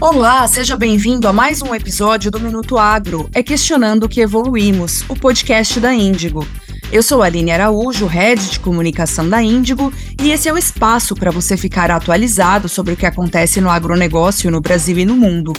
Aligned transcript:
Olá, 0.00 0.48
seja 0.48 0.78
bem-vindo 0.78 1.28
a 1.28 1.32
mais 1.32 1.60
um 1.60 1.74
episódio 1.74 2.30
do 2.30 2.40
Minuto 2.40 2.78
Agro, 2.78 3.28
é 3.34 3.42
Questionando 3.42 4.04
o 4.04 4.08
que 4.08 4.22
Evoluímos, 4.22 5.04
o 5.10 5.14
podcast 5.14 5.78
da 5.78 5.92
Índigo. 5.92 6.46
Eu 6.90 7.02
sou 7.02 7.22
a 7.22 7.26
Aline 7.26 7.50
Araújo, 7.50 8.06
head 8.06 8.48
de 8.48 8.60
comunicação 8.60 9.28
da 9.28 9.42
Índigo, 9.42 9.92
e 10.18 10.30
esse 10.30 10.48
é 10.48 10.52
o 10.54 10.56
espaço 10.56 11.14
para 11.14 11.30
você 11.30 11.54
ficar 11.54 11.90
atualizado 11.90 12.66
sobre 12.66 12.94
o 12.94 12.96
que 12.96 13.04
acontece 13.04 13.60
no 13.60 13.68
agronegócio 13.68 14.50
no 14.50 14.62
Brasil 14.62 14.96
e 14.96 15.04
no 15.04 15.14
mundo. 15.14 15.52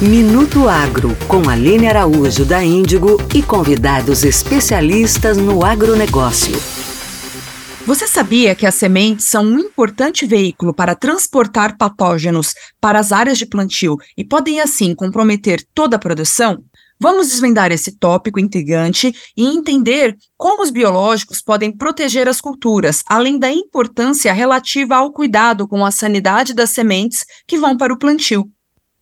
Minuto 0.00 0.66
Agro, 0.66 1.14
com 1.28 1.50
Aline 1.50 1.88
Araújo 1.88 2.46
da 2.46 2.64
Índigo 2.64 3.22
e 3.34 3.42
convidados 3.42 4.24
especialistas 4.24 5.36
no 5.36 5.62
agronegócio. 5.62 6.81
Você 7.84 8.06
sabia 8.06 8.54
que 8.54 8.64
as 8.64 8.76
sementes 8.76 9.26
são 9.26 9.44
um 9.44 9.58
importante 9.58 10.24
veículo 10.24 10.72
para 10.72 10.94
transportar 10.94 11.76
patógenos 11.76 12.54
para 12.80 13.00
as 13.00 13.10
áreas 13.10 13.38
de 13.38 13.44
plantio 13.44 13.96
e 14.16 14.24
podem, 14.24 14.60
assim, 14.60 14.94
comprometer 14.94 15.66
toda 15.74 15.96
a 15.96 15.98
produção? 15.98 16.62
Vamos 17.00 17.30
desvendar 17.30 17.72
esse 17.72 17.98
tópico 17.98 18.38
intrigante 18.38 19.12
e 19.36 19.44
entender 19.44 20.16
como 20.36 20.62
os 20.62 20.70
biológicos 20.70 21.42
podem 21.42 21.76
proteger 21.76 22.28
as 22.28 22.40
culturas, 22.40 23.02
além 23.08 23.36
da 23.36 23.50
importância 23.50 24.32
relativa 24.32 24.94
ao 24.94 25.12
cuidado 25.12 25.66
com 25.66 25.84
a 25.84 25.90
sanidade 25.90 26.54
das 26.54 26.70
sementes 26.70 27.24
que 27.48 27.58
vão 27.58 27.76
para 27.76 27.92
o 27.92 27.98
plantio. 27.98 28.48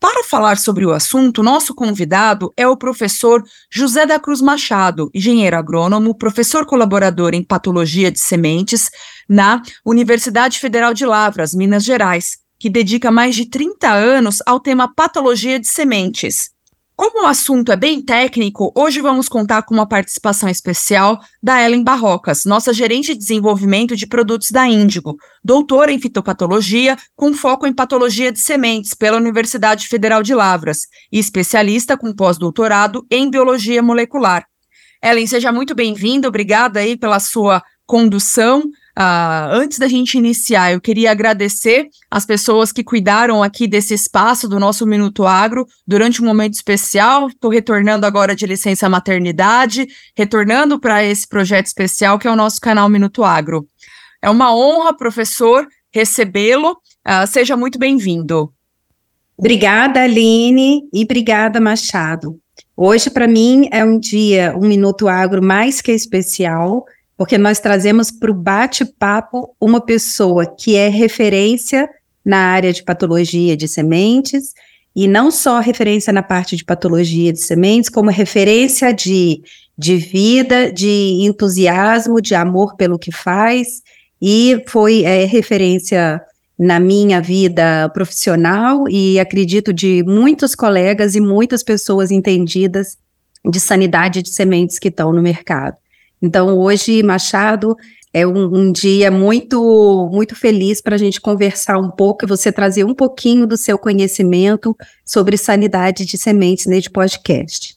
Para 0.00 0.24
falar 0.24 0.56
sobre 0.56 0.86
o 0.86 0.92
assunto, 0.92 1.42
nosso 1.42 1.74
convidado 1.74 2.50
é 2.56 2.66
o 2.66 2.74
professor 2.74 3.44
José 3.70 4.06
da 4.06 4.18
Cruz 4.18 4.40
Machado, 4.40 5.10
engenheiro 5.14 5.58
agrônomo, 5.58 6.16
professor 6.16 6.64
colaborador 6.64 7.34
em 7.34 7.44
patologia 7.44 8.10
de 8.10 8.18
sementes 8.18 8.90
na 9.28 9.60
Universidade 9.84 10.58
Federal 10.58 10.94
de 10.94 11.04
Lavras, 11.04 11.52
Minas 11.52 11.84
Gerais, 11.84 12.38
que 12.58 12.70
dedica 12.70 13.10
mais 13.10 13.36
de 13.36 13.44
30 13.44 13.92
anos 13.92 14.38
ao 14.46 14.58
tema 14.58 14.90
patologia 14.90 15.60
de 15.60 15.68
sementes. 15.68 16.50
Como 17.00 17.24
o 17.24 17.26
assunto 17.26 17.72
é 17.72 17.76
bem 17.76 18.02
técnico, 18.02 18.70
hoje 18.76 19.00
vamos 19.00 19.26
contar 19.26 19.62
com 19.62 19.72
uma 19.72 19.88
participação 19.88 20.50
especial 20.50 21.18
da 21.42 21.58
Ellen 21.64 21.82
Barrocas, 21.82 22.44
nossa 22.44 22.74
gerente 22.74 23.14
de 23.14 23.18
desenvolvimento 23.18 23.96
de 23.96 24.06
produtos 24.06 24.50
da 24.50 24.68
Índigo, 24.68 25.16
doutora 25.42 25.90
em 25.90 25.98
fitopatologia, 25.98 26.98
com 27.16 27.32
foco 27.32 27.66
em 27.66 27.72
patologia 27.72 28.30
de 28.30 28.38
sementes 28.38 28.92
pela 28.92 29.16
Universidade 29.16 29.88
Federal 29.88 30.22
de 30.22 30.34
Lavras 30.34 30.80
e 31.10 31.18
especialista 31.18 31.96
com 31.96 32.12
pós-doutorado 32.12 33.06
em 33.10 33.30
biologia 33.30 33.82
molecular. 33.82 34.44
Ellen, 35.02 35.26
seja 35.26 35.50
muito 35.50 35.74
bem-vinda, 35.74 36.28
obrigada 36.28 36.80
aí 36.80 36.98
pela 36.98 37.18
sua 37.18 37.62
condução 37.86 38.62
Uh, 38.98 39.52
antes 39.52 39.78
da 39.78 39.86
gente 39.86 40.18
iniciar, 40.18 40.72
eu 40.72 40.80
queria 40.80 41.12
agradecer 41.12 41.88
as 42.10 42.26
pessoas 42.26 42.72
que 42.72 42.82
cuidaram 42.82 43.42
aqui 43.42 43.66
desse 43.66 43.94
espaço 43.94 44.48
do 44.48 44.58
nosso 44.58 44.86
Minuto 44.86 45.26
Agro 45.26 45.66
durante 45.86 46.20
um 46.20 46.26
momento 46.26 46.54
especial. 46.54 47.28
Estou 47.28 47.50
retornando 47.50 48.04
agora 48.04 48.34
de 48.34 48.46
licença 48.46 48.88
maternidade, 48.88 49.86
retornando 50.16 50.78
para 50.78 51.04
esse 51.04 51.26
projeto 51.26 51.66
especial 51.66 52.18
que 52.18 52.26
é 52.26 52.30
o 52.30 52.36
nosso 52.36 52.60
canal 52.60 52.88
Minuto 52.88 53.22
Agro. 53.22 53.66
É 54.20 54.28
uma 54.28 54.54
honra, 54.54 54.94
professor, 54.94 55.66
recebê-lo. 55.92 56.72
Uh, 57.06 57.26
seja 57.26 57.56
muito 57.56 57.78
bem-vindo. 57.78 58.52
Obrigada, 59.38 60.02
Aline, 60.02 60.82
e 60.92 61.04
obrigada, 61.04 61.60
Machado. 61.60 62.38
Hoje, 62.76 63.08
para 63.08 63.26
mim, 63.26 63.68
é 63.72 63.82
um 63.84 63.98
dia, 63.98 64.54
um 64.54 64.66
Minuto 64.66 65.08
Agro 65.08 65.42
mais 65.42 65.80
que 65.80 65.92
especial 65.92 66.84
porque 67.20 67.36
nós 67.36 67.60
trazemos 67.60 68.10
para 68.10 68.30
o 68.30 68.34
bate-papo 68.34 69.54
uma 69.60 69.78
pessoa 69.78 70.46
que 70.46 70.74
é 70.74 70.88
referência 70.88 71.86
na 72.24 72.38
área 72.38 72.72
de 72.72 72.82
patologia 72.82 73.54
de 73.54 73.68
sementes, 73.68 74.54
e 74.96 75.06
não 75.06 75.30
só 75.30 75.60
referência 75.60 76.14
na 76.14 76.22
parte 76.22 76.56
de 76.56 76.64
patologia 76.64 77.30
de 77.30 77.40
sementes, 77.40 77.90
como 77.90 78.08
referência 78.08 78.90
de, 78.90 79.42
de 79.76 79.98
vida, 79.98 80.72
de 80.72 81.18
entusiasmo, 81.20 82.22
de 82.22 82.34
amor 82.34 82.74
pelo 82.76 82.98
que 82.98 83.12
faz, 83.12 83.82
e 84.20 84.64
foi 84.66 85.02
é, 85.02 85.26
referência 85.26 86.22
na 86.58 86.80
minha 86.80 87.20
vida 87.20 87.90
profissional 87.90 88.88
e 88.88 89.20
acredito 89.20 89.74
de 89.74 90.02
muitos 90.04 90.54
colegas 90.54 91.14
e 91.14 91.20
muitas 91.20 91.62
pessoas 91.62 92.10
entendidas 92.10 92.96
de 93.44 93.60
sanidade 93.60 94.22
de 94.22 94.30
sementes 94.30 94.78
que 94.78 94.88
estão 94.88 95.12
no 95.12 95.20
mercado. 95.20 95.76
Então, 96.20 96.58
hoje, 96.58 97.02
Machado, 97.02 97.76
é 98.12 98.26
um, 98.26 98.44
um 98.54 98.72
dia 98.72 99.10
muito, 99.10 100.08
muito 100.12 100.34
feliz 100.34 100.80
para 100.80 100.96
a 100.96 100.98
gente 100.98 101.20
conversar 101.20 101.78
um 101.78 101.90
pouco 101.90 102.24
e 102.24 102.28
você 102.28 102.50
trazer 102.50 102.84
um 102.84 102.94
pouquinho 102.94 103.46
do 103.46 103.56
seu 103.56 103.78
conhecimento 103.78 104.76
sobre 105.04 105.36
sanidade 105.36 106.04
de 106.04 106.18
sementes 106.18 106.66
neste 106.66 106.90
podcast. 106.90 107.76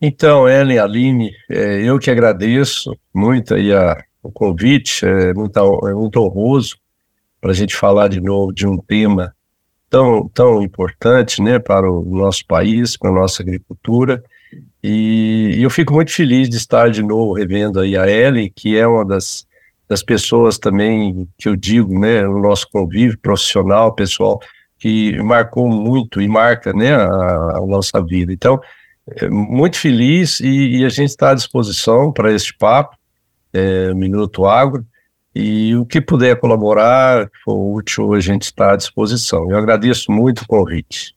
Então, 0.00 0.48
Ellen, 0.48 0.78
Aline, 0.78 1.30
é, 1.48 1.82
eu 1.82 1.98
que 1.98 2.10
agradeço 2.10 2.94
muito 3.14 3.54
aí 3.54 3.72
a, 3.72 4.02
o 4.22 4.30
convite, 4.30 5.06
é 5.06 5.32
muito, 5.32 5.58
é 5.88 5.94
muito 5.94 6.20
honroso 6.20 6.76
para 7.40 7.52
a 7.52 7.54
gente 7.54 7.76
falar 7.76 8.08
de 8.08 8.20
novo 8.20 8.52
de 8.52 8.66
um 8.66 8.76
tema 8.76 9.34
tão, 9.88 10.28
tão 10.28 10.62
importante 10.62 11.40
né, 11.40 11.58
para 11.58 11.90
o 11.90 12.04
nosso 12.04 12.44
país, 12.46 12.96
para 12.96 13.10
a 13.10 13.14
nossa 13.14 13.42
agricultura. 13.42 14.22
E, 14.86 15.54
e, 15.56 15.62
eu 15.62 15.70
fico 15.70 15.94
muito 15.94 16.12
feliz 16.12 16.46
de 16.46 16.58
estar 16.58 16.90
de 16.90 17.02
novo 17.02 17.32
revendo 17.32 17.80
aí 17.80 17.96
a 17.96 18.06
Ellen, 18.06 18.52
que 18.54 18.76
é 18.76 18.86
uma 18.86 19.02
das, 19.02 19.46
das 19.88 20.02
pessoas 20.02 20.58
também 20.58 21.26
que 21.38 21.48
eu 21.48 21.56
digo, 21.56 21.98
né, 21.98 22.20
no 22.20 22.38
nosso 22.38 22.68
convívio 22.70 23.18
profissional, 23.18 23.94
pessoal, 23.94 24.38
que 24.78 25.16
marcou 25.22 25.70
muito 25.70 26.20
e 26.20 26.28
marca, 26.28 26.74
né, 26.74 26.94
a, 26.94 27.06
a 27.06 27.66
nossa 27.66 28.04
vida. 28.04 28.30
Então, 28.30 28.60
é, 29.06 29.26
muito 29.30 29.78
feliz 29.78 30.40
e, 30.40 30.76
e, 30.76 30.84
a 30.84 30.90
gente 30.90 31.08
está 31.08 31.30
à 31.30 31.34
disposição 31.34 32.12
para 32.12 32.30
este 32.30 32.54
papo, 32.54 32.94
é, 33.54 33.94
Minuto 33.94 34.44
Agro, 34.44 34.84
e 35.34 35.74
o 35.76 35.86
que 35.86 35.98
puder 35.98 36.38
colaborar, 36.38 37.30
for 37.42 37.74
útil, 37.74 38.12
a 38.12 38.20
gente 38.20 38.42
está 38.42 38.74
à 38.74 38.76
disposição. 38.76 39.50
Eu 39.50 39.56
agradeço 39.56 40.12
muito 40.12 40.42
o 40.42 40.46
convite. 40.46 41.14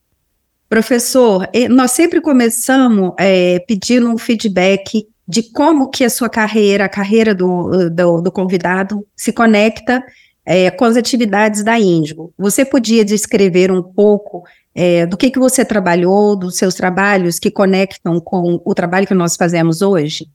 Professor, 0.69 1.47
nós 1.69 1.91
sempre 1.91 2.19
começamos 2.19 3.13
é, 3.17 3.59
pedindo 3.59 4.09
um 4.09 4.17
feedback 4.17 5.07
de 5.27 5.43
como 5.51 5.89
que 5.89 6.03
a 6.03 6.09
sua 6.09 6.29
carreira, 6.29 6.85
a 6.85 6.89
carreira 6.89 7.33
do, 7.35 7.89
do, 7.89 8.21
do 8.21 8.31
convidado, 8.31 9.05
se 9.15 9.33
conecta 9.33 10.03
é, 10.45 10.71
com 10.71 10.85
as 10.85 10.95
atividades 10.95 11.63
da 11.63 11.77
Índigo. 11.77 12.33
Você 12.37 12.63
podia 12.63 13.03
descrever 13.03 13.69
um 13.69 13.83
pouco 13.83 14.43
é, 14.73 15.05
do 15.05 15.17
que, 15.17 15.29
que 15.29 15.39
você 15.39 15.65
trabalhou, 15.65 16.35
dos 16.35 16.55
seus 16.55 16.75
trabalhos 16.75 17.39
que 17.39 17.51
conectam 17.51 18.19
com 18.21 18.61
o 18.63 18.73
trabalho 18.73 19.05
que 19.05 19.13
nós 19.13 19.35
fazemos 19.35 19.81
hoje? 19.81 20.29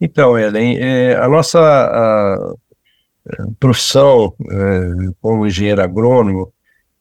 Então, 0.00 0.38
Ellen, 0.38 0.78
é, 0.78 1.16
a 1.16 1.28
nossa 1.28 1.58
a, 1.58 2.34
a 2.34 3.46
profissão 3.60 4.32
é, 4.50 5.10
como 5.20 5.46
engenheiro 5.46 5.82
agrônomo, 5.82 6.50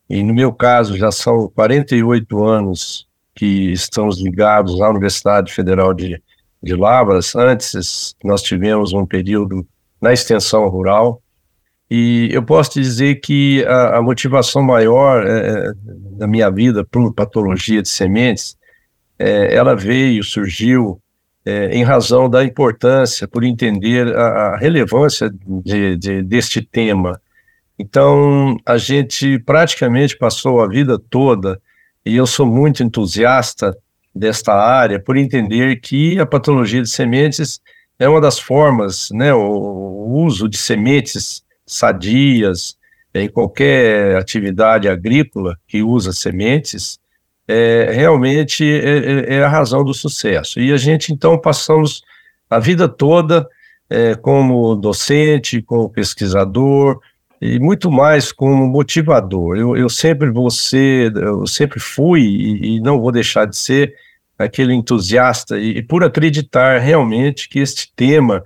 e 0.10 0.24
no 0.24 0.34
meu 0.34 0.54
caso, 0.54 0.98
já 0.98 1.12
são 1.12 1.50
48 1.50 2.46
anos 2.46 3.08
que 3.36 3.72
estamos 3.72 4.20
ligados 4.20 4.82
à 4.82 4.90
Universidade 4.90 5.54
Federal 5.54 5.94
de, 5.94 6.22
de 6.64 6.76
Lavras. 6.76 7.36
Antes, 7.36 8.16
nós 8.24 8.42
tivemos 8.42 8.94
um 8.94 9.06
período 9.06 9.68
na 10.02 10.14
extensão 10.14 10.68
rural. 10.70 11.22
E 11.90 12.30
eu 12.32 12.44
posso 12.44 12.74
dizer 12.74 13.16
que 13.16 13.64
a, 13.66 13.98
a 13.98 14.02
motivação 14.02 14.62
maior 14.62 15.26
é, 15.26 15.70
é 15.70 15.74
da 16.18 16.28
minha 16.28 16.50
vida 16.50 16.84
por 16.84 17.14
patologia 17.14 17.82
de 17.82 17.90
sementes, 17.90 18.58
é, 19.20 19.56
ela 19.56 19.76
veio, 19.76 20.24
surgiu 20.24 21.02
é, 21.46 21.70
em 21.72 21.84
razão 21.84 22.30
da 22.30 22.44
importância, 22.44 23.28
por 23.28 23.44
entender 23.44 24.16
a, 24.16 24.22
a 24.22 24.58
relevância 24.58 25.32
de, 25.64 25.96
de, 25.96 26.22
deste 26.22 26.62
tema 26.62 27.22
então, 27.80 28.58
a 28.66 28.78
gente 28.78 29.38
praticamente 29.40 30.18
passou 30.18 30.62
a 30.62 30.68
vida 30.68 30.98
toda, 30.98 31.62
e 32.06 32.16
eu 32.16 32.26
sou 32.26 32.46
muito 32.46 32.82
entusiasta 32.82 33.78
desta 34.14 34.54
área, 34.54 35.00
por 35.00 35.16
entender 35.16 35.80
que 35.80 36.20
a 36.20 36.26
patologia 36.26 36.82
de 36.82 36.90
sementes 36.90 37.62
é 38.00 38.10
uma 38.10 38.20
das 38.20 38.40
formas, 38.40 39.10
né, 39.12 39.34
o, 39.34 39.86
uso 40.10 40.48
de 40.48 40.58
sementes 40.58 41.44
sadias 41.66 42.78
em 43.14 43.28
qualquer 43.28 44.16
atividade 44.16 44.88
agrícola 44.88 45.58
que 45.68 45.84
usa 45.84 46.14
sementes, 46.14 46.98
é, 47.48 47.92
realmente 47.94 48.64
é, 48.64 48.98
é, 48.98 49.36
é 49.36 49.44
a 49.44 49.50
razão 49.50 49.84
do 49.84 49.94
sucesso. 49.94 50.60
E 50.60 50.72
a 50.72 50.78
gente, 50.78 51.14
então, 51.14 51.40
passamos 51.40 52.02
a 52.50 52.58
vida 52.58 52.88
toda 52.88 53.48
é, 53.90 54.16
como 54.16 54.76
docente, 54.76 55.62
como 55.62 55.90
pesquisador, 55.90 57.00
e 57.42 57.60
muito 57.60 57.92
mais 57.92 58.32
como 58.32 58.68
motivador. 58.68 59.58
Eu, 59.58 59.78
eu 59.78 59.90
sempre 59.90 60.30
vou 60.30 60.50
ser, 60.50 61.16
eu 61.16 61.46
sempre 61.46 61.80
fui 61.80 62.22
e, 62.22 62.76
e 62.76 62.80
não 62.80 63.00
vou 63.00 63.12
deixar 63.12 63.46
de 63.46 63.58
ser 63.58 63.94
aquele 64.38 64.74
entusiasta 64.74 65.58
e, 65.58 65.78
e 65.78 65.84
por 65.84 66.04
acreditar 66.04 66.80
realmente 66.80 67.50
que 67.50 67.60
este 67.60 67.92
tema 67.96 68.44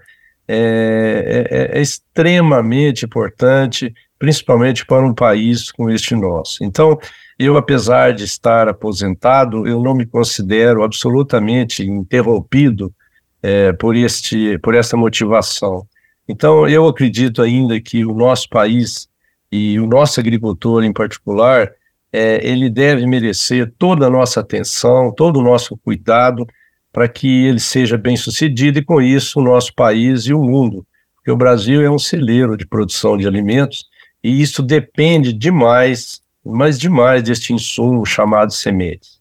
é, 0.47 1.47
é, 1.49 1.77
é, 1.77 1.81
extremamente 1.81 3.05
importante 3.05 3.93
principalmente 4.21 4.85
para 4.85 5.03
um 5.03 5.15
país 5.15 5.71
como 5.71 5.89
este 5.89 6.15
nosso. 6.15 6.63
Então, 6.63 6.95
eu, 7.39 7.57
apesar 7.57 8.13
de 8.13 8.23
estar 8.23 8.67
aposentado, 8.69 9.67
eu 9.67 9.81
não 9.81 9.95
me 9.95 10.05
considero 10.05 10.83
absolutamente 10.83 11.83
interrompido 11.83 12.93
é, 13.41 13.73
por, 13.73 13.95
este, 13.95 14.59
por 14.59 14.75
essa 14.75 14.95
motivação. 14.95 15.87
Então, 16.31 16.65
eu 16.65 16.87
acredito 16.87 17.41
ainda 17.41 17.77
que 17.81 18.05
o 18.05 18.13
nosso 18.13 18.47
país 18.47 19.09
e 19.51 19.77
o 19.81 19.85
nosso 19.85 20.17
agricultor 20.17 20.81
em 20.81 20.93
particular, 20.93 21.69
é, 22.09 22.39
ele 22.47 22.69
deve 22.69 23.05
merecer 23.05 23.69
toda 23.77 24.07
a 24.07 24.09
nossa 24.09 24.39
atenção, 24.39 25.13
todo 25.13 25.41
o 25.41 25.43
nosso 25.43 25.75
cuidado 25.75 26.47
para 26.89 27.09
que 27.09 27.45
ele 27.45 27.59
seja 27.59 27.97
bem 27.97 28.15
sucedido 28.15 28.79
e 28.79 28.83
com 28.83 29.01
isso 29.01 29.41
o 29.41 29.43
nosso 29.43 29.75
país 29.75 30.21
e 30.21 30.33
o 30.33 30.41
mundo, 30.41 30.87
porque 31.15 31.31
o 31.31 31.35
Brasil 31.35 31.81
é 31.81 31.89
um 31.89 31.99
celeiro 31.99 32.55
de 32.55 32.65
produção 32.65 33.17
de 33.17 33.27
alimentos 33.27 33.85
e 34.23 34.41
isso 34.41 34.63
depende 34.63 35.33
demais, 35.33 36.21
mas 36.45 36.79
demais 36.79 37.23
deste 37.23 37.53
insumo 37.53 38.05
chamado 38.05 38.53
sementes. 38.53 39.19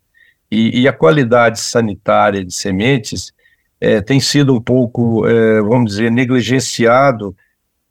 E, 0.49 0.83
e 0.83 0.87
a 0.87 0.93
qualidade 0.93 1.59
sanitária 1.59 2.45
de 2.45 2.55
sementes 2.55 3.33
é, 3.81 4.01
tem 4.01 4.21
sido 4.21 4.55
um 4.55 4.61
pouco, 4.61 5.27
é, 5.27 5.61
vamos 5.63 5.93
dizer, 5.93 6.11
negligenciado 6.11 7.35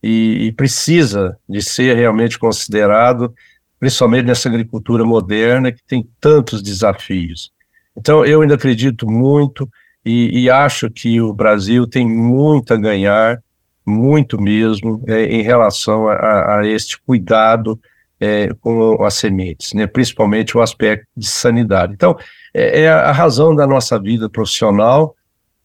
e, 0.02 0.48
e, 0.48 0.52
precisa 0.52 1.38
de 1.48 1.62
ser 1.62 1.96
realmente 1.96 2.38
considerado, 2.38 3.34
principalmente 3.80 4.26
nessa 4.26 4.48
agricultura 4.48 5.04
moderna 5.04 5.72
que 5.72 5.84
tem 5.84 6.08
tantos 6.22 6.62
desafios. 6.62 7.52
Então, 7.98 8.24
eu 8.24 8.42
ainda 8.42 8.56
acredito 8.56 9.10
muito 9.10 9.68
e, 10.06 10.44
e 10.44 10.50
acho 10.50 10.90
que 10.90 11.20
o 11.20 11.34
Brasil 11.34 11.88
tem 11.88 12.08
muito 12.08 12.74
a 12.74 12.78
ganhar, 12.78 13.42
muito 13.86 14.40
mesmo, 14.40 15.04
é, 15.08 15.26
em 15.26 15.42
relação 15.42 16.08
a, 16.08 16.60
a 16.60 16.68
este 16.68 17.02
cuidado 17.02 17.80
é, 18.20 18.50
com 18.62 19.04
as 19.04 19.16
sementes, 19.16 19.74
né, 19.74 19.88
principalmente 19.88 20.56
o 20.56 20.62
aspecto 20.62 21.08
de 21.16 21.26
sanidade. 21.26 21.94
Então, 21.94 22.18
é, 22.54 22.82
é 22.82 22.90
a 22.90 23.12
razão 23.12 23.56
da 23.56 23.66
nossa 23.66 24.00
vida 24.00 24.30
profissional 24.30 25.16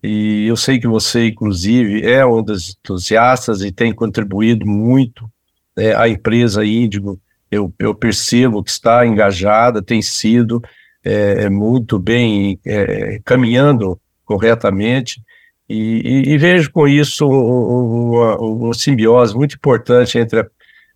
e 0.07 0.47
eu 0.47 0.57
sei 0.57 0.79
que 0.79 0.87
você, 0.87 1.29
inclusive, 1.29 2.05
é 2.07 2.27
um 2.27 2.43
dos 2.43 2.77
entusiastas 2.79 3.63
e 3.63 3.73
tem 3.73 3.91
contribuído 3.91 4.67
muito 4.67 5.27
é, 5.75 5.95
à 5.95 6.07
empresa 6.07 6.63
Índigo. 6.63 7.19
Eu, 7.51 7.73
eu, 7.79 7.95
percebo 7.95 8.63
que 8.63 8.71
está 8.71 9.07
engajada, 9.07 9.83
tem 9.83 10.03
sido 10.03 10.63
é, 11.03 11.45
é 11.45 11.49
muito 11.49 11.99
bem 11.99 12.61
é, 12.67 13.19
caminhando 13.25 13.99
corretamente. 14.27 15.23
E, 15.67 16.03
e, 16.05 16.33
e, 16.35 16.39
vejo 16.39 16.71
com 16.71 16.87
isso 16.87 17.27
uma, 17.27 18.37
uma, 18.37 18.75
simbiose 18.75 19.35
muito 19.35 19.57
importante 19.57 20.19
entre 20.19 20.47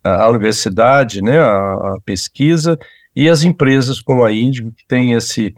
a, 0.05 0.25
a 0.25 0.29
universidade, 0.29 1.23
né, 1.23 1.39
a, 1.39 1.73
a, 1.73 1.99
pesquisa, 2.05 2.79
e 3.17 3.27
as 3.27 3.43
empresas 3.43 4.03
como 4.03 4.23
a 4.23 4.31
Índigo, 4.31 4.71
que 4.73 4.87
tem 4.87 5.13
esse, 5.13 5.55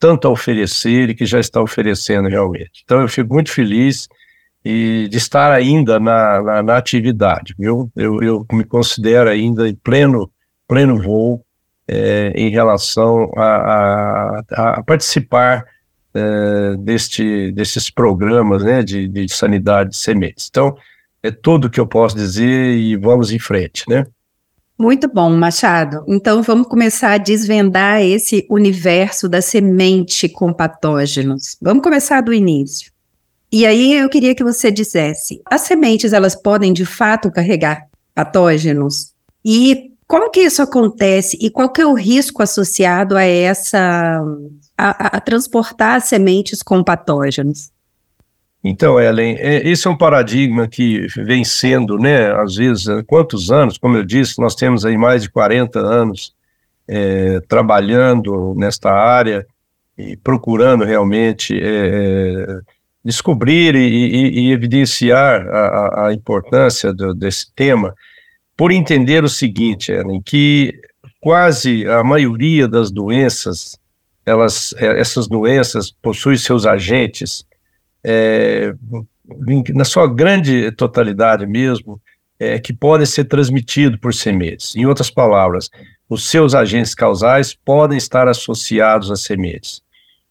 tanto 0.00 0.26
a 0.26 0.30
oferecer 0.30 1.10
e 1.10 1.14
que 1.14 1.26
já 1.26 1.38
está 1.38 1.60
oferecendo 1.60 2.28
realmente. 2.28 2.82
Então, 2.82 3.02
eu 3.02 3.08
fico 3.08 3.32
muito 3.32 3.52
feliz 3.52 4.08
e 4.64 5.06
de 5.10 5.18
estar 5.18 5.52
ainda 5.52 6.00
na, 6.00 6.42
na, 6.42 6.62
na 6.62 6.76
atividade, 6.76 7.54
viu? 7.58 7.92
Eu, 7.94 8.22
eu, 8.22 8.46
me 8.52 8.64
considero 8.64 9.28
ainda 9.28 9.68
em 9.68 9.74
pleno, 9.74 10.30
pleno 10.66 11.00
voo 11.00 11.44
é, 11.86 12.32
em 12.34 12.50
relação 12.50 13.30
a, 13.36 14.42
a, 14.50 14.74
a 14.74 14.82
participar 14.82 15.64
é, 16.14 16.76
deste, 16.78 17.52
desses 17.52 17.90
programas 17.90 18.64
né, 18.64 18.82
de, 18.82 19.06
de 19.06 19.28
sanidade 19.28 19.90
de 19.90 19.96
sementes. 19.96 20.48
Então, 20.50 20.76
é 21.22 21.30
tudo 21.30 21.70
que 21.70 21.78
eu 21.78 21.86
posso 21.86 22.16
dizer 22.16 22.76
e 22.76 22.96
vamos 22.96 23.30
em 23.32 23.38
frente, 23.38 23.84
né? 23.88 24.06
Muito 24.80 25.12
bom, 25.12 25.28
Machado. 25.28 26.02
Então 26.08 26.42
vamos 26.42 26.66
começar 26.66 27.12
a 27.12 27.18
desvendar 27.18 28.00
esse 28.00 28.46
universo 28.48 29.28
da 29.28 29.42
semente 29.42 30.26
com 30.26 30.54
patógenos. 30.54 31.58
Vamos 31.60 31.82
começar 31.82 32.22
do 32.22 32.32
início. 32.32 32.90
E 33.52 33.66
aí 33.66 33.92
eu 33.92 34.08
queria 34.08 34.34
que 34.34 34.42
você 34.42 34.70
dissesse: 34.70 35.42
as 35.44 35.60
sementes 35.60 36.14
elas 36.14 36.34
podem 36.34 36.72
de 36.72 36.86
fato 36.86 37.30
carregar 37.30 37.88
patógenos? 38.14 39.12
E 39.44 39.90
como 40.06 40.30
que 40.30 40.40
isso 40.40 40.62
acontece 40.62 41.36
e 41.42 41.50
qual 41.50 41.68
que 41.68 41.82
é 41.82 41.86
o 41.86 41.92
risco 41.92 42.42
associado 42.42 43.18
a 43.18 43.22
essa 43.22 44.24
a, 44.78 45.18
a 45.18 45.20
transportar 45.20 46.00
sementes 46.00 46.62
com 46.62 46.82
patógenos? 46.82 47.70
Então, 48.62 49.00
Ellen, 49.00 49.36
é, 49.38 49.66
esse 49.66 49.86
é 49.86 49.90
um 49.90 49.96
paradigma 49.96 50.68
que 50.68 51.06
vem 51.16 51.44
sendo, 51.44 51.96
né, 51.98 52.30
às 52.32 52.56
vezes, 52.56 52.84
quantos 53.06 53.50
anos, 53.50 53.78
como 53.78 53.96
eu 53.96 54.04
disse, 54.04 54.38
nós 54.38 54.54
temos 54.54 54.84
aí 54.84 54.98
mais 54.98 55.22
de 55.22 55.30
40 55.30 55.78
anos 55.78 56.34
é, 56.86 57.40
trabalhando 57.48 58.54
nesta 58.56 58.90
área 58.90 59.46
e 59.96 60.16
procurando 60.16 60.84
realmente 60.84 61.58
é, 61.58 61.66
é 61.66 62.60
descobrir 63.02 63.74
e, 63.74 63.78
e, 63.78 64.40
e 64.40 64.52
evidenciar 64.52 65.46
a, 65.48 66.08
a 66.08 66.12
importância 66.12 66.92
do, 66.92 67.14
desse 67.14 67.50
tema, 67.54 67.94
por 68.56 68.70
entender 68.70 69.24
o 69.24 69.28
seguinte, 69.28 69.90
Ellen, 69.90 70.20
que 70.20 70.78
quase 71.18 71.86
a 71.86 72.04
maioria 72.04 72.68
das 72.68 72.90
doenças, 72.90 73.78
elas, 74.26 74.74
é, 74.76 75.00
essas 75.00 75.26
doenças 75.26 75.90
possuem 75.90 76.36
seus 76.36 76.66
agentes 76.66 77.44
é, 78.04 78.74
na 79.74 79.84
sua 79.84 80.06
grande 80.06 80.70
totalidade 80.72 81.46
mesmo, 81.46 82.00
é, 82.38 82.58
que 82.58 82.72
podem 82.72 83.06
ser 83.06 83.24
transmitidos 83.24 84.00
por 84.00 84.14
sementes. 84.14 84.74
Em 84.74 84.86
outras 84.86 85.10
palavras, 85.10 85.68
os 86.08 86.28
seus 86.28 86.54
agentes 86.54 86.94
causais 86.94 87.54
podem 87.54 87.98
estar 87.98 88.26
associados 88.26 89.10
às 89.10 89.20
sementes. 89.22 89.82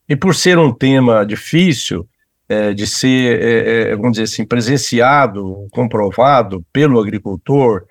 E 0.07 0.15
por 0.15 0.33
ser 0.33 0.57
um 0.57 0.73
tema 0.73 1.23
difícil 1.23 2.07
é, 2.49 2.73
de 2.73 2.87
ser, 2.87 3.41
é, 3.41 3.91
é 3.91 3.95
vamos 3.95 4.13
dizer 4.13 4.23
assim, 4.23 4.43
presenciado, 4.43 5.67
comprovado 5.71 6.65
pelo 6.73 6.99
agricultor, 6.99 7.85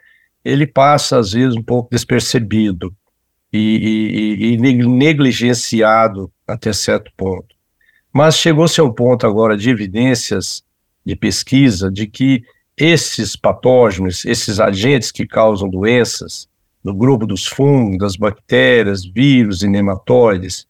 ele 0.44 0.66
passa, 0.66 1.18
às 1.18 1.32
vezes, 1.32 1.56
um 1.56 1.62
pouco 1.62 1.90
despercebido 1.90 2.92
e, 3.52 4.36
e, 4.38 4.54
e 4.54 4.56
negligenciado 4.88 6.30
até 6.46 6.72
certo 6.72 7.12
ponto. 7.16 7.57
Mas 8.12 8.38
chegou-se 8.38 8.80
a 8.80 8.84
um 8.84 8.92
ponto 8.92 9.26
agora 9.26 9.56
de 9.56 9.70
evidências 9.70 10.62
de 11.04 11.16
pesquisa 11.16 11.90
de 11.90 12.06
que 12.06 12.42
esses 12.76 13.34
patógenos, 13.34 14.24
esses 14.24 14.60
agentes 14.60 15.10
que 15.10 15.26
causam 15.26 15.68
doenças, 15.68 16.48
no 16.82 16.94
grupo 16.94 17.26
dos 17.26 17.46
fungos, 17.46 17.98
das 17.98 18.16
bactérias, 18.16 19.04
vírus 19.04 19.62
e 19.62 19.68
nematóides, 19.68 20.66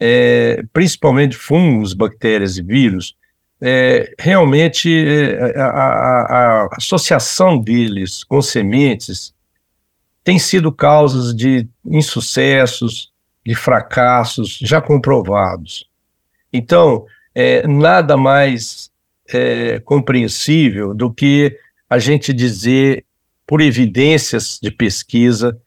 é, 0.00 0.62
principalmente 0.72 1.36
fungos, 1.36 1.94
bactérias 1.94 2.56
e 2.56 2.62
vírus, 2.62 3.14
é, 3.60 4.12
realmente 4.18 4.92
é, 4.92 5.56
a, 5.56 5.66
a, 5.66 6.64
a, 6.64 6.68
associação 6.76 7.60
deles 7.60 8.24
com 8.24 8.42
sementes 8.42 9.32
tem 10.24 10.38
sido 10.38 10.72
causas 10.72 11.34
de 11.34 11.68
insucessos, 11.84 13.12
de 13.44 13.54
fracassos 13.54 14.58
já 14.60 14.80
comprovados. 14.80 15.88
Então, 16.52 17.06
é, 17.34 17.66
nada 17.66 18.16
mais 18.16 18.90
é, 19.32 19.80
compreensível 19.80 20.94
do 20.94 21.12
que 21.12 21.56
a 21.88 21.98
gente 21.98 22.32
dizer, 22.32 23.04
por 23.46 23.60
evidências 23.60 24.58
de 24.62 24.70
pesquisa, 24.70 25.58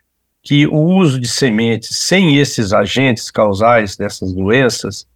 que 0.41 0.67
o 0.67 0.79
uso 0.79 1.19
de 1.19 1.27
sementes 1.27 1.95
sem 1.95 2.37
esses 2.37 2.71
agentes 2.71 3.31
causais 3.31 3.97
dessas 3.97 4.31
doenças 4.31 5.07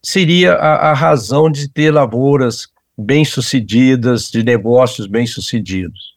seria 0.00 0.54
a, 0.54 0.90
a 0.90 0.94
razão 0.94 1.50
de 1.50 1.68
ter 1.68 1.90
lavouras 1.90 2.68
bem-sucedidas, 2.96 4.30
de 4.30 4.44
negócios 4.44 5.06
bem-sucedidos. 5.06 6.16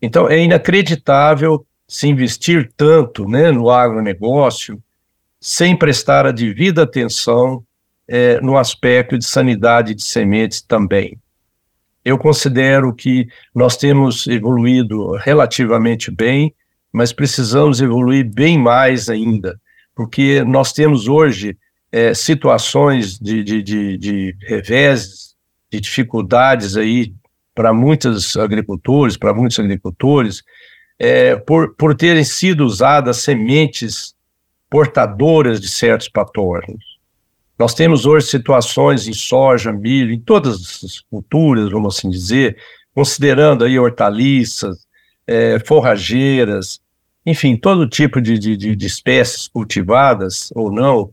Então, 0.00 0.28
é 0.28 0.38
inacreditável 0.38 1.66
se 1.88 2.06
investir 2.06 2.70
tanto 2.76 3.26
né, 3.26 3.50
no 3.50 3.70
agronegócio 3.70 4.82
sem 5.40 5.76
prestar 5.76 6.26
a 6.26 6.32
devida 6.32 6.82
atenção 6.82 7.64
é, 8.08 8.40
no 8.40 8.56
aspecto 8.56 9.18
de 9.18 9.24
sanidade 9.24 9.94
de 9.94 10.02
sementes 10.02 10.60
também. 10.60 11.18
Eu 12.04 12.18
considero 12.18 12.92
que 12.94 13.28
nós 13.54 13.76
temos 13.76 14.26
evoluído 14.26 15.12
relativamente 15.16 16.10
bem, 16.10 16.54
mas 16.92 17.12
precisamos 17.12 17.80
evoluir 17.80 18.24
bem 18.24 18.58
mais 18.58 19.08
ainda, 19.08 19.58
porque 19.94 20.44
nós 20.44 20.72
temos 20.72 21.08
hoje 21.08 21.56
é, 21.90 22.12
situações 22.12 23.18
de, 23.18 23.42
de, 23.42 23.62
de, 23.62 23.96
de 23.96 24.36
reveses, 24.42 25.34
de 25.72 25.80
dificuldades 25.80 26.76
aí 26.76 27.14
para 27.54 27.72
muitos 27.72 28.36
agricultores, 28.36 29.16
para 29.16 29.32
muitos 29.32 29.58
agricultores, 29.58 30.42
é, 30.98 31.36
por, 31.36 31.74
por 31.74 31.94
terem 31.94 32.24
sido 32.24 32.64
usadas 32.66 33.18
sementes 33.18 34.14
portadoras 34.68 35.60
de 35.60 35.68
certos 35.68 36.08
patógenos. 36.08 36.93
Nós 37.58 37.74
temos 37.74 38.04
hoje 38.04 38.26
situações 38.26 39.06
em 39.06 39.12
soja, 39.12 39.72
milho, 39.72 40.12
em 40.12 40.20
todas 40.20 40.82
as 40.82 41.00
culturas, 41.10 41.70
vamos 41.70 41.96
assim 41.96 42.10
dizer, 42.10 42.56
considerando 42.94 43.64
aí 43.64 43.78
hortaliças, 43.78 44.86
é, 45.26 45.58
forrageiras, 45.60 46.80
enfim, 47.24 47.56
todo 47.56 47.88
tipo 47.88 48.20
de, 48.20 48.38
de, 48.38 48.56
de 48.56 48.86
espécies 48.86 49.48
cultivadas 49.48 50.50
ou 50.54 50.70
não, 50.70 51.10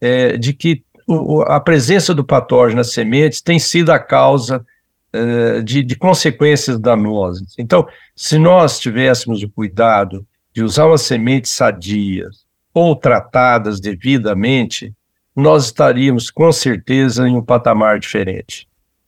é, 0.00 0.36
de 0.36 0.52
que 0.52 0.84
o, 1.06 1.42
a 1.42 1.58
presença 1.58 2.14
do 2.14 2.24
patógeno 2.24 2.76
nas 2.76 2.92
sementes 2.92 3.40
tem 3.40 3.58
sido 3.58 3.90
a 3.90 3.98
causa 3.98 4.64
é, 5.12 5.62
de, 5.62 5.82
de, 5.82 5.96
consequências 5.96 6.78
danosas. 6.78 7.54
Então, 7.58 7.86
se 8.14 8.38
nós 8.38 8.78
tivéssemos 8.78 9.42
o 9.42 9.48
cuidado 9.48 10.26
de 10.52 10.62
usar 10.62 10.86
umas 10.86 11.02
sementes 11.02 11.50
sadias 11.50 12.44
ou 12.74 12.94
tratadas 12.94 13.80
devidamente, 13.80 14.92
nós 15.38 15.66
estaríamos 15.66 16.30
com 16.30 16.50
certeza 16.50 17.28
em 17.28 17.36
um 17.36 17.42
patamar 17.42 18.00
diferente. 18.00 18.66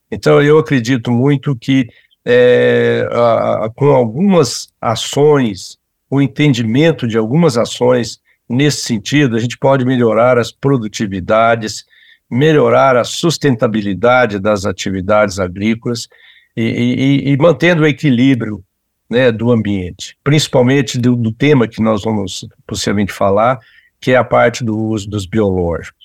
Então, 0.08 0.40
eu 0.40 0.58
acredito 0.58 1.10
muito 1.10 1.56
que 1.56 1.88
é, 2.24 3.04
a, 3.10 3.64
a, 3.64 3.70
com 3.70 3.86
algumas 3.86 4.72
ações, 4.80 5.76
o 6.08 6.22
entendimento 6.22 7.08
de 7.08 7.18
algumas 7.18 7.56
ações 7.56 8.20
nesse 8.48 8.82
sentido, 8.82 9.34
a 9.34 9.40
gente 9.40 9.58
pode 9.58 9.84
melhorar 9.84 10.38
as 10.38 10.52
produtividades, 10.52 11.84
melhorar 12.30 12.96
a 12.96 13.02
sustentabilidade 13.02 14.38
das 14.38 14.64
atividades 14.64 15.40
agrícolas 15.40 16.06
e, 16.56 16.62
e, 16.62 17.32
e 17.32 17.36
mantendo 17.38 17.82
o 17.82 17.86
equilíbrio 17.86 18.62
né, 19.08 19.32
do 19.32 19.50
ambiente, 19.50 20.16
principalmente 20.22 20.96
do, 20.96 21.16
do, 21.16 21.32
tema 21.32 21.66
que 21.66 21.82
nós 21.82 22.04
vamos 22.04 22.46
possivelmente 22.64 23.12
falar, 23.12 23.58
que 24.00 24.12
é 24.12 24.16
a 24.16 24.22
parte 24.22 24.62
do 24.62 24.78
uso 24.78 25.10
dos 25.10 25.26
biológicos. 25.26 25.99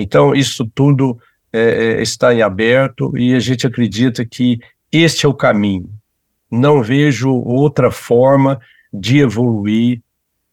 Então, 0.00 0.32
isso 0.32 0.64
tudo 0.72 1.18
é, 1.52 1.96
é 1.98 2.02
está 2.02 2.32
em 2.32 2.40
aberto 2.40 3.18
e 3.18 3.34
a 3.34 3.40
gente 3.40 3.66
acredita 3.66 4.24
que 4.24 4.60
este 4.92 5.26
é 5.26 5.28
o 5.28 5.34
caminho. 5.34 5.90
Não 6.48 6.80
vejo 6.82 7.30
outra 7.30 7.90
forma 7.90 8.60
de 8.94 9.18
evoluir, 9.18 10.00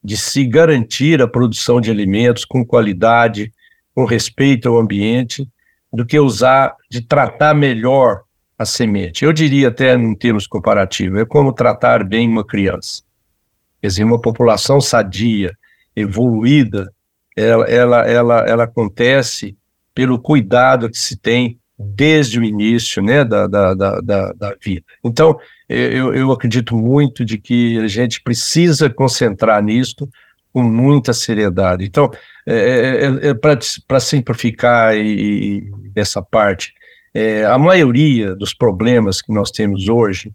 de 0.03 0.17
se 0.17 0.43
garantir 0.45 1.21
a 1.21 1.27
produção 1.27 1.79
de 1.79 1.91
alimentos 1.91 2.43
com 2.43 2.65
qualidade, 2.65 3.53
com 3.93 4.03
respeito 4.03 4.67
ao 4.67 4.79
ambiente, 4.79 5.47
do 5.93 6.05
que 6.05 6.19
usar 6.19 6.75
de 6.89 7.01
tratar 7.01 7.53
melhor 7.53 8.23
a 8.57 8.65
semente. 8.65 9.23
Eu 9.23 9.31
diria 9.31 9.67
até 9.67 9.93
em 9.93 10.15
termos 10.15 10.47
comparativos, 10.47 11.19
é 11.19 11.25
como 11.25 11.53
tratar 11.53 12.03
bem 12.03 12.27
uma 12.27 12.43
criança. 12.43 13.03
Quer 13.79 13.87
dizer, 13.87 14.03
uma 14.03 14.19
população 14.19 14.81
sadia, 14.81 15.55
evoluída, 15.95 16.91
ela, 17.35 17.65
ela, 17.65 18.07
ela, 18.07 18.39
ela 18.47 18.63
acontece 18.63 19.57
pelo 19.93 20.19
cuidado 20.19 20.89
que 20.89 20.97
se 20.97 21.17
tem 21.17 21.59
desde 21.77 22.39
o 22.39 22.43
início 22.43 23.01
né, 23.01 23.23
da, 23.23 23.47
da, 23.47 23.73
da, 23.73 24.31
da, 24.31 24.55
vida. 24.63 24.85
Então, 25.03 25.37
eu, 25.67 26.13
eu 26.13 26.31
acredito 26.31 26.75
muito 26.75 27.25
de 27.25 27.37
que 27.37 27.77
a 27.79 27.87
gente 27.87 28.21
precisa 28.21 28.89
concentrar 28.89 29.61
nisto 29.61 30.09
com 30.53 30.63
muita 30.63 31.11
seriedade. 31.11 31.83
Então, 31.83 32.09
é, 32.45 32.55
é, 32.55 33.27
é, 33.27 33.29
é 33.29 33.33
para 33.33 33.99
simplificar 33.99 34.95
e, 34.95 35.01
e, 35.59 35.71
essa 35.95 36.21
parte, 36.21 36.73
é, 37.13 37.45
a 37.45 37.57
maioria 37.57 38.33
dos 38.35 38.53
problemas 38.53 39.21
que 39.21 39.33
nós 39.33 39.51
temos 39.51 39.89
hoje, 39.89 40.31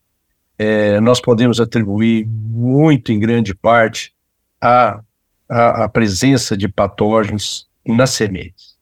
é, 0.59 1.00
nós 1.00 1.21
podemos 1.23 1.59
atribuir 1.59 2.26
muito 2.26 3.12
em 3.12 3.19
grande 3.19 3.54
parte 3.54 4.12
à, 4.61 5.00
à, 5.50 5.85
à 5.85 5.88
presença 5.88 6.57
de 6.57 6.69
patógenos 6.69 7.69
nas 7.87 8.11
sementes. 8.11 8.76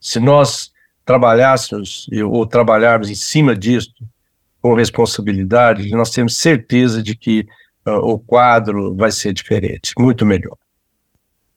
Se 0.00 0.20
nós 0.20 0.70
trabalhássemos 1.04 2.06
ou 2.30 2.46
trabalharmos 2.46 3.10
em 3.10 3.14
cima 3.14 3.56
disso 3.56 3.92
com 4.62 4.74
responsabilidade, 4.74 5.90
nós 5.90 6.10
temos 6.10 6.36
certeza 6.36 7.02
de 7.02 7.14
que 7.14 7.46
uh, 7.86 7.92
o 7.92 8.18
quadro 8.18 8.94
vai 8.94 9.10
ser 9.10 9.32
diferente, 9.32 9.92
muito 9.98 10.24
melhor. 10.24 10.56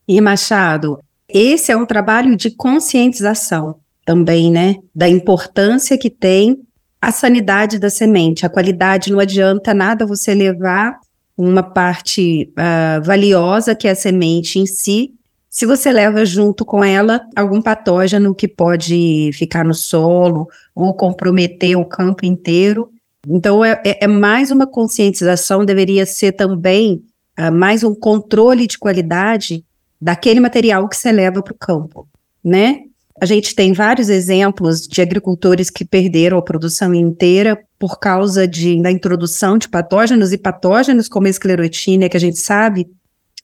E 0.08 0.20
Machado, 0.20 1.00
esse 1.30 1.72
é 1.72 1.78
um 1.78 1.86
trabalho 1.86 2.36
de 2.36 2.52
conscientização 2.52 3.80
também, 4.06 4.52
né, 4.52 4.76
da 4.96 5.08
importância 5.08 5.98
que 5.98 6.10
tem 6.10 6.62
a 7.02 7.12
sanidade 7.12 7.78
da 7.78 7.90
semente, 7.90 8.46
a 8.46 8.50
qualidade. 8.50 9.12
Não 9.12 9.20
adianta 9.20 9.74
nada 9.74 10.06
você 10.06 10.34
levar 10.34 10.98
uma 11.38 11.62
parte 11.62 12.52
uh, 12.54 13.04
valiosa 13.04 13.76
que 13.76 13.88
é 13.88 13.92
a 13.92 13.96
semente 13.96 14.58
em 14.58 14.66
si, 14.66 15.14
se 15.50 15.66
você 15.66 15.92
leva 15.92 16.26
junto 16.26 16.66
com 16.66 16.84
ela 16.84 17.22
algum 17.36 17.62
patógeno 17.62 18.36
que 18.36 18.48
pode 18.48 19.32
ficar 19.34 19.64
no 19.64 19.74
solo 19.74 20.48
ou 20.76 20.94
comprometer 20.94 21.78
o 21.78 21.86
campo 21.86 22.26
inteiro. 22.26 22.92
Então, 23.28 23.64
é, 23.64 23.82
é, 23.86 24.06
é 24.06 24.08
mais 24.08 24.52
uma 24.52 24.68
conscientização, 24.68 25.66
deveria 25.66 26.06
ser 26.06 26.34
também 26.34 27.04
uh, 27.40 27.52
mais 27.52 27.84
um 27.84 27.94
controle 27.94 28.68
de 28.68 28.78
qualidade 28.78 29.64
daquele 30.00 30.40
material 30.40 30.88
que 30.88 30.96
você 30.96 31.12
leva 31.12 31.42
para 31.42 31.54
o 31.54 31.58
campo, 31.58 32.08
né? 32.44 32.82
A 33.20 33.26
gente 33.26 33.56
tem 33.56 33.74
vários 33.74 34.10
exemplos 34.10 34.82
de 34.82 35.02
agricultores 35.02 35.72
que 35.72 35.84
perderam 35.84 36.38
a 36.38 36.42
produção 36.42 36.94
inteira 36.94 37.60
por 37.80 38.00
causa 38.00 38.48
de, 38.48 38.80
da 38.82 38.92
introdução 38.92 39.58
de 39.58 39.68
patógenos 39.68 40.32
e 40.32 40.38
patógenos 40.38 41.10
como 41.10 41.26
a 41.26 41.30
esclerotina, 41.30 42.10
que 42.10 42.18
a 42.18 42.20
gente 42.20 42.38
sabe 42.38 42.88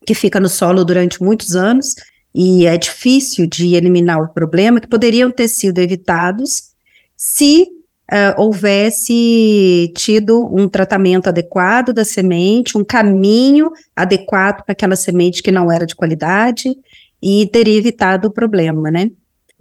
que 0.05 0.13
fica 0.13 0.39
no 0.39 0.49
solo 0.49 0.85
durante 0.85 1.23
muitos 1.23 1.55
anos 1.55 1.95
e 2.35 2.65
é 2.67 2.77
difícil 2.77 3.47
de 3.47 3.75
eliminar 3.75 4.21
o 4.21 4.33
problema, 4.33 4.79
que 4.79 4.87
poderiam 4.87 5.31
ter 5.31 5.47
sido 5.47 5.79
evitados 5.79 6.73
se 7.15 7.67
uh, 8.11 8.41
houvesse 8.41 9.91
tido 9.95 10.49
um 10.53 10.67
tratamento 10.67 11.27
adequado 11.27 11.93
da 11.93 12.03
semente, 12.05 12.77
um 12.77 12.83
caminho 12.83 13.71
adequado 13.95 14.63
para 14.63 14.73
aquela 14.73 14.95
semente 14.95 15.41
que 15.41 15.51
não 15.51 15.71
era 15.71 15.85
de 15.85 15.95
qualidade 15.95 16.75
e 17.21 17.47
teria 17.47 17.77
evitado 17.77 18.27
o 18.27 18.31
problema, 18.31 18.91
né? 18.91 19.09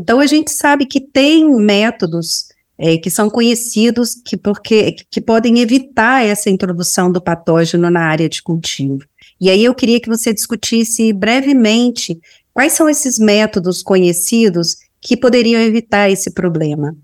Então 0.03 0.19
a 0.19 0.27
gente 0.27 0.51
sabe 0.51 0.85
que 0.85 1.01
tem 1.01 1.49
métodos 1.55 2.49
é, 2.77 2.99
que 2.99 3.09
são 3.09 3.31
conhecidos 3.31 4.17
que, 4.17 4.37
porque, 4.37 4.97
que 5.09 5.21
podem 5.21 5.61
evitar 5.61 6.27
essa 6.27 6.51
introdução 6.51 7.13
do 7.13 7.23
patógeno 7.23 7.89
na 7.89 8.01
área 8.01 8.29
de 8.29 8.43
cultivo. 8.43 8.99
E 9.41 9.49
aí 9.49 9.63
eu 9.63 9.73
queria 9.73 10.01
que 10.01 10.09
você 10.09 10.35
discutisse 10.35 11.13
brevemente 11.13 12.19
quais 12.53 12.73
são 12.73 12.91
esses 12.91 13.17
métodos 13.17 13.81
conhecidos 13.81 14.79
que 15.01 15.17
poderiam 15.17 15.61
evitar 15.61 16.11
esse 16.11 16.33
problema. 16.33 16.97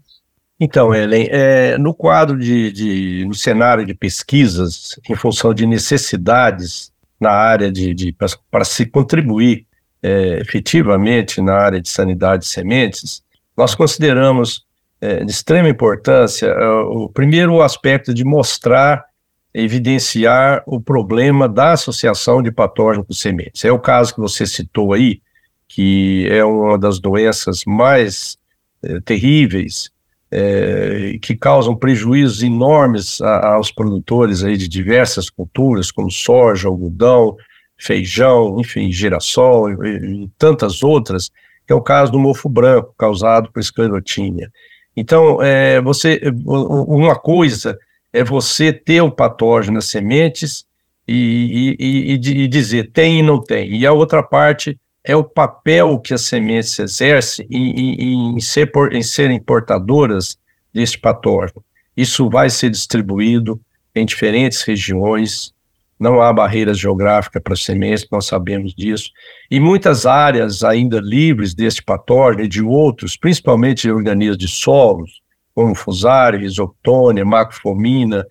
Então, 0.59 0.93
Ellen, 0.93 1.29
é, 1.31 1.79
no 1.79 1.95
quadro 1.95 2.37
de, 2.37 2.73
de, 2.73 3.25
no 3.29 3.35
cenário 3.35 3.87
de 3.87 3.95
pesquisas, 3.95 4.99
em 5.09 5.15
função 5.15 5.55
de 5.55 5.65
necessidades 5.67 6.91
na 7.21 7.31
área 7.31 7.71
de, 7.71 7.95
de 7.95 8.17
para 8.51 8.65
se 8.65 8.87
contribuir 8.87 9.68
é, 10.03 10.41
efetivamente 10.41 11.41
na 11.41 11.55
área 11.55 11.81
de 11.81 11.89
sanidade 11.89 12.43
de 12.43 12.49
sementes, 12.49 13.23
nós 13.57 13.75
consideramos 13.75 14.65
é, 15.01 15.25
de 15.25 15.31
extrema 15.31 15.69
importância 15.69 16.47
é, 16.47 16.69
o 16.69 17.09
primeiro 17.09 17.61
aspecto 17.63 18.13
de 18.15 18.25
mostrar 18.25 19.05
evidenciar 19.53 20.63
o 20.67 20.81
problema 20.81 21.49
da 21.49 21.73
associação 21.73 22.43
de 22.43 22.53
patógeno 22.53 23.05
com 23.05 23.13
sementes. 23.13 23.65
É 23.65 23.73
o 23.73 23.79
caso 23.79 24.15
que 24.15 24.21
você 24.21 24.47
citou 24.47 24.93
aí, 24.93 25.21
que 25.67 26.29
é 26.31 26.45
uma 26.45 26.79
das 26.79 27.01
doenças 27.01 27.63
mais 27.67 28.37
é, 28.83 29.01
terríveis, 29.01 29.91
é, 30.31 31.19
que 31.23 31.35
causam 31.35 31.75
prejuízos 31.75 32.43
enormes 32.43 33.21
a, 33.21 33.55
aos 33.55 33.73
produtores 33.73 34.45
aí 34.45 34.57
de 34.57 34.69
diversas 34.69 35.31
culturas, 35.31 35.91
como 35.91 36.11
soja, 36.11 36.69
algodão, 36.69 37.37
feijão, 37.79 38.59
enfim, 38.59 38.91
girassol 38.91 39.71
e, 39.71 40.25
e 40.25 40.31
tantas 40.37 40.83
outras, 40.83 41.31
que 41.67 41.73
é 41.73 41.77
o 41.77 41.81
caso 41.81 42.13
do 42.13 42.19
mofo 42.19 42.49
branco, 42.49 42.95
causado 42.99 43.51
por 43.53 43.61
esclerotínia. 43.61 44.51
Então, 44.97 45.41
é, 45.41 45.81
você, 45.81 46.21
uma 46.45 47.15
coisa 47.15 47.79
é 48.13 48.25
você 48.25 48.73
ter 48.73 49.01
o 49.01 49.13
patógeno 49.13 49.77
nas 49.77 49.85
sementes 49.85 50.67
e, 51.07 51.77
e, 51.79 52.15
e, 52.15 52.43
e, 52.43 52.49
dizer 52.49 52.91
tem 52.91 53.21
e 53.21 53.23
não 53.23 53.41
tem. 53.41 53.77
E 53.77 53.87
a 53.87 53.93
outra 53.93 54.23
parte 54.23 54.79
é 55.05 55.15
o 55.15 55.25
papel 55.25 55.99
que 56.01 56.13
as 56.13 56.23
sementes 56.23 56.79
exercem 56.79 57.47
em, 57.51 58.35
em, 58.35 58.41
ser, 58.41 58.71
em 58.93 59.03
serem 59.03 59.41
portadoras 59.41 60.37
desse 60.75 60.99
patógeno. 60.99 61.65
Isso 61.97 62.29
vai 62.29 62.51
ser 62.51 62.71
distribuído 62.71 63.61
em 63.95 64.05
diferentes 64.05 64.63
regiões, 64.63 65.53
não 65.99 66.23
há 66.23 66.33
barreiras 66.33 66.79
geográficas 66.79 67.43
para 67.43 67.57
sementes, 67.57 68.07
nós 68.11 68.27
sabemos 68.27 68.75
disso. 68.75 69.11
E 69.51 69.59
muitas 69.59 70.07
áreas 70.07 70.63
ainda 70.63 71.01
livres 71.01 71.55
deste 71.55 71.83
patógeno 71.83 72.45
e 72.45 72.49
de 72.49 72.63
outros, 72.63 73.17
principalmente 73.17 73.91
organismos 73.91 74.39
de 74.39 74.49
solos, 74.49 75.21
como 75.55 75.75
fusário, 75.75 76.39
risoctônia, 76.39 77.25
macrofomina, 77.25 78.25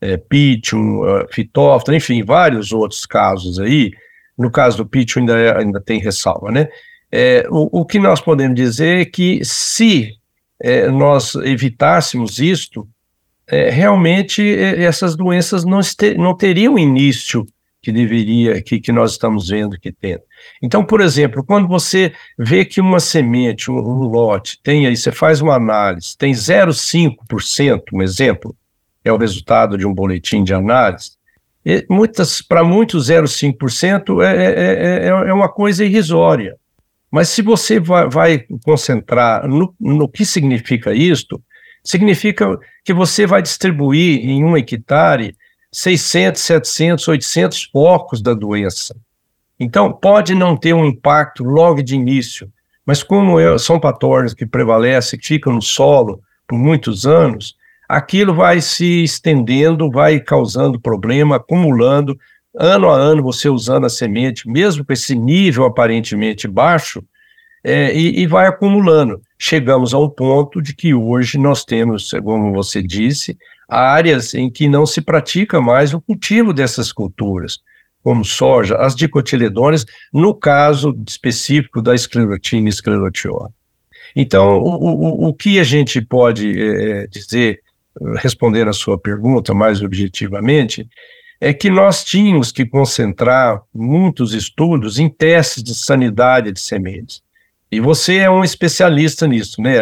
é, 0.00 0.16
pitium, 0.16 1.02
fitóftora, 1.30 1.96
enfim, 1.96 2.24
vários 2.24 2.72
outros 2.72 3.04
casos 3.04 3.58
aí. 3.58 3.90
No 4.38 4.50
caso 4.50 4.78
do 4.78 4.86
pitium 4.86 5.20
ainda, 5.20 5.38
é, 5.38 5.58
ainda 5.58 5.80
tem 5.80 6.00
ressalva, 6.00 6.50
né? 6.50 6.68
É, 7.12 7.46
o, 7.50 7.80
o, 7.80 7.84
que 7.84 7.98
nós 7.98 8.20
podemos 8.20 8.54
dizer 8.54 9.00
é 9.00 9.04
que 9.04 9.44
se 9.44 10.14
é, 10.62 10.88
nós 10.88 11.34
evitássemos 11.34 12.38
isto, 12.38 12.88
é, 13.50 13.70
realmente 13.70 14.42
é, 14.42 14.82
essas 14.82 15.16
doenças 15.16 15.64
não, 15.64 15.80
não 16.16 16.36
teriam 16.36 16.78
início 16.78 17.44
que 17.82 17.90
deveria, 17.90 18.62
que, 18.62 18.78
que 18.78 18.92
nós 18.92 19.12
estamos 19.12 19.48
vendo 19.48 19.78
que 19.78 19.90
tem. 19.90 20.18
Então, 20.62 20.84
por 20.84 21.00
exemplo, 21.00 21.42
quando 21.42 21.66
você 21.66 22.12
vê 22.38 22.64
que 22.64 22.80
uma 22.80 23.00
semente, 23.00 23.70
um, 23.70 23.78
um 23.78 24.02
lote, 24.04 24.60
tem 24.62 24.86
aí, 24.86 24.96
você 24.96 25.10
faz 25.10 25.40
uma 25.40 25.54
análise, 25.54 26.16
tem 26.16 26.32
0,5%, 26.32 27.82
um 27.92 28.02
exemplo, 28.02 28.54
é 29.02 29.10
o 29.10 29.16
resultado 29.16 29.78
de 29.78 29.86
um 29.86 29.94
boletim 29.94 30.44
de 30.44 30.52
análise, 30.52 31.12
muitas, 31.88 32.42
para 32.42 32.62
muitos 32.62 33.08
0,5% 33.08 34.22
é, 34.22 34.36
é, 34.36 35.06
é, 35.06 35.08
é 35.08 35.32
uma 35.32 35.48
coisa 35.48 35.84
irrisória. 35.84 36.56
Mas 37.10 37.28
se 37.28 37.42
você 37.42 37.80
vai, 37.80 38.08
vai 38.08 38.44
concentrar 38.64 39.46
no, 39.48 39.74
no 39.80 40.08
que 40.08 40.24
significa 40.24 40.94
isto, 40.94 41.42
significa 41.82 42.58
que 42.84 42.92
você 42.92 43.26
vai 43.26 43.42
distribuir 43.42 44.24
em 44.28 44.44
um 44.44 44.56
hectare 44.56 45.36
600, 45.72 46.42
700, 46.42 47.08
800 47.08 47.64
focos 47.64 48.20
da 48.20 48.34
doença. 48.34 48.96
Então, 49.58 49.92
pode 49.92 50.34
não 50.34 50.56
ter 50.56 50.74
um 50.74 50.84
impacto 50.84 51.44
logo 51.44 51.82
de 51.82 51.94
início, 51.94 52.50
mas 52.84 53.02
como 53.02 53.36
são 53.58 53.78
patógenos 53.78 54.34
que 54.34 54.46
prevalecem, 54.46 55.18
que 55.18 55.26
ficam 55.26 55.52
no 55.52 55.62
solo 55.62 56.20
por 56.48 56.58
muitos 56.58 57.06
anos, 57.06 57.54
aquilo 57.88 58.34
vai 58.34 58.60
se 58.60 59.04
estendendo, 59.04 59.90
vai 59.90 60.18
causando 60.18 60.80
problema, 60.80 61.36
acumulando, 61.36 62.18
ano 62.56 62.88
a 62.90 62.96
ano 62.96 63.22
você 63.22 63.48
usando 63.48 63.84
a 63.84 63.90
semente, 63.90 64.48
mesmo 64.48 64.84
com 64.84 64.92
esse 64.92 65.14
nível 65.14 65.64
aparentemente 65.64 66.48
baixo, 66.48 67.04
é, 67.62 67.94
e, 67.94 68.20
e, 68.20 68.26
vai 68.26 68.46
acumulando. 68.46 69.20
Chegamos 69.38 69.92
a 69.92 69.98
um 69.98 70.08
ponto 70.08 70.62
de 70.62 70.74
que 70.74 70.94
hoje 70.94 71.38
nós 71.38 71.64
temos, 71.64 72.10
como 72.22 72.52
você 72.52 72.82
disse, 72.82 73.36
áreas 73.68 74.34
em 74.34 74.50
que 74.50 74.68
não 74.68 74.86
se 74.86 75.00
pratica 75.00 75.60
mais 75.60 75.94
o 75.94 76.00
cultivo 76.00 76.52
dessas 76.52 76.92
culturas, 76.92 77.58
como 78.02 78.24
soja, 78.24 78.76
as 78.76 78.94
dicotiledôneas, 78.94 79.84
no 80.12 80.34
caso 80.34 80.96
específico 81.06 81.82
da 81.82 81.94
esclerotina 81.94 82.68
e 82.68 82.70
esclerotiona. 82.70 83.50
Então, 84.16 84.58
o, 84.58 85.26
o, 85.26 85.28
o 85.28 85.34
que 85.34 85.60
a 85.60 85.64
gente 85.64 86.00
pode 86.00 86.60
é, 86.60 87.06
dizer, 87.06 87.60
respondendo 88.16 88.68
a 88.68 88.72
sua 88.72 88.98
pergunta 88.98 89.54
mais 89.54 89.82
objetivamente, 89.82 90.88
é 91.40 91.54
que 91.54 91.70
nós 91.70 92.04
tínhamos 92.04 92.52
que 92.52 92.66
concentrar 92.66 93.62
muitos 93.72 94.34
estudos 94.34 94.98
em 94.98 95.08
testes 95.08 95.62
de 95.62 95.74
sanidade 95.74 96.52
de 96.52 96.60
sementes. 96.60 97.22
E 97.70 97.80
você 97.80 98.18
é 98.18 98.30
um 98.30 98.42
especialista 98.42 99.26
nisso, 99.28 99.60
né, 99.62 99.80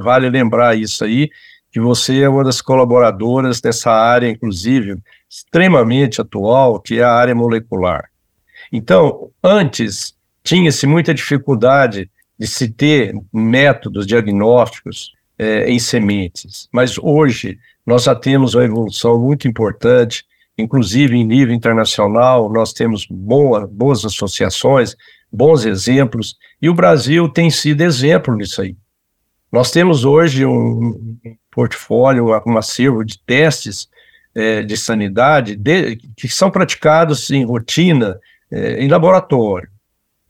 Vale 0.00 0.30
lembrar 0.30 0.76
isso 0.76 1.04
aí, 1.04 1.30
que 1.70 1.80
você 1.80 2.20
é 2.22 2.28
uma 2.28 2.44
das 2.44 2.60
colaboradoras 2.60 3.60
dessa 3.60 3.90
área, 3.90 4.28
inclusive, 4.28 4.96
extremamente 5.28 6.20
atual, 6.20 6.80
que 6.80 6.98
é 6.98 7.02
a 7.02 7.12
área 7.12 7.34
molecular. 7.34 8.08
Então, 8.72 9.30
antes, 9.42 10.14
tinha-se 10.42 10.86
muita 10.86 11.12
dificuldade 11.12 12.10
de 12.38 12.46
se 12.46 12.68
ter 12.68 13.14
métodos 13.32 14.06
diagnósticos 14.06 15.12
é, 15.38 15.70
em 15.70 15.78
sementes, 15.78 16.68
mas 16.72 16.98
hoje 16.98 17.58
nós 17.86 18.04
já 18.04 18.14
temos 18.14 18.54
uma 18.54 18.64
evolução 18.64 19.18
muito 19.18 19.46
importante, 19.48 20.24
inclusive 20.56 21.16
em 21.16 21.24
nível 21.24 21.54
internacional, 21.54 22.50
nós 22.50 22.72
temos 22.72 23.06
boa, 23.08 23.66
boas 23.66 24.04
associações, 24.04 24.96
bons 25.32 25.64
exemplos, 25.64 26.36
e 26.60 26.68
o 26.68 26.74
Brasil 26.74 27.28
tem 27.28 27.50
sido 27.50 27.82
exemplo 27.82 28.34
nisso 28.34 28.62
aí. 28.62 28.76
Nós 29.50 29.70
temos 29.70 30.04
hoje 30.04 30.44
um 30.44 31.16
portfólio, 31.50 32.28
um 32.46 32.58
acervo 32.58 33.04
de 33.04 33.18
testes 33.18 33.88
é, 34.34 34.62
de 34.62 34.76
sanidade 34.76 35.56
de, 35.56 35.96
que 36.16 36.28
são 36.28 36.50
praticados 36.50 37.30
em 37.30 37.44
rotina, 37.44 38.18
é, 38.50 38.82
em 38.82 38.88
laboratório. 38.88 39.68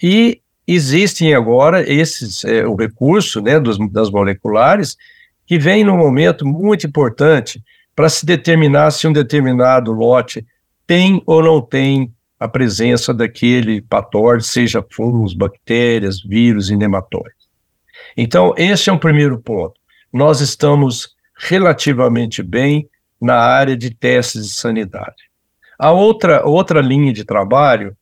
E 0.02 0.40
existem 0.66 1.34
agora 1.34 1.82
esses, 1.90 2.44
é, 2.44 2.66
o 2.66 2.74
recurso 2.74 3.40
né, 3.40 3.58
dos, 3.58 3.76
das 3.90 4.10
moleculares, 4.10 4.96
que 5.46 5.58
vem 5.58 5.82
num 5.82 5.96
momento 5.96 6.46
muito 6.46 6.86
importante 6.86 7.62
para 7.94 8.08
se 8.08 8.24
determinar 8.24 8.90
se 8.92 9.08
um 9.08 9.12
determinado 9.12 9.92
lote 9.92 10.46
tem 10.86 11.22
ou 11.26 11.42
não 11.42 11.60
tem 11.60 12.12
a 12.38 12.46
presença 12.46 13.12
daquele 13.12 13.80
patógeno, 13.82 14.42
seja 14.42 14.84
fungos, 14.90 15.34
bactérias, 15.34 16.20
vírus 16.20 16.70
e 16.70 16.76
nematóides. 16.76 17.48
Então, 18.16 18.54
esse 18.56 18.90
é 18.90 18.92
um 18.92 18.98
primeiro 18.98 19.38
ponto. 19.38 19.74
Nós 20.12 20.40
estamos 20.40 21.16
relativamente 21.36 22.42
bem 22.42 22.88
na 23.20 23.36
área 23.36 23.76
de 23.76 23.90
testes 23.90 24.48
de 24.48 24.54
sanidade. 24.54 25.28
A 25.78 25.92
outra, 25.92 26.44
outra 26.46 26.80
linha 26.80 27.12
de 27.12 27.24
trabalho 27.24 27.96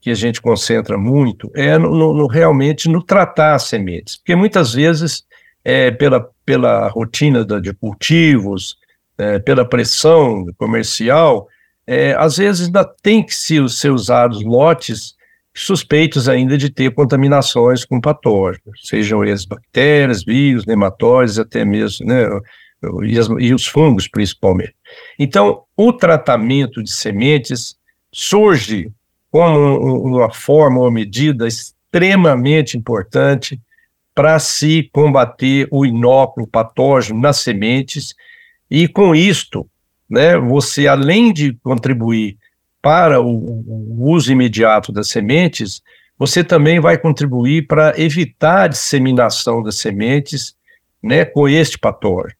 que 0.00 0.10
a 0.10 0.14
gente 0.14 0.40
concentra 0.40 0.96
muito 0.96 1.50
é 1.54 1.76
no, 1.76 2.14
no, 2.14 2.26
realmente 2.26 2.88
no 2.88 3.02
tratar 3.02 3.54
as 3.54 3.64
sementes, 3.64 4.16
porque 4.16 4.34
muitas 4.34 4.72
vezes, 4.72 5.24
é, 5.62 5.90
pela, 5.90 6.30
pela 6.44 6.88
rotina 6.88 7.44
da, 7.44 7.60
de 7.60 7.74
cultivos, 7.74 8.78
é, 9.18 9.38
pela 9.38 9.68
pressão 9.68 10.46
comercial, 10.56 11.46
é, 11.90 12.14
às 12.16 12.36
vezes 12.36 12.66
ainda 12.66 12.84
tem 12.84 13.20
que 13.20 13.34
se, 13.34 13.68
ser 13.68 13.90
usados 13.90 14.44
lotes 14.44 15.16
suspeitos 15.52 16.28
ainda 16.28 16.56
de 16.56 16.70
ter 16.70 16.94
contaminações 16.94 17.84
com 17.84 18.00
patógenos, 18.00 18.80
sejam 18.84 19.24
eles 19.24 19.44
bactérias, 19.44 20.22
vírus, 20.22 20.64
nematóides, 20.64 21.36
até 21.36 21.64
mesmo, 21.64 22.06
né, 22.06 22.28
e, 23.02 23.18
as, 23.18 23.26
e 23.40 23.52
os 23.52 23.66
fungos 23.66 24.06
principalmente. 24.06 24.72
Então, 25.18 25.64
o 25.76 25.92
tratamento 25.92 26.80
de 26.80 26.92
sementes 26.92 27.74
surge 28.12 28.92
como 29.28 30.06
uma 30.06 30.32
forma 30.32 30.78
ou 30.78 30.92
medida 30.92 31.48
extremamente 31.48 32.78
importante 32.78 33.60
para 34.14 34.38
se 34.38 34.88
combater 34.92 35.66
o 35.72 35.84
inóculo 35.84 36.46
patógeno 36.46 37.20
nas 37.20 37.38
sementes, 37.38 38.14
e 38.70 38.86
com 38.86 39.12
isto, 39.12 39.68
né, 40.10 40.36
você 40.36 40.88
além 40.88 41.32
de 41.32 41.52
contribuir 41.62 42.36
para 42.82 43.20
o, 43.20 43.28
o 43.28 44.10
uso 44.10 44.32
imediato 44.32 44.90
das 44.90 45.08
sementes, 45.08 45.82
você 46.18 46.42
também 46.42 46.80
vai 46.80 46.98
contribuir 46.98 47.66
para 47.66 47.98
evitar 47.98 48.62
a 48.62 48.68
disseminação 48.68 49.62
das 49.62 49.76
sementes 49.76 50.54
né, 51.02 51.24
com 51.24 51.48
este 51.48 51.78
patógeno, 51.78 52.34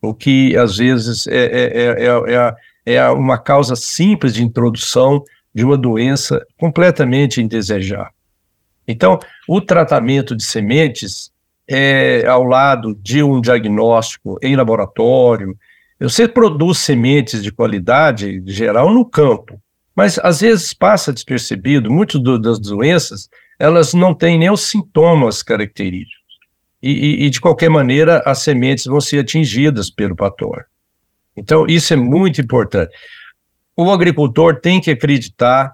o 0.00 0.12
que 0.12 0.56
às 0.56 0.76
vezes 0.78 1.26
é, 1.28 1.44
é, 1.44 2.54
é, 2.86 2.94
é, 2.94 3.08
uma 3.10 3.38
causa 3.38 3.76
simples 3.76 4.34
de 4.34 4.42
introdução 4.42 5.22
de 5.54 5.64
uma 5.64 5.76
doença 5.76 6.44
completamente 6.58 7.40
indesejável. 7.40 8.12
Então, 8.88 9.20
o 9.46 9.60
tratamento 9.60 10.34
de 10.34 10.42
sementes 10.42 11.30
é 11.68 12.26
ao 12.26 12.42
lado 12.42 12.98
de 13.00 13.22
um 13.22 13.40
diagnóstico 13.40 14.38
em 14.42 14.56
laboratório. 14.56 15.56
Você 16.02 16.26
produz 16.26 16.78
sementes 16.78 17.42
de 17.42 17.52
qualidade 17.52 18.42
geral 18.46 18.92
no 18.92 19.04
campo, 19.04 19.62
mas 19.94 20.18
às 20.18 20.40
vezes 20.40 20.74
passa 20.74 21.12
despercebido, 21.12 21.90
muitas 21.92 22.20
das 22.40 22.58
doenças, 22.58 23.28
elas 23.56 23.94
não 23.94 24.12
têm 24.12 24.36
nem 24.36 24.50
os 24.50 24.62
sintomas 24.62 25.42
característicos. 25.42 26.20
E, 26.82 26.90
e, 26.90 27.26
e, 27.26 27.30
de 27.30 27.40
qualquer 27.40 27.70
maneira, 27.70 28.20
as 28.26 28.38
sementes 28.38 28.86
vão 28.86 29.00
ser 29.00 29.20
atingidas 29.20 29.88
pelo 29.88 30.16
patógeno. 30.16 30.66
Então, 31.36 31.66
isso 31.68 31.92
é 31.92 31.96
muito 31.96 32.40
importante. 32.40 32.92
O 33.76 33.90
agricultor 33.92 34.60
tem 34.60 34.80
que 34.80 34.90
acreditar 34.90 35.70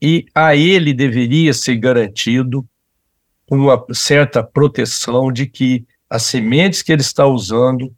e 0.00 0.26
a 0.32 0.54
ele 0.54 0.94
deveria 0.94 1.52
ser 1.52 1.76
garantido 1.76 2.64
uma 3.50 3.84
certa 3.92 4.44
proteção 4.44 5.32
de 5.32 5.46
que 5.46 5.84
as 6.08 6.22
sementes 6.22 6.82
que 6.82 6.92
ele 6.92 7.02
está 7.02 7.26
usando 7.26 7.92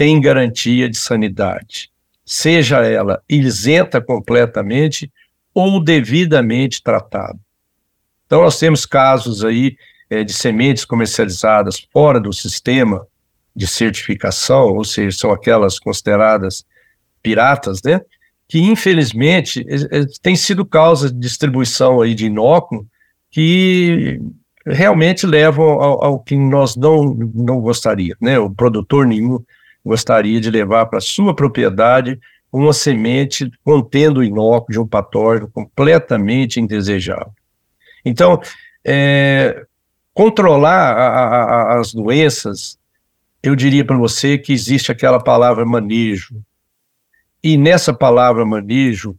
têm 0.00 0.18
garantia 0.18 0.88
de 0.88 0.96
sanidade 0.96 1.90
seja 2.24 2.86
ela 2.86 3.20
isenta 3.28 4.00
completamente 4.00 5.12
ou 5.52 5.82
devidamente 5.82 6.80
tratada. 6.80 7.36
Então, 8.24 8.42
nós 8.42 8.56
temos 8.56 8.86
casos 8.86 9.44
aí 9.44 9.76
é, 10.08 10.22
de 10.22 10.32
sementes 10.32 10.84
comercializadas 10.84 11.86
fora 11.92 12.20
do 12.20 12.32
sistema 12.32 13.04
de 13.54 13.66
certificação, 13.66 14.68
ou 14.68 14.84
seja, 14.84 15.18
são 15.18 15.32
aquelas 15.32 15.80
consideradas 15.80 16.64
piratas, 17.20 17.82
né? 17.82 18.00
Que 18.48 18.60
infelizmente 18.60 19.66
é, 19.68 19.98
é, 19.98 20.06
tem 20.22 20.36
sido 20.36 20.64
causa 20.64 21.12
de 21.12 21.18
distribuição 21.18 22.00
aí 22.00 22.14
de 22.14 22.26
inóculo 22.26 22.86
que 23.28 24.20
realmente 24.64 25.26
levam 25.26 25.68
ao, 25.68 26.04
ao 26.04 26.20
que 26.20 26.36
nós 26.36 26.76
não, 26.76 27.12
não 27.34 27.60
gostaríamos, 27.60 28.20
né? 28.22 28.38
O 28.38 28.48
produtor 28.48 29.04
nenhum 29.04 29.44
gostaria 29.84 30.40
de 30.40 30.50
levar 30.50 30.86
para 30.86 31.00
sua 31.00 31.34
propriedade 31.34 32.18
uma 32.52 32.72
semente 32.72 33.50
contendo 33.64 34.24
inóculo 34.24 34.72
de 34.72 34.80
um 34.80 34.86
patógeno 34.86 35.48
completamente 35.48 36.60
indesejável. 36.60 37.32
Então, 38.04 38.40
é, 38.84 39.64
controlar 40.12 40.92
a, 40.92 41.74
a, 41.76 41.80
as 41.80 41.92
doenças 41.92 42.80
eu 43.42 43.56
diria 43.56 43.84
para 43.84 43.96
você 43.96 44.36
que 44.36 44.52
existe 44.52 44.92
aquela 44.92 45.18
palavra 45.18 45.64
manejo. 45.64 46.42
E 47.42 47.56
nessa 47.56 47.92
palavra 47.92 48.44
manejo, 48.44 49.16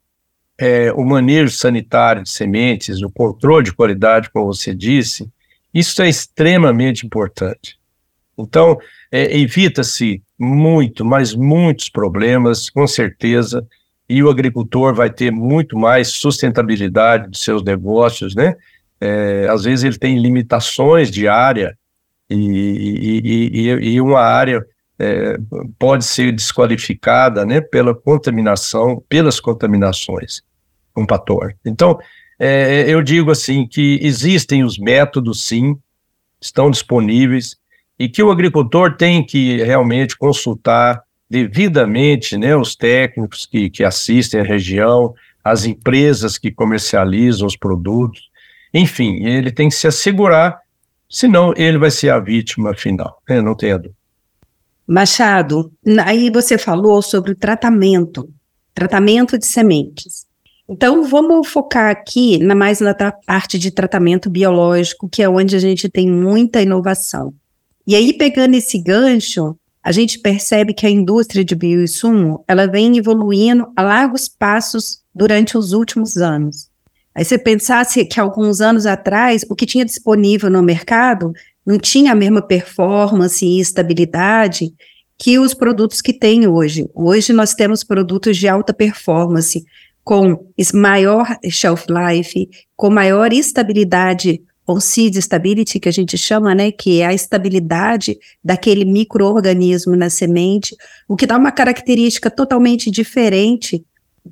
é, 0.59 0.91
o 0.93 1.03
manejo 1.03 1.51
sanitário 1.51 2.21
de 2.21 2.29
sementes, 2.29 3.01
o 3.01 3.09
controle 3.09 3.65
de 3.65 3.73
qualidade, 3.73 4.29
como 4.29 4.53
você 4.53 4.75
disse, 4.75 5.27
isso 5.73 6.01
é 6.03 6.09
extremamente 6.09 7.05
importante. 7.05 7.79
Então, 8.37 8.77
é, 9.11 9.35
evita-se 9.39 10.21
muito, 10.41 11.05
mas 11.05 11.35
muitos 11.35 11.87
problemas, 11.87 12.69
com 12.69 12.87
certeza, 12.87 13.65
e 14.09 14.23
o 14.23 14.29
agricultor 14.29 14.93
vai 14.93 15.09
ter 15.09 15.31
muito 15.31 15.77
mais 15.77 16.09
sustentabilidade 16.09 17.29
de 17.29 17.37
seus 17.37 17.63
negócios, 17.63 18.33
né? 18.33 18.55
É, 18.99 19.47
às 19.49 19.63
vezes 19.63 19.83
ele 19.83 19.97
tem 19.97 20.19
limitações 20.19 21.09
de 21.09 21.27
área 21.27 21.77
e, 22.29 23.21
e, 23.23 23.69
e, 23.69 23.93
e 23.93 24.01
uma 24.01 24.19
área 24.19 24.65
é, 24.99 25.37
pode 25.79 26.05
ser 26.05 26.31
desqualificada, 26.31 27.45
né, 27.45 27.61
pela 27.61 27.95
contaminação, 27.95 29.03
pelas 29.09 29.39
contaminações 29.39 30.41
com 30.93 31.05
patógeno. 31.05 31.59
Então, 31.65 31.97
é, 32.39 32.85
eu 32.87 33.01
digo 33.01 33.31
assim 33.31 33.67
que 33.67 33.99
existem 34.01 34.63
os 34.63 34.77
métodos, 34.77 35.47
sim, 35.47 35.75
estão 36.39 36.69
disponíveis 36.69 37.57
e 38.01 38.09
que 38.09 38.23
o 38.23 38.31
agricultor 38.31 38.97
tem 38.97 39.23
que 39.23 39.57
realmente 39.57 40.17
consultar 40.17 41.03
devidamente 41.29 42.35
né, 42.35 42.55
os 42.55 42.75
técnicos 42.75 43.45
que, 43.45 43.69
que 43.69 43.83
assistem 43.83 44.39
a 44.39 44.43
região, 44.43 45.13
as 45.43 45.65
empresas 45.65 46.35
que 46.35 46.49
comercializam 46.49 47.45
os 47.45 47.55
produtos, 47.55 48.31
enfim, 48.73 49.23
ele 49.23 49.51
tem 49.51 49.69
que 49.69 49.75
se 49.75 49.85
assegurar, 49.85 50.57
senão 51.07 51.53
ele 51.55 51.77
vai 51.77 51.91
ser 51.91 52.09
a 52.09 52.19
vítima 52.19 52.73
final, 52.73 53.21
né, 53.29 53.39
não 53.39 53.53
tenha 53.53 53.77
dúvida. 53.77 53.95
Machado, 54.87 55.71
aí 56.03 56.31
você 56.31 56.57
falou 56.57 57.03
sobre 57.03 57.33
o 57.33 57.35
tratamento, 57.35 58.27
tratamento 58.73 59.37
de 59.37 59.45
sementes. 59.45 60.25
Então, 60.67 61.03
vamos 61.03 61.47
focar 61.47 61.91
aqui 61.91 62.39
na 62.39 62.55
mais 62.55 62.79
na 62.79 62.95
parte 62.95 63.59
de 63.59 63.69
tratamento 63.69 64.27
biológico, 64.27 65.07
que 65.07 65.21
é 65.21 65.29
onde 65.29 65.55
a 65.55 65.59
gente 65.59 65.87
tem 65.87 66.09
muita 66.09 66.63
inovação. 66.63 67.31
E 67.91 67.95
aí, 67.97 68.13
pegando 68.13 68.55
esse 68.55 68.77
gancho, 68.77 69.53
a 69.83 69.91
gente 69.91 70.17
percebe 70.17 70.73
que 70.73 70.85
a 70.85 70.89
indústria 70.89 71.43
de 71.43 71.53
bioinsumo, 71.53 72.41
ela 72.47 72.65
vem 72.65 72.97
evoluindo 72.97 73.67
a 73.75 73.81
largos 73.81 74.29
passos 74.29 75.01
durante 75.13 75.57
os 75.57 75.73
últimos 75.73 76.15
anos. 76.15 76.69
Aí 77.13 77.25
você 77.25 77.37
pensasse 77.37 78.05
que 78.05 78.17
alguns 78.17 78.61
anos 78.61 78.85
atrás, 78.85 79.45
o 79.49 79.55
que 79.57 79.65
tinha 79.65 79.83
disponível 79.83 80.49
no 80.49 80.63
mercado 80.63 81.33
não 81.65 81.77
tinha 81.77 82.13
a 82.13 82.15
mesma 82.15 82.41
performance 82.41 83.45
e 83.45 83.59
estabilidade 83.59 84.73
que 85.17 85.37
os 85.37 85.53
produtos 85.53 85.99
que 85.99 86.13
tem 86.13 86.47
hoje. 86.47 86.89
Hoje 86.95 87.33
nós 87.33 87.53
temos 87.53 87.83
produtos 87.83 88.37
de 88.37 88.47
alta 88.47 88.73
performance, 88.73 89.65
com 90.01 90.49
maior 90.73 91.27
shelf 91.49 91.87
life, 91.89 92.49
com 92.73 92.89
maior 92.89 93.33
estabilidade 93.33 94.41
seed 94.79 95.17
stability, 95.17 95.79
que 95.79 95.89
a 95.89 95.91
gente 95.91 96.17
chama, 96.17 96.53
né, 96.53 96.71
que 96.71 97.01
é 97.01 97.07
a 97.07 97.13
estabilidade 97.13 98.17
daquele 98.43 98.85
microorganismo 98.85 99.95
na 99.95 100.09
semente, 100.09 100.75
o 101.07 101.15
que 101.15 101.25
dá 101.25 101.37
uma 101.37 101.51
característica 101.51 102.29
totalmente 102.29 102.91
diferente 102.91 103.83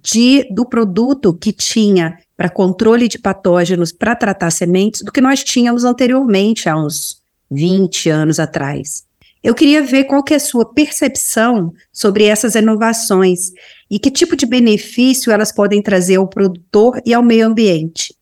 de 0.03 0.47
do 0.51 0.65
produto 0.65 1.33
que 1.33 1.51
tinha 1.51 2.17
para 2.37 2.49
controle 2.49 3.07
de 3.07 3.17
patógenos 3.17 3.91
para 3.91 4.15
tratar 4.15 4.51
sementes 4.51 5.01
do 5.01 5.11
que 5.11 5.19
nós 5.19 5.43
tínhamos 5.43 5.83
anteriormente, 5.83 6.69
há 6.69 6.77
uns 6.77 7.21
20 7.51 8.09
anos 8.09 8.39
atrás. 8.39 9.03
Eu 9.41 9.55
queria 9.55 9.81
ver 9.81 10.03
qual 10.03 10.21
que 10.21 10.33
é 10.33 10.37
a 10.37 10.39
sua 10.39 10.65
percepção 10.65 11.73
sobre 11.93 12.25
essas 12.25 12.55
inovações 12.55 13.51
e 13.89 13.97
que 13.97 14.11
tipo 14.11 14.35
de 14.35 14.45
benefício 14.45 15.31
elas 15.31 15.51
podem 15.51 15.81
trazer 15.81 16.17
ao 16.17 16.27
produtor 16.27 17.01
e 17.05 17.13
ao 17.13 17.23
meio 17.23 17.47
ambiente. 17.47 18.13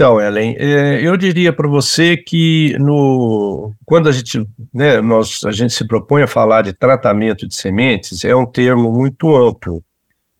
Então, 0.00 0.18
Ellen, 0.18 0.56
é, 0.58 1.06
eu 1.06 1.14
diria 1.14 1.52
para 1.52 1.68
você 1.68 2.16
que 2.16 2.74
no, 2.78 3.74
quando 3.84 4.08
a 4.08 4.12
gente, 4.12 4.48
né, 4.72 4.98
nós, 5.02 5.44
a 5.44 5.52
gente 5.52 5.74
se 5.74 5.86
propõe 5.86 6.22
a 6.22 6.26
falar 6.26 6.62
de 6.62 6.72
tratamento 6.72 7.46
de 7.46 7.54
sementes, 7.54 8.24
é 8.24 8.34
um 8.34 8.46
termo 8.46 8.90
muito 8.90 9.36
amplo. 9.36 9.84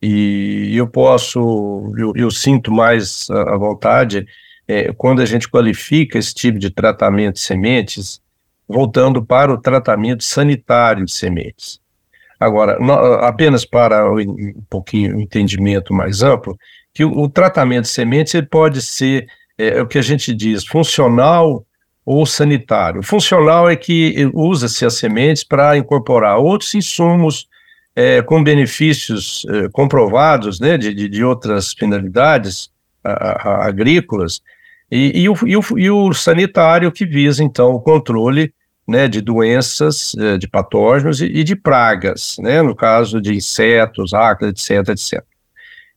E 0.01 0.75
eu 0.75 0.87
posso, 0.87 1.93
eu, 1.95 2.11
eu 2.15 2.31
sinto 2.31 2.71
mais 2.71 3.29
à 3.29 3.55
vontade 3.55 4.25
é, 4.67 4.91
quando 4.93 5.21
a 5.21 5.27
gente 5.27 5.47
qualifica 5.47 6.17
esse 6.17 6.33
tipo 6.33 6.57
de 6.57 6.71
tratamento 6.71 7.35
de 7.35 7.41
sementes, 7.41 8.19
voltando 8.67 9.23
para 9.23 9.53
o 9.53 9.61
tratamento 9.61 10.23
sanitário 10.23 11.05
de 11.05 11.11
sementes. 11.11 11.79
Agora, 12.39 12.79
no, 12.79 12.93
apenas 12.93 13.63
para 13.63 14.11
um 14.11 14.63
pouquinho 14.67 15.17
um 15.17 15.21
entendimento 15.21 15.93
mais 15.93 16.23
amplo, 16.23 16.57
que 16.91 17.05
o, 17.05 17.15
o 17.15 17.29
tratamento 17.29 17.83
de 17.83 17.89
sementes 17.89 18.33
ele 18.33 18.47
pode 18.47 18.81
ser 18.81 19.27
é, 19.61 19.77
é 19.77 19.81
o 19.81 19.87
que 19.87 19.97
a 19.97 20.01
gente 20.01 20.33
diz, 20.33 20.65
funcional 20.65 21.65
ou 22.05 22.25
sanitário. 22.25 23.03
Funcional 23.03 23.69
é 23.69 23.75
que 23.75 24.29
usa-se 24.33 24.85
as 24.85 24.95
sementes 24.95 25.43
para 25.43 25.77
incorporar 25.77 26.37
outros 26.37 26.73
insumos 26.73 27.47
é, 27.95 28.21
com 28.21 28.43
benefícios 28.43 29.45
é, 29.49 29.69
comprovados 29.69 30.59
né, 30.59 30.77
de, 30.77 31.09
de, 31.09 31.23
outras 31.23 31.73
finalidades 31.73 32.71
a, 33.03 33.11
a, 33.11 33.67
agrícolas, 33.67 34.41
e, 34.89 35.21
e, 35.21 35.29
o, 35.29 35.35
e, 35.45 35.57
o, 35.57 35.61
e, 35.77 35.89
o, 35.89 36.13
sanitário 36.13 36.91
que 36.91 37.05
visa, 37.05 37.43
então, 37.43 37.71
o 37.71 37.79
controle 37.79 38.53
né, 38.87 39.07
de 39.07 39.21
doenças, 39.21 40.13
é, 40.17 40.37
de 40.37 40.47
patógenos 40.47 41.21
e, 41.21 41.43
de 41.43 41.55
pragas, 41.55 42.35
né, 42.39 42.61
no 42.61 42.75
caso 42.75 43.21
de 43.21 43.33
insetos, 43.33 44.13
ácaros, 44.13 44.69
etc, 44.69 44.89
etc. 44.89 45.23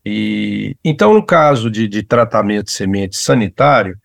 E, 0.05 0.75
então, 0.83 1.13
no 1.13 1.25
caso 1.25 1.69
de, 1.71 1.87
de 1.87 2.03
tratamento 2.03 2.65
de 2.65 2.71
semente 2.71 3.15
sanitário, 3.15 3.97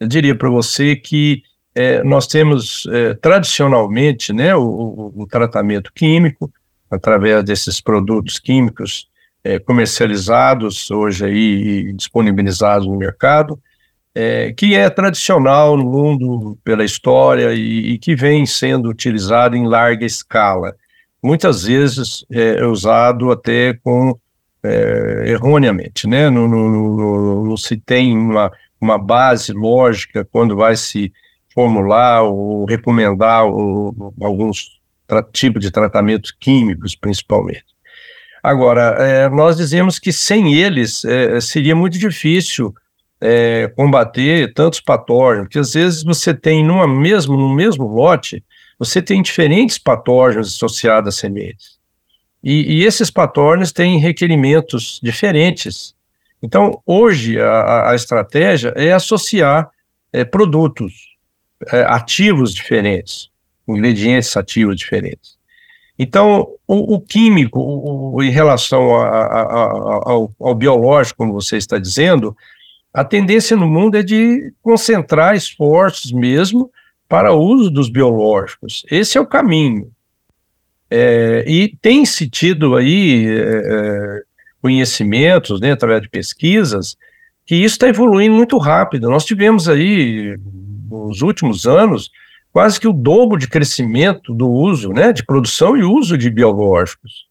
eu 0.00 0.08
diria 0.08 0.34
para 0.34 0.48
você 0.48 0.96
que 0.96 1.42
é, 1.74 2.02
nós 2.02 2.26
temos 2.26 2.86
é, 2.90 3.14
tradicionalmente 3.14 4.32
né, 4.32 4.54
o, 4.54 4.62
o, 4.62 5.22
o, 5.22 5.26
tratamento 5.26 5.92
químico, 5.92 6.50
através 6.90 7.44
desses 7.44 7.80
produtos 7.80 8.38
químicos 8.38 9.08
é, 9.42 9.58
comercializados 9.58 10.90
hoje 10.90 11.24
aí 11.26 11.88
e 11.88 11.92
disponibilizados 11.92 12.86
no 12.86 12.96
mercado, 12.96 13.60
é, 14.14 14.52
que 14.52 14.74
é 14.74 14.88
tradicional 14.88 15.76
no 15.76 15.84
mundo 15.84 16.56
pela 16.62 16.84
história 16.84 17.52
e, 17.52 17.94
e, 17.94 17.98
que 17.98 18.14
vem 18.14 18.46
sendo 18.46 18.88
utilizado 18.88 19.56
em 19.56 19.66
larga 19.66 20.06
escala. 20.06 20.74
Muitas 21.22 21.64
vezes 21.64 22.24
é 22.30 22.64
usado 22.64 23.32
até 23.32 23.74
com 23.82 24.16
é, 24.64 25.24
erroneamente, 25.26 26.06
né? 26.06 26.30
Não, 26.30 26.48
não, 26.48 27.56
se 27.56 27.76
tem 27.76 28.16
uma, 28.16 28.50
uma 28.80 28.98
base 28.98 29.52
lógica 29.52 30.24
quando 30.24 30.56
vai 30.56 30.74
se 30.74 31.12
formular 31.52 32.22
ou 32.22 32.64
recomendar 32.64 33.44
ou, 33.44 34.14
alguns 34.20 34.80
tipos 35.32 35.62
de 35.62 35.70
tratamentos 35.70 36.32
químicos, 36.32 36.96
principalmente. 36.96 37.64
Agora, 38.42 38.96
é, 38.98 39.28
nós 39.28 39.56
dizemos 39.56 39.98
que 39.98 40.12
sem 40.12 40.54
eles 40.54 41.04
é, 41.04 41.40
seria 41.40 41.76
muito 41.76 41.98
difícil 41.98 42.74
é, 43.20 43.68
combater 43.76 44.52
tantos 44.52 44.80
patógenos, 44.80 45.46
porque 45.46 45.58
às 45.58 45.72
vezes 45.72 46.02
você 46.02 46.34
tem 46.34 46.64
numa 46.64 46.86
mesmo, 46.86 47.36
no 47.36 47.54
mesmo 47.54 47.86
lote, 47.86 48.44
você 48.78 49.00
tem 49.00 49.22
diferentes 49.22 49.78
patógenos 49.78 50.54
associados 50.54 51.14
a 51.14 51.18
sementes. 51.18 51.73
E, 52.44 52.80
e 52.80 52.84
esses 52.84 53.10
patógenos 53.10 53.72
têm 53.72 53.98
requerimentos 53.98 55.00
diferentes. 55.02 55.94
Então, 56.42 56.82
hoje, 56.84 57.40
a, 57.40 57.90
a 57.90 57.94
estratégia 57.94 58.74
é 58.76 58.92
associar 58.92 59.70
é, 60.12 60.24
produtos 60.24 61.16
é, 61.72 61.80
ativos 61.88 62.52
diferentes, 62.52 63.30
ingredientes 63.66 64.36
ativos 64.36 64.76
diferentes. 64.76 65.38
Então, 65.98 66.48
o, 66.66 66.96
o 66.96 67.00
químico, 67.00 67.58
o, 67.60 68.16
o, 68.16 68.22
em 68.22 68.30
relação 68.30 68.94
a, 68.94 69.08
a, 69.08 69.42
ao, 70.10 70.30
ao 70.38 70.54
biológico, 70.54 71.18
como 71.18 71.32
você 71.32 71.56
está 71.56 71.78
dizendo, 71.78 72.36
a 72.92 73.04
tendência 73.04 73.56
no 73.56 73.66
mundo 73.66 73.96
é 73.96 74.02
de 74.02 74.52
concentrar 74.60 75.34
esforços 75.34 76.12
mesmo 76.12 76.70
para 77.08 77.32
o 77.32 77.40
uso 77.40 77.70
dos 77.70 77.88
biológicos. 77.88 78.84
Esse 78.90 79.16
é 79.16 79.20
o 79.20 79.26
caminho. 79.26 79.90
É, 80.96 81.44
e 81.44 81.76
tem-se 81.82 82.30
tido 82.30 82.76
aí 82.76 83.26
é, 83.26 83.40
é, 83.40 84.22
conhecimentos, 84.62 85.60
né, 85.60 85.72
através 85.72 86.00
de 86.00 86.08
pesquisas, 86.08 86.96
que 87.44 87.56
isso 87.56 87.74
está 87.74 87.88
evoluindo 87.88 88.36
muito 88.36 88.56
rápido. 88.58 89.10
Nós 89.10 89.24
tivemos 89.24 89.68
aí, 89.68 90.38
nos 90.88 91.20
últimos 91.20 91.66
anos, 91.66 92.12
quase 92.52 92.78
que 92.78 92.86
o 92.86 92.92
dobro 92.92 93.36
de 93.36 93.48
crescimento 93.48 94.32
do 94.32 94.48
uso, 94.48 94.90
né, 94.92 95.12
de 95.12 95.24
produção 95.24 95.76
e 95.76 95.82
uso 95.82 96.16
de 96.16 96.30
biológicos. 96.30 97.26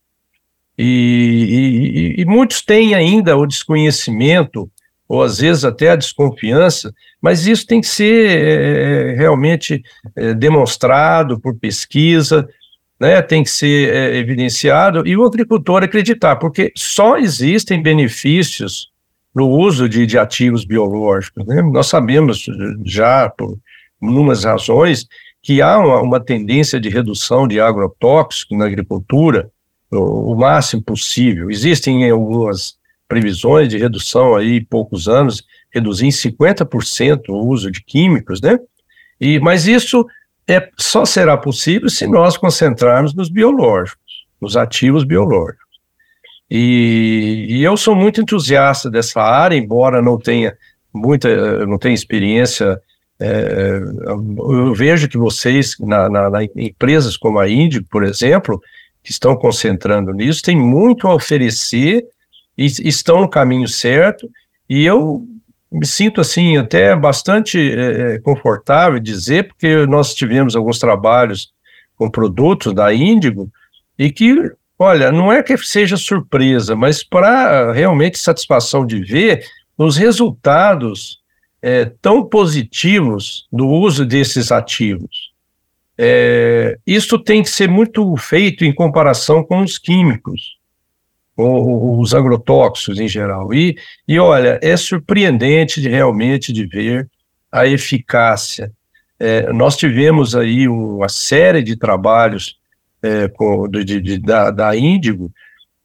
E, 0.78 2.16
e, 2.18 2.22
e 2.22 2.26
muitos 2.26 2.62
têm 2.62 2.94
ainda 2.94 3.38
o 3.38 3.46
desconhecimento 3.46 4.70
ou 5.08 5.24
às 5.24 5.38
vezes 5.38 5.64
até 5.64 5.92
a 5.92 5.96
desconfiança, 5.96 6.94
mas 7.22 7.48
isso 7.48 7.66
tem 7.66 7.80
que 7.80 7.88
ser 7.88 8.30
é, 8.30 9.16
realmente 9.16 9.82
é, 10.18 10.34
demonstrado 10.34 11.40
por 11.40 11.56
pesquisa, 11.56 12.46
né, 13.00 13.22
tem 13.22 13.44
que 13.44 13.50
ser 13.50 13.94
é, 13.94 14.18
evidenciado 14.18 15.06
e 15.08 15.18
o 15.18 15.26
agricultor 15.26 15.84
acreditar, 15.84 16.38
porque 16.38 16.72
só 16.76 17.18
existem 17.18 17.82
benefícios 17.82 18.92
no 19.34 19.50
uso 19.50 19.90
de, 19.90 20.06
de 20.06 20.18
ativos 20.18 20.64
biológicos. 20.64 21.46
Né? 21.46 21.62
Nós 21.62 21.88
sabemos 21.88 22.46
já, 22.86 23.30
por 23.30 23.58
inúmeras 24.02 24.44
razões, 24.44 25.08
que 25.42 25.62
há 25.62 25.78
uma, 25.78 26.02
uma, 26.02 26.20
tendência 26.20 26.80
de 26.80 26.88
redução 26.88 27.48
de 27.48 27.60
agrotóxicos 27.60 28.58
na 28.58 28.66
agricultura 28.66 29.50
o, 29.92 30.32
o, 30.32 30.36
máximo 30.36 30.82
possível. 30.82 31.50
Existem 31.50 32.10
algumas 32.10 32.76
previsões 33.08 33.68
de 33.68 33.78
redução 33.78 34.36
aí 34.36 34.58
em 34.58 34.66
poucos 34.66 35.08
anos, 35.08 35.44
reduzir 35.72 36.06
em 36.06 36.10
50% 36.10 37.30
o 37.30 37.48
uso 37.48 37.70
de 37.70 37.84
químicos, 37.84 38.40
né? 38.40 38.58
E, 39.20 39.40
mas 39.40 39.68
isso 39.68 40.06
é, 40.48 40.70
só 40.78 41.06
será 41.06 41.38
possível 41.38 41.90
se 41.90 42.06
nós 42.08 42.38
concentrarmos 42.38 43.14
nos 43.14 43.30
biológicos, 43.30 44.26
nos 44.42 44.58
ativos 44.58 45.04
biológicos. 45.04 45.64
E, 46.50 47.48
e, 47.50 47.64
eu 47.64 47.76
sou 47.78 47.96
muito 47.96 48.22
entusiasta 48.22 48.90
dessa 48.90 49.22
área, 49.22 49.56
embora 49.56 50.02
não 50.02 50.18
tenha 50.20 50.56
muita, 50.94 51.66
não 51.66 51.78
tenha 51.78 51.96
experiência. 51.96 52.80
É, 53.20 53.80
eu 54.08 54.74
vejo 54.74 55.08
que 55.08 55.18
vocês, 55.18 55.76
na, 55.80 56.10
na, 56.10 56.30
na, 56.30 56.44
empresas 56.44 57.16
como 57.16 57.40
a 57.40 57.50
Índico, 57.50 57.88
por 57.90 58.04
exemplo, 58.04 58.62
que 59.02 59.12
estão 59.12 59.36
concentrando 59.36 60.14
nisso, 60.14 60.44
têm 60.44 60.58
muito 60.58 61.08
a 61.08 61.16
oferecer 61.16 62.06
e 62.58 62.66
estão 62.66 63.22
no 63.22 63.30
caminho 63.30 63.68
certo. 63.68 64.30
E 64.70 64.86
eu 64.86 65.26
me 65.74 65.88
sinto 65.88 66.22
assim 66.22 66.56
até 66.56 66.96
bastante 66.96 67.58
é, 67.58 68.16
é 68.16 68.20
confortável 68.20 69.00
dizer, 69.00 69.48
porque 69.48 69.86
nós 69.88 70.14
tivemos 70.14 70.56
alguns 70.56 70.78
trabalhos 70.78 71.52
com 71.96 72.10
produtos 72.10 72.74
da 72.74 72.94
Índigo 72.94 73.52
e 73.98 74.12
que, 74.12 74.52
olha, 74.78 75.12
não 75.12 75.34
é 75.34 75.42
que 75.42 75.58
seja 75.58 75.98
surpresa, 75.98 76.76
mas 76.76 77.04
para 77.04 77.72
realmente 77.72 78.20
satisfação 78.20 78.86
de 78.86 79.04
ver 79.04 79.44
os 79.78 79.98
resultados 79.98 81.20
é, 81.62 81.86
tão 82.02 82.24
positivos 82.24 83.48
do 83.52 83.68
uso 83.68 84.06
desses 84.06 84.52
ativos. 84.52 85.34
É, 85.98 86.78
isso 86.86 87.18
tem 87.18 87.42
que 87.42 87.50
ser 87.50 87.70
muito 87.70 88.16
feito 88.18 88.64
em 88.64 88.74
comparação 88.74 89.44
com 89.44 89.62
os 89.62 89.78
químicos 89.78 90.58
ou, 91.36 92.00
os 92.00 92.14
agrotóxicos 92.14 93.00
em 93.00 93.08
geral. 93.08 93.54
E, 93.54 93.76
e 94.08 94.20
olha, 94.20 94.60
é 94.62 94.76
surpreendente 94.78 95.82
de, 95.82 95.90
realmente 95.90 96.54
de 96.54 96.66
ver 96.66 97.10
a 97.52 97.68
eficácia. 97.68 98.72
É, 99.20 99.52
nós 99.54 99.78
tivemos 99.78 100.36
aí 100.36 100.68
uma 100.68 101.10
série 101.10 101.62
de 101.62 101.76
trabalhos 101.76 102.58
é, 103.02 103.28
com, 103.28 103.68
de, 103.68 103.84
de, 103.84 104.18
da, 104.18 104.52
da 104.52 104.76
Índigo, 104.76 105.32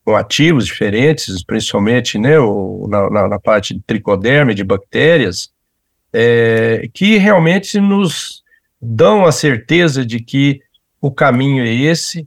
com 0.04 0.16
ativos 0.16 0.64
diferentes, 0.66 1.44
principalmente 1.44 2.18
né, 2.18 2.38
o, 2.38 2.86
na, 2.88 3.28
na, 3.28 3.38
parte 3.38 3.74
de 3.74 3.80
tricoderme, 3.86 4.54
de 4.54 4.64
bactérias, 4.64 5.50
é, 6.12 6.88
que 6.94 7.18
realmente 7.18 7.78
nos 7.78 8.42
dão 8.80 9.26
a 9.26 9.32
certeza 9.32 10.06
de 10.06 10.20
que 10.20 10.62
o 11.00 11.10
caminho 11.10 11.64
é 11.64 11.74
esse, 11.74 12.26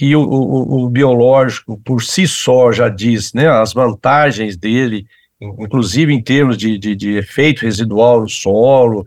e 0.00 0.14
o, 0.14 0.22
o, 0.22 0.84
o, 0.84 0.88
biológico 0.88 1.80
por 1.84 2.02
si 2.02 2.26
só 2.26 2.70
já 2.70 2.88
diz 2.88 3.32
né, 3.32 3.48
as 3.48 3.72
vantagens 3.72 4.56
dele, 4.56 5.06
inclusive 5.40 6.12
em 6.12 6.22
termos 6.22 6.56
de, 6.56 6.78
de, 6.78 6.94
de 6.94 7.16
efeito 7.16 7.62
residual 7.62 8.20
no 8.20 8.28
solo, 8.28 9.06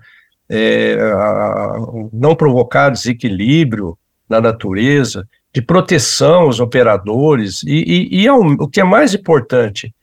é, 0.49 0.97
a, 0.99 1.77
não 2.12 2.36
provocar 2.36 2.89
desequilíbrio 2.89 3.97
na 4.30 4.41
natureza, 4.41 5.27
de 5.54 5.62
proteção 5.62 6.43
aos 6.43 6.60
operadores, 6.60 7.63
e, 7.63 8.10
e, 8.12 8.21
e 8.21 8.27
é 8.27 8.34
um, 8.34 8.54
o 8.54 8.67
que 8.67 8.82
é 8.82 8.84
mais 8.84 9.13
importante, 9.13 9.93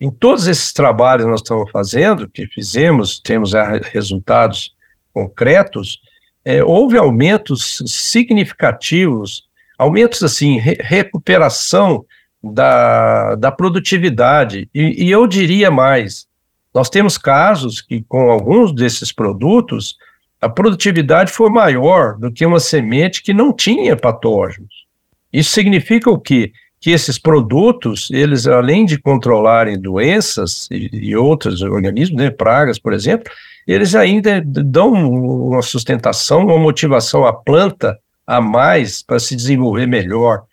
em 0.00 0.10
todos 0.10 0.46
esses 0.46 0.72
trabalhos 0.72 1.24
que 1.24 1.30
nós 1.30 1.40
estamos 1.40 1.70
fazendo, 1.70 2.28
que 2.28 2.46
fizemos, 2.46 3.18
temos 3.20 3.52
resultados 3.92 4.72
concretos, 5.12 6.00
é, 6.44 6.62
houve 6.62 6.96
aumentos 6.96 7.82
significativos 7.86 9.47
aumentos 9.78 10.22
assim, 10.24 10.58
re 10.58 10.76
recuperação 10.80 12.04
da, 12.42 13.36
da 13.36 13.52
produtividade. 13.52 14.68
E, 14.74 15.04
e 15.04 15.10
eu 15.10 15.26
diria 15.26 15.70
mais: 15.70 16.26
nós 16.74 16.90
temos 16.90 17.16
casos 17.16 17.80
que, 17.80 18.02
com 18.08 18.30
alguns 18.30 18.74
desses 18.74 19.12
produtos, 19.12 19.96
a 20.40 20.48
produtividade 20.48 21.32
foi 21.32 21.48
maior 21.50 22.16
do 22.18 22.30
que 22.30 22.44
uma 22.44 22.60
semente 22.60 23.22
que 23.22 23.32
não 23.32 23.52
tinha 23.52 23.96
patógenos. 23.96 24.86
Isso 25.32 25.50
significa 25.50 26.10
o 26.10 26.18
quê? 26.18 26.52
Que 26.80 26.90
esses 26.90 27.18
produtos, 27.18 28.08
eles 28.10 28.46
além 28.46 28.84
de 28.84 29.00
controlarem 29.00 29.80
doenças 29.80 30.68
e, 30.70 30.88
e 30.92 31.16
outros 31.16 31.60
organismos, 31.60 32.22
né, 32.22 32.30
pragas, 32.30 32.78
por 32.78 32.92
exemplo, 32.92 33.32
eles 33.66 33.94
ainda 33.94 34.40
dão 34.40 34.92
uma 34.92 35.60
sustentação, 35.60 36.46
uma 36.46 36.58
motivação 36.58 37.26
à 37.26 37.32
planta 37.32 37.98
a 38.28 38.42
mais 38.42 39.02
para 39.02 39.18
se 39.18 39.34
desenvolver 39.34 39.86
melhor. 39.86 40.44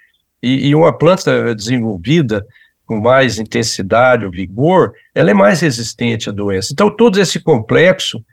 E, 0.41 0.69
e 0.69 0.73
uma 0.75 0.97
planta 0.97 1.53
desenvolvida 1.53 2.45
com 2.85 3.01
mais 3.01 3.37
intensidade 3.37 4.23
ou 4.23 4.31
vigor, 4.31 4.93
ela 5.13 5.31
é 5.31 5.33
mais 5.33 5.59
resistente 5.59 6.29
à 6.29 6.31
doença. 6.31 6.69
Então, 6.71 6.89
todo 6.89 7.19
esse 7.19 7.37
complexo, 7.37 8.23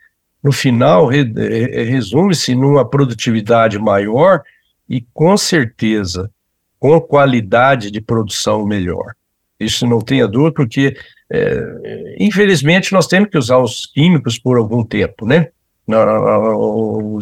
no 0.40 0.52
final, 0.52 1.06
re, 1.06 1.24
resume-se 1.24 2.54
numa 2.54 2.88
produtividade 2.88 3.80
maior 3.80 4.42
e, 4.88 5.04
com 5.12 5.36
certeza, 5.36 6.30
com 6.78 7.00
qualidade 7.00 7.90
de 7.90 8.00
produção 8.00 8.64
melhor. 8.64 9.14
Isso 9.58 9.86
não 9.86 10.00
tenha 10.00 10.28
dúvida, 10.28 10.54
porque, 10.54 10.94
é, 11.30 12.16
infelizmente, 12.20 12.92
nós 12.92 13.08
temos 13.08 13.28
que 13.28 13.38
usar 13.38 13.58
os 13.58 13.86
químicos 13.86 14.38
por 14.38 14.56
algum 14.56 14.84
tempo, 14.84 15.26
né? 15.26 15.48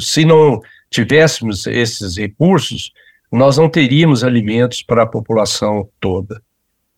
Se 0.01 0.25
não 0.25 0.61
tivéssemos 0.91 1.67
esses 1.67 2.17
recursos, 2.17 2.93
nós 3.31 3.57
não 3.57 3.69
teríamos 3.69 4.25
alimentos 4.25 4.83
para 4.83 5.05
a 5.05 5.07
população 5.07 5.89
toda. 6.01 6.43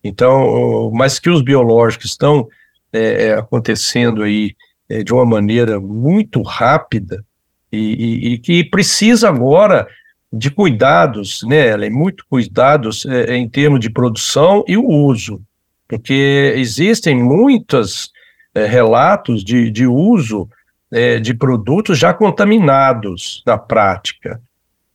Então, 0.02 0.90
mas 0.92 1.18
que 1.18 1.31
os 1.31 1.42
biológicos 1.42 2.07
estão 2.07 2.48
é, 2.92 3.26
é, 3.26 3.35
acontecendo 3.35 4.22
aí 4.22 4.57
é, 4.88 5.02
de 5.02 5.12
uma 5.12 5.24
maneira 5.24 5.78
muito 5.78 6.42
rápida 6.42 7.24
e, 7.70 7.78
e, 7.78 8.33
e, 8.33 8.38
que 8.38 8.64
precisa 8.64 9.28
agora 9.28 9.87
de 10.33 10.50
cuidados, 10.50 11.42
né, 11.44 11.76
muito 11.88 12.24
cuidados 12.28 13.07
é, 13.07 13.37
em 13.37 13.48
termos 13.48 13.81
de 13.81 13.90
produção 13.90 14.64
e 14.66 14.76
o 14.76 14.87
uso, 14.87 15.40
porque 15.87 16.55
existem 16.57 17.22
muitos 17.22 18.11
é, 18.55 18.66
relatos 18.66 19.44
de, 19.44 19.70
de 19.70 19.87
uso 19.87 20.48
é, 20.92 21.18
de 21.18 21.33
produtos 21.33 21.98
já 21.98 22.12
contaminados 22.12 23.42
na 23.46 23.57
prática. 23.57 24.40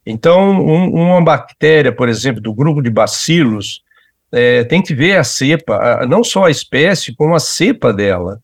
Então, 0.06 0.52
um, 0.52 0.94
uma 0.94 1.22
bactéria, 1.22 1.92
por 1.92 2.08
exemplo, 2.08 2.40
do 2.40 2.54
grupo 2.54 2.82
de 2.82 2.90
bacilos, 2.90 3.84
é, 4.32 4.64
tem 4.64 4.82
que 4.82 4.94
ver 4.94 5.18
a 5.18 5.24
cepa, 5.24 6.06
não 6.08 6.24
só 6.24 6.46
a 6.46 6.52
espécie, 6.52 7.16
como 7.16 7.34
a 7.34 7.40
cepa 7.40 7.92
dela. 7.92 8.42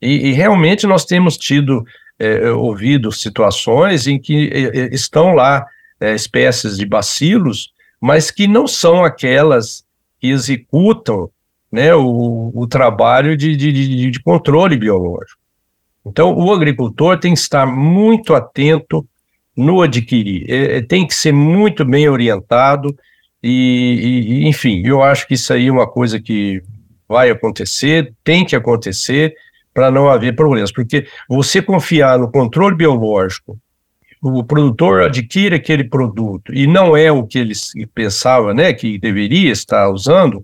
E, 0.00 0.28
e 0.28 0.32
realmente 0.32 0.86
nós 0.86 1.04
temos 1.04 1.36
tido, 1.36 1.84
é, 2.18 2.50
ouvido 2.50 3.10
situações 3.10 4.06
em 4.06 4.18
que 4.18 4.50
é, 4.52 4.80
é, 4.80 4.94
estão 4.94 5.34
lá 5.34 5.66
é, 6.00 6.14
espécies 6.14 6.76
de 6.76 6.86
bacilos, 6.86 7.72
mas 8.00 8.30
que 8.30 8.46
não 8.46 8.66
são 8.66 9.04
aquelas 9.04 9.84
que 10.20 10.28
executam 10.28 11.28
né, 11.72 11.94
o, 11.94 12.52
o 12.54 12.66
trabalho 12.66 13.36
de, 13.36 13.56
de, 13.56 14.10
de 14.10 14.22
controle 14.22 14.76
biológico. 14.76 15.43
Então, 16.06 16.34
o 16.34 16.52
agricultor 16.52 17.18
tem 17.18 17.32
que 17.32 17.40
estar 17.40 17.66
muito 17.66 18.34
atento 18.34 19.06
no 19.56 19.82
adquirir, 19.82 20.44
é, 20.48 20.78
é, 20.78 20.82
tem 20.82 21.06
que 21.06 21.14
ser 21.14 21.32
muito 21.32 21.84
bem 21.84 22.08
orientado, 22.08 22.94
e, 23.42 24.40
e, 24.42 24.48
enfim, 24.48 24.82
eu 24.84 25.02
acho 25.02 25.26
que 25.26 25.34
isso 25.34 25.52
aí 25.52 25.68
é 25.68 25.72
uma 25.72 25.86
coisa 25.86 26.20
que 26.20 26.62
vai 27.08 27.30
acontecer, 27.30 28.12
tem 28.22 28.44
que 28.44 28.56
acontecer, 28.56 29.34
para 29.72 29.90
não 29.90 30.08
haver 30.08 30.36
problemas, 30.36 30.72
porque 30.72 31.06
você 31.28 31.60
confiar 31.60 32.18
no 32.18 32.30
controle 32.30 32.76
biológico, 32.76 33.58
o 34.22 34.42
produtor 34.42 35.02
adquire 35.02 35.56
aquele 35.56 35.84
produto 35.84 36.54
e 36.54 36.66
não 36.66 36.96
é 36.96 37.12
o 37.12 37.26
que 37.26 37.38
ele 37.38 37.52
pensava, 37.94 38.54
né, 38.54 38.72
que 38.72 38.98
deveria 38.98 39.50
estar 39.50 39.90
usando, 39.90 40.42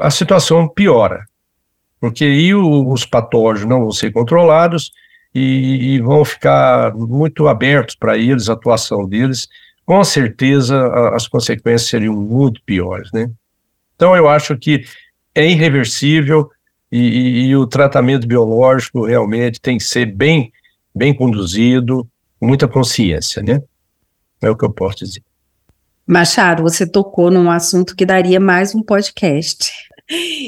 a 0.00 0.10
situação 0.10 0.66
piora 0.66 1.24
porque 2.00 2.24
aí 2.24 2.54
os 2.54 3.04
patógenos 3.04 3.68
não 3.68 3.80
vão 3.80 3.92
ser 3.92 4.12
controlados 4.12 4.92
e, 5.34 5.94
e 5.94 6.00
vão 6.00 6.24
ficar 6.24 6.94
muito 6.94 7.48
abertos 7.48 7.94
para 7.94 8.16
eles, 8.16 8.48
a 8.48 8.52
atuação 8.52 9.06
deles. 9.06 9.48
Com 9.84 10.02
certeza, 10.04 10.76
a, 10.76 11.16
as 11.16 11.26
consequências 11.26 11.90
seriam 11.90 12.14
muito 12.14 12.62
piores, 12.64 13.10
né? 13.12 13.30
Então, 13.94 14.14
eu 14.14 14.28
acho 14.28 14.56
que 14.56 14.84
é 15.34 15.50
irreversível, 15.50 16.48
e, 16.90 16.98
e, 16.98 17.46
e, 17.48 17.56
o 17.56 17.66
tratamento 17.66 18.26
biológico 18.26 19.04
realmente 19.04 19.60
tem 19.60 19.76
que 19.76 19.84
ser 19.84 20.06
bem, 20.06 20.50
bem 20.94 21.14
conduzido, 21.14 22.08
com 22.40 22.46
muita 22.46 22.66
consciência, 22.66 23.42
né? 23.42 23.60
É 24.40 24.48
o 24.48 24.56
que 24.56 24.64
eu 24.64 24.72
posso 24.72 25.04
dizer. 25.04 25.22
Machado, 26.06 26.62
você 26.62 26.86
tocou 26.86 27.30
num 27.30 27.50
assunto 27.50 27.94
que 27.94 28.06
daria 28.06 28.40
mais 28.40 28.74
um 28.74 28.82
podcast. 28.82 29.70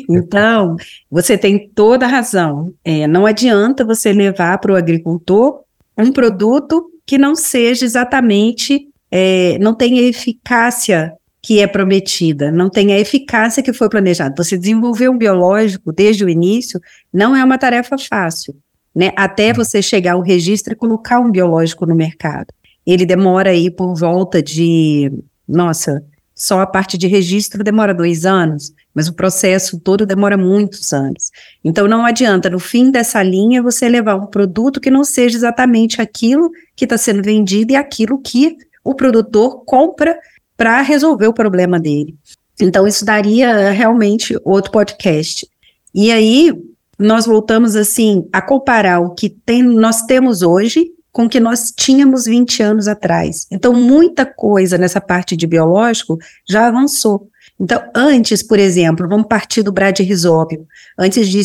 Então, 0.09 0.77
você 1.11 1.37
tem 1.37 1.69
toda 1.69 2.07
a 2.07 2.09
razão. 2.09 2.73
É, 2.85 3.07
não 3.07 3.27
adianta 3.27 3.85
você 3.85 4.13
levar 4.13 4.59
para 4.59 4.73
o 4.73 4.77
agricultor 4.77 5.61
um 5.97 6.13
produto 6.13 6.91
que 7.07 7.19
não 7.19 7.35
seja 7.35 7.85
exatamente, 7.85 8.89
é, 9.11 9.59
não 9.59 9.75
tenha 9.75 10.03
eficácia 10.03 11.13
que 11.43 11.61
é 11.61 11.67
prometida, 11.67 12.53
não 12.53 12.69
tem 12.69 12.93
a 12.93 12.99
eficácia 12.99 13.63
que 13.63 13.73
foi 13.73 13.89
planejada. 13.89 14.35
Você 14.37 14.59
desenvolver 14.59 15.09
um 15.09 15.17
biológico 15.17 15.93
desde 15.93 16.25
o 16.25 16.29
início 16.29 16.81
não 17.13 17.35
é 17.35 17.43
uma 17.43 17.59
tarefa 17.59 17.97
fácil, 17.99 18.55
né? 18.95 19.11
Até 19.17 19.53
você 19.53 19.81
chegar 19.81 20.13
ao 20.13 20.21
registro 20.21 20.73
e 20.73 20.77
colocar 20.77 21.19
um 21.19 21.31
biológico 21.31 21.87
no 21.87 21.95
mercado. 21.95 22.49
Ele 22.87 23.07
demora 23.07 23.51
aí 23.51 23.71
por 23.71 23.95
volta 23.95 24.43
de, 24.43 25.11
nossa, 25.49 26.05
só 26.35 26.61
a 26.61 26.67
parte 26.67 26.99
de 26.99 27.07
registro 27.07 27.65
demora 27.65 27.95
dois 27.95 28.25
anos, 28.27 28.73
mas 28.95 29.09
o 29.09 29.15
processo 29.15 29.79
todo 29.79 30.07
demora 30.07 30.37
muitos 30.37 30.93
anos. 30.93 31.31
Então 31.65 31.87
não 31.87 32.05
adianta, 32.05 32.51
no 32.51 32.59
fim 32.59 32.91
dessa 32.91 33.23
linha, 33.23 33.63
você 33.63 33.89
levar 33.89 34.17
um 34.17 34.27
produto 34.27 34.81
que 34.81 34.91
não 34.91 35.05
seja 35.05 35.37
exatamente 35.37 36.01
aquilo 36.01 36.51
que 36.77 36.85
está 36.85 36.99
sendo 36.99 37.23
vendido 37.23 37.73
e 37.73 37.77
aquilo 37.77 38.21
que 38.21 38.57
o 38.85 38.95
produtor 38.95 39.65
compra 39.65 40.19
para 40.57 40.83
resolver 40.83 41.27
o 41.27 41.33
problema 41.33 41.79
dele. 41.79 42.15
Então, 42.61 42.87
isso 42.87 43.05
daria 43.05 43.71
realmente 43.71 44.39
outro 44.45 44.71
podcast. 44.71 45.49
E 45.95 46.13
aí, 46.13 46.53
nós 46.99 47.25
voltamos 47.25 47.75
assim 47.77 48.29
a 48.33 48.43
comparar 48.43 49.01
o 49.01 49.15
que 49.15 49.31
tem, 49.31 49.63
nós 49.63 50.03
temos 50.03 50.43
hoje 50.43 50.91
com 51.11 51.25
o 51.25 51.29
que 51.29 51.41
nós 51.41 51.73
tínhamos 51.75 52.27
20 52.27 52.63
anos 52.63 52.87
atrás. 52.87 53.47
Então, 53.51 53.73
muita 53.73 54.27
coisa 54.27 54.77
nessa 54.77 55.01
parte 55.01 55.37
de 55.37 55.47
biológico 55.47 56.19
já 56.49 56.67
avançou. 56.67 57.29
Então, 57.61 57.79
antes, 57.95 58.43
por 58.43 58.59
exemplo, 58.59 59.07
vamos 59.07 59.27
partir 59.27 59.63
do 59.63 59.71
bradyrhizóbio. 59.71 60.67
Antes 60.99 61.29
de, 61.29 61.43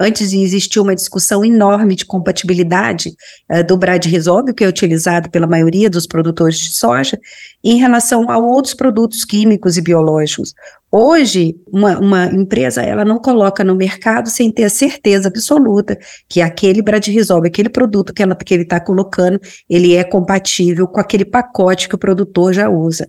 antes 0.00 0.30
de 0.30 0.40
existir 0.40 0.78
uma 0.78 0.94
discussão 0.94 1.44
enorme 1.44 1.96
de 1.96 2.04
compatibilidade 2.04 3.16
uh, 3.50 3.66
do 3.66 3.76
bradyrhizóbio, 3.76 4.54
que 4.54 4.62
é 4.62 4.68
utilizado 4.68 5.28
pela 5.28 5.44
maioria 5.44 5.90
dos 5.90 6.06
produtores 6.06 6.56
de 6.56 6.72
soja, 6.72 7.18
em 7.64 7.78
relação 7.78 8.30
a 8.30 8.38
outros 8.38 8.74
produtos 8.74 9.24
químicos 9.24 9.76
e 9.76 9.82
biológicos. 9.82 10.54
Hoje, 10.92 11.56
uma, 11.66 11.98
uma 11.98 12.26
empresa, 12.26 12.80
ela 12.80 13.04
não 13.04 13.18
coloca 13.18 13.64
no 13.64 13.74
mercado 13.74 14.30
sem 14.30 14.52
ter 14.52 14.64
a 14.64 14.70
certeza 14.70 15.26
absoluta 15.26 15.98
que 16.28 16.40
aquele 16.40 16.80
bradyrhizóbio, 16.80 17.48
aquele 17.48 17.70
produto 17.70 18.14
que, 18.14 18.22
ela, 18.22 18.36
que 18.36 18.54
ele 18.54 18.62
está 18.62 18.78
colocando, 18.78 19.40
ele 19.68 19.96
é 19.96 20.04
compatível 20.04 20.86
com 20.86 21.00
aquele 21.00 21.24
pacote 21.24 21.88
que 21.88 21.96
o 21.96 21.98
produtor 21.98 22.54
já 22.54 22.68
usa. 22.68 23.08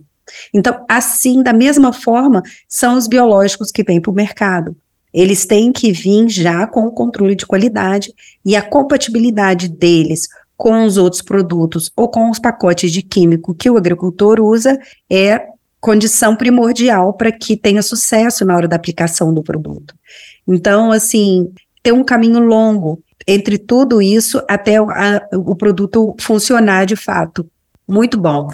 Então, 0.52 0.84
assim, 0.88 1.42
da 1.42 1.52
mesma 1.52 1.92
forma, 1.92 2.42
são 2.68 2.96
os 2.96 3.06
biológicos 3.06 3.70
que 3.70 3.82
vêm 3.82 4.00
para 4.00 4.10
o 4.10 4.14
mercado. 4.14 4.76
Eles 5.12 5.46
têm 5.46 5.72
que 5.72 5.90
vir 5.92 6.28
já 6.28 6.66
com 6.66 6.86
o 6.86 6.92
controle 6.92 7.34
de 7.34 7.46
qualidade 7.46 8.12
e 8.44 8.54
a 8.54 8.62
compatibilidade 8.62 9.68
deles 9.68 10.28
com 10.56 10.84
os 10.84 10.96
outros 10.96 11.22
produtos 11.22 11.90
ou 11.96 12.08
com 12.08 12.30
os 12.30 12.38
pacotes 12.38 12.92
de 12.92 13.00
químico 13.00 13.54
que 13.54 13.70
o 13.70 13.76
agricultor 13.76 14.40
usa 14.40 14.78
é 15.08 15.46
condição 15.80 16.36
primordial 16.36 17.14
para 17.14 17.30
que 17.30 17.56
tenha 17.56 17.82
sucesso 17.82 18.44
na 18.44 18.56
hora 18.56 18.68
da 18.68 18.76
aplicação 18.76 19.32
do 19.32 19.42
produto. 19.42 19.94
Então, 20.46 20.90
assim, 20.90 21.52
tem 21.82 21.92
um 21.92 22.04
caminho 22.04 22.40
longo 22.40 23.02
entre 23.26 23.58
tudo 23.58 24.02
isso 24.02 24.42
até 24.48 24.76
a, 24.76 25.28
o 25.34 25.54
produto 25.54 26.14
funcionar 26.20 26.86
de 26.86 26.96
fato. 26.96 27.48
Muito 27.86 28.18
bom. 28.18 28.48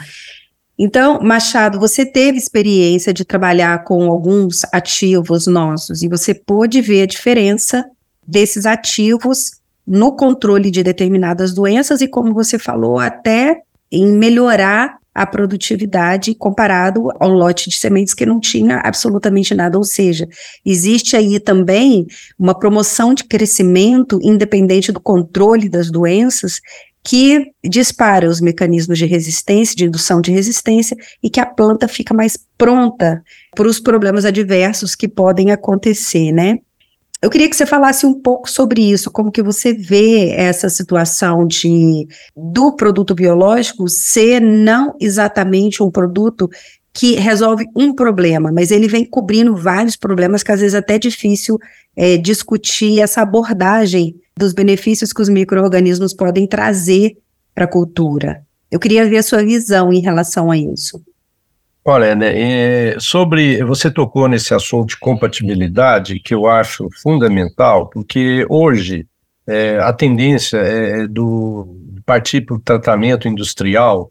Então, 0.78 1.20
Machado, 1.20 1.78
você 1.78 2.04
teve 2.04 2.36
experiência 2.36 3.12
de 3.12 3.24
trabalhar 3.24 3.84
com 3.84 4.10
alguns 4.10 4.62
ativos 4.72 5.46
nossos 5.46 6.02
e 6.02 6.08
você 6.08 6.34
pôde 6.34 6.80
ver 6.80 7.02
a 7.02 7.06
diferença 7.06 7.84
desses 8.26 8.66
ativos 8.66 9.52
no 9.86 10.16
controle 10.16 10.70
de 10.70 10.82
determinadas 10.82 11.54
doenças 11.54 12.00
e, 12.00 12.08
como 12.08 12.34
você 12.34 12.58
falou, 12.58 12.98
até 12.98 13.60
em 13.92 14.06
melhorar 14.06 14.98
a 15.14 15.24
produtividade 15.24 16.34
comparado 16.34 17.08
ao 17.20 17.30
lote 17.30 17.70
de 17.70 17.76
sementes 17.76 18.12
que 18.12 18.26
não 18.26 18.40
tinha 18.40 18.78
absolutamente 18.78 19.54
nada. 19.54 19.78
Ou 19.78 19.84
seja, 19.84 20.26
existe 20.66 21.16
aí 21.16 21.38
também 21.38 22.06
uma 22.36 22.58
promoção 22.58 23.14
de 23.14 23.22
crescimento 23.22 24.18
independente 24.20 24.90
do 24.90 25.00
controle 25.00 25.68
das 25.68 25.88
doenças 25.88 26.60
que 27.04 27.52
dispara 27.62 28.26
os 28.28 28.40
mecanismos 28.40 28.96
de 28.96 29.04
resistência, 29.04 29.76
de 29.76 29.84
indução 29.84 30.22
de 30.22 30.32
resistência, 30.32 30.96
e 31.22 31.28
que 31.28 31.38
a 31.38 31.44
planta 31.44 31.86
fica 31.86 32.14
mais 32.14 32.38
pronta 32.56 33.22
para 33.54 33.68
os 33.68 33.78
problemas 33.78 34.24
adversos 34.24 34.94
que 34.94 35.06
podem 35.06 35.50
acontecer, 35.50 36.32
né? 36.32 36.58
Eu 37.20 37.30
queria 37.30 37.48
que 37.48 37.56
você 37.56 37.64
falasse 37.64 38.04
um 38.04 38.20
pouco 38.20 38.50
sobre 38.50 38.82
isso, 38.82 39.10
como 39.10 39.32
que 39.32 39.42
você 39.42 39.72
vê 39.72 40.30
essa 40.30 40.68
situação 40.68 41.46
de 41.46 42.06
do 42.36 42.74
produto 42.74 43.14
biológico 43.14 43.88
ser 43.88 44.40
não 44.40 44.94
exatamente 45.00 45.82
um 45.82 45.90
produto 45.90 46.50
que 46.92 47.14
resolve 47.16 47.66
um 47.74 47.94
problema, 47.94 48.52
mas 48.52 48.70
ele 48.70 48.86
vem 48.86 49.04
cobrindo 49.04 49.56
vários 49.56 49.96
problemas 49.96 50.42
que 50.42 50.52
às 50.52 50.60
vezes 50.60 50.74
é 50.74 50.78
até 50.78 50.98
difícil 50.98 51.58
é, 51.96 52.16
discutir 52.16 53.00
essa 53.00 53.22
abordagem 53.22 54.14
dos 54.38 54.52
benefícios 54.52 55.12
que 55.12 55.22
os 55.22 55.28
micro-organismos 55.28 56.12
podem 56.12 56.46
trazer 56.46 57.16
para 57.54 57.64
a 57.64 57.68
cultura. 57.68 58.42
Eu 58.70 58.80
queria 58.80 59.08
ver 59.08 59.18
a 59.18 59.22
sua 59.22 59.44
visão 59.44 59.92
em 59.92 60.00
relação 60.00 60.50
a 60.50 60.58
isso. 60.58 61.00
Olha, 61.84 62.14
né, 62.14 62.32
é, 62.34 62.96
sobre 62.98 63.62
você 63.62 63.90
tocou 63.90 64.26
nesse 64.26 64.54
assunto 64.54 64.88
de 64.88 64.98
compatibilidade 64.98 66.18
que 66.18 66.34
eu 66.34 66.46
acho 66.46 66.88
fundamental, 67.02 67.90
porque 67.90 68.46
hoje 68.48 69.06
é, 69.46 69.78
a 69.78 69.92
tendência 69.92 70.56
é 70.56 71.06
do 71.06 71.76
partir 72.06 72.40
para 72.40 72.56
o 72.56 72.60
tratamento 72.60 73.28
industrial, 73.28 74.10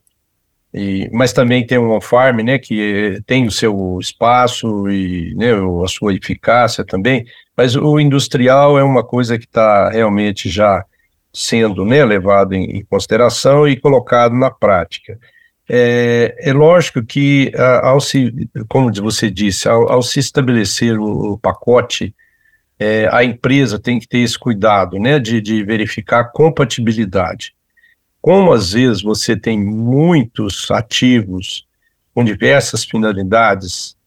e, 0.73 1.07
mas 1.13 1.31
também 1.31 1.65
tem 1.65 1.77
um 1.77 2.01
farm, 2.01 2.37
né, 2.37 2.57
que 2.57 3.21
tem 3.27 3.45
o 3.45 3.51
seu 3.51 3.99
espaço 4.01 4.89
e 4.89 5.35
né, 5.35 5.51
a 5.53 5.87
sua 5.87 6.15
eficácia 6.15 6.83
também, 6.83 7.25
mas 7.55 7.75
o 7.75 7.99
industrial 7.99 8.77
é 8.79 8.83
uma 8.83 9.03
coisa 9.03 9.37
que 9.37 9.45
está 9.45 9.89
realmente 9.89 10.49
já 10.49 10.83
sendo 11.31 11.85
né, 11.85 12.03
levado 12.03 12.53
em, 12.53 12.77
em, 12.77 12.85
consideração 12.85 13.67
e 13.67 13.79
colocado 13.79 14.33
na 14.33 14.49
prática. 14.49 15.19
É, 15.69 16.35
é 16.39 16.53
lógico 16.53 17.03
que, 17.03 17.51
ao 17.81 18.01
se, 18.01 18.33
como 18.67 18.91
você 18.93 19.29
disse, 19.29 19.69
ao, 19.69 19.91
ao 19.91 20.01
se 20.01 20.19
estabelecer 20.19 20.99
o, 20.99 21.33
o 21.33 21.37
pacote, 21.37 22.13
é, 22.79 23.07
a 23.11 23.23
empresa 23.23 23.79
tem 23.79 23.99
que 23.99 24.07
ter 24.07 24.19
esse 24.19 24.37
cuidado 24.37 24.97
né, 24.99 25.19
de, 25.19 25.39
de 25.39 25.63
verificar 25.63 26.19
a 26.21 26.23
compatibilidade. 26.23 27.53
Como 28.23 28.53
às 28.53 28.71
vezes 28.71 29.01
você 29.01 29.35
tem 29.35 29.61
muitos 29.61 30.71
ativos 30.71 31.67
com 32.15 32.23
diversas 32.23 32.85
finalidades, 32.85 33.97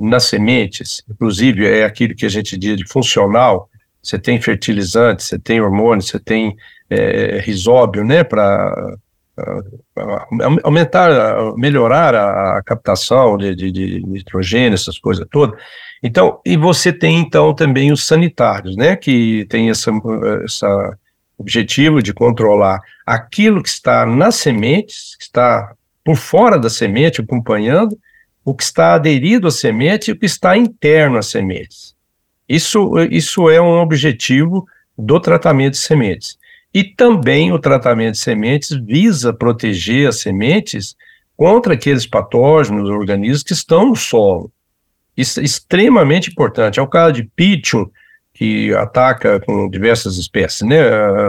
nas 0.00 0.24
sementes, 0.24 1.04
inclusive 1.08 1.64
é 1.64 1.84
aquilo 1.84 2.16
que 2.16 2.26
a 2.26 2.28
gente 2.28 2.58
diz 2.58 2.76
de 2.76 2.84
funcional, 2.88 3.70
você 4.02 4.18
tem 4.18 4.40
fertilizante, 4.40 5.22
você 5.22 5.38
tem 5.38 5.60
hormônio, 5.60 6.02
você 6.02 6.18
tem 6.18 6.56
é, 6.90 7.38
risóbio, 7.38 8.02
né, 8.04 8.24
para 8.24 8.96
aumentar, 10.64 11.56
melhorar 11.56 12.16
a, 12.16 12.58
a 12.58 12.62
captação 12.64 13.36
de, 13.36 13.54
de, 13.54 13.70
de, 13.70 14.02
nitrogênio, 14.04 14.74
essas 14.74 14.98
coisas 14.98 15.24
todas. 15.30 15.56
Então, 16.02 16.40
e 16.44 16.56
você 16.56 16.92
tem 16.92 17.20
então 17.20 17.54
também 17.54 17.92
os 17.92 18.04
sanitários, 18.04 18.76
né, 18.76 18.96
que 18.96 19.46
tem 19.48 19.70
essa, 19.70 19.92
essa 20.44 20.98
objetivo 21.38 22.02
de 22.02 22.12
controlar 22.12 22.80
aquilo 23.06 23.62
que 23.62 23.68
está 23.68 24.04
nas 24.04 24.34
sementes, 24.34 25.16
que 25.16 25.24
está 25.24 25.72
por 26.04 26.16
fora 26.16 26.58
da 26.58 26.68
semente, 26.68 27.20
acompanhando, 27.20 27.98
o 28.44 28.54
que 28.54 28.62
está 28.62 28.94
aderido 28.94 29.46
à 29.46 29.50
semente 29.50 30.10
e 30.10 30.12
o 30.12 30.18
que 30.18 30.26
está 30.26 30.56
interno 30.56 31.18
às 31.18 31.26
sementes. 31.26 31.94
Isso, 32.48 32.98
isso 33.10 33.48
é 33.50 33.60
um 33.60 33.78
objetivo 33.78 34.66
do 34.96 35.20
tratamento 35.20 35.72
de 35.72 35.78
sementes. 35.78 36.38
E 36.72 36.82
também 36.82 37.52
o 37.52 37.58
tratamento 37.58 38.12
de 38.12 38.20
sementes 38.20 38.70
visa 38.70 39.32
proteger 39.32 40.08
as 40.08 40.20
sementes 40.20 40.96
contra 41.36 41.74
aqueles 41.74 42.06
patógenos, 42.06 42.88
organismos 42.90 43.42
que 43.42 43.52
estão 43.52 43.88
no 43.88 43.96
solo. 43.96 44.50
Isso 45.16 45.40
é 45.40 45.44
extremamente 45.44 46.30
importante. 46.30 46.80
É 46.80 46.82
o 46.82 46.86
caso 46.86 47.14
de 47.14 47.24
Pitchum, 47.24 47.86
que 48.38 48.72
ataca 48.74 49.40
com 49.40 49.68
diversas 49.68 50.16
espécies, 50.16 50.62
né? 50.62 50.78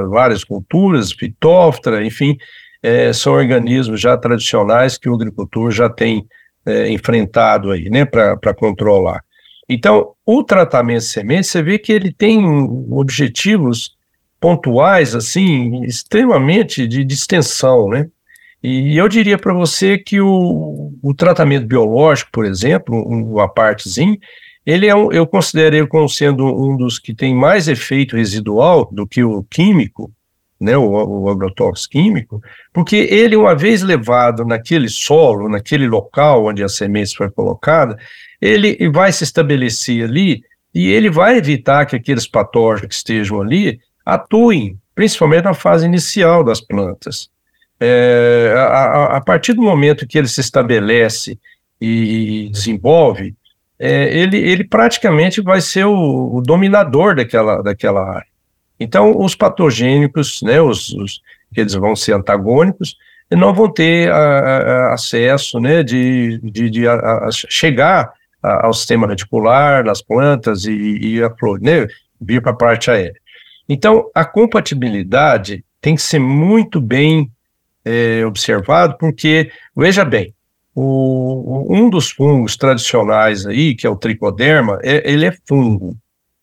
várias 0.09 0.43
culturas, 0.43 1.11
Phytophthora, 1.11 2.05
enfim, 2.05 2.37
é, 2.83 3.11
são 3.11 3.33
organismos 3.33 3.99
já 3.99 4.15
tradicionais 4.15 4.95
que 4.95 5.09
o 5.09 5.15
agricultor 5.15 5.71
já 5.71 5.89
tem 5.89 6.27
é, 6.63 6.87
enfrentado 6.91 7.71
aí, 7.71 7.89
né, 7.89 8.05
para 8.05 8.53
controlar. 8.53 9.23
Então, 9.67 10.11
o 10.23 10.43
tratamento 10.43 10.99
de 10.99 11.05
semente, 11.05 11.47
você 11.47 11.63
vê 11.63 11.79
que 11.79 11.91
ele 11.91 12.13
tem 12.13 12.45
objetivos 12.91 13.95
pontuais, 14.39 15.15
assim, 15.15 15.83
extremamente 15.85 16.87
de, 16.87 17.03
de 17.03 17.13
extensão, 17.15 17.89
né? 17.89 18.05
E 18.61 18.95
eu 18.95 19.07
diria 19.07 19.37
para 19.37 19.53
você 19.53 19.97
que 19.97 20.21
o, 20.21 20.91
o, 21.01 21.13
tratamento 21.13 21.65
biológico, 21.65 22.29
por 22.31 22.45
exemplo, 22.45 22.95
uma 22.95 23.47
partezinha, 23.47 24.17
ele 24.69 24.85
é 24.85 24.95
um, 24.95 25.11
eu 25.11 25.25
considero 25.25 25.75
ele 25.75 25.87
como 25.87 26.07
sendo 26.07 26.45
um 26.45 26.77
dos 26.77 26.99
que 26.99 27.11
tem 27.11 27.33
mais 27.33 27.67
efeito 27.67 28.15
residual 28.15 28.87
do 28.91 29.07
que 29.07 29.23
o 29.23 29.41
químico, 29.49 30.11
né, 30.61 30.77
o, 30.77 31.23
o 31.23 31.27
agrotóxico 31.27 31.93
químico, 31.93 32.39
porque 32.71 32.95
ele, 32.95 33.35
uma 33.35 33.55
vez 33.55 33.81
levado 33.81 34.45
naquele 34.45 34.87
solo, 34.87 35.49
naquele 35.49 35.87
local 35.87 36.45
onde 36.45 36.63
a 36.63 36.69
semente 36.69 37.17
foi 37.17 37.31
colocada, 37.31 37.97
ele 38.39 38.77
vai 38.91 39.11
se 39.11 39.23
estabelecer 39.23 40.03
ali 40.03 40.43
e 40.71 40.87
ele 40.91 41.09
vai 41.09 41.37
evitar 41.37 41.87
que 41.87 41.95
aqueles 41.95 42.27
patógenos 42.27 42.89
que 42.89 42.93
estejam 42.93 43.41
ali 43.41 43.79
atuem, 44.05 44.77
principalmente 44.93 45.45
na 45.45 45.55
fase 45.55 45.87
inicial 45.87 46.43
das 46.43 46.61
plantas. 46.61 47.27
É, 47.79 48.53
a, 48.55 49.17
a, 49.17 49.21
partir 49.21 49.53
do 49.53 49.63
momento 49.63 50.05
que 50.05 50.17
ele 50.17 50.27
se 50.27 50.41
estabelece 50.41 51.39
e 51.81 52.49
desenvolve, 52.51 53.33
é, 53.79 54.13
ele, 54.13 54.37
ele 54.37 54.63
praticamente 54.63 55.41
vai 55.41 55.61
ser 55.61 55.85
o, 55.85 56.35
o, 56.35 56.41
dominador 56.41 57.15
daquela, 57.15 57.61
daquela 57.63 58.07
área. 58.15 58.27
Então, 58.77 59.17
os 59.17 59.35
patogênicos, 59.35 60.41
né, 60.41 60.61
os, 60.61 60.89
os, 60.93 61.21
que 61.53 61.61
eles 61.61 61.73
vão 61.73 61.95
ser 61.95 62.13
antagônicos, 62.13 62.97
não 63.31 63.53
vão 63.53 63.71
ter 63.71 64.11
a, 64.11 64.17
a, 64.17 64.93
acesso 64.93 65.59
né, 65.59 65.81
de, 65.81 66.39
de, 66.43 66.69
de 66.69 66.87
a, 66.87 67.29
chegar 67.31 68.11
ao 68.41 68.73
sistema 68.73 69.07
reticular, 69.07 69.83
nas 69.83 70.01
plantas 70.01 70.65
e, 70.65 70.71
e 70.71 71.23
a 71.23 71.29
flor, 71.29 71.59
né, 71.61 71.87
vir 72.19 72.41
para 72.41 72.51
a 72.51 72.55
parte 72.55 72.89
aérea. 72.89 73.19
Então, 73.67 74.09
a 74.15 74.25
compatibilidade 74.25 75.63
tem 75.81 75.95
que 75.95 76.01
ser 76.01 76.19
muito 76.19 76.81
bem 76.81 77.29
é, 77.85 78.25
observado, 78.25 78.97
porque, 78.97 79.51
veja 79.75 80.03
bem, 80.03 80.33
o, 80.75 81.65
um 81.69 81.89
dos 81.89 82.11
fungos 82.11 82.55
tradicionais 82.55 83.45
aí, 83.45 83.75
que 83.75 83.85
é 83.85 83.89
o 83.89 83.95
tricoderma, 83.95 84.79
é, 84.83 85.09
ele 85.11 85.25
é 85.25 85.33
fungo. 85.47 85.97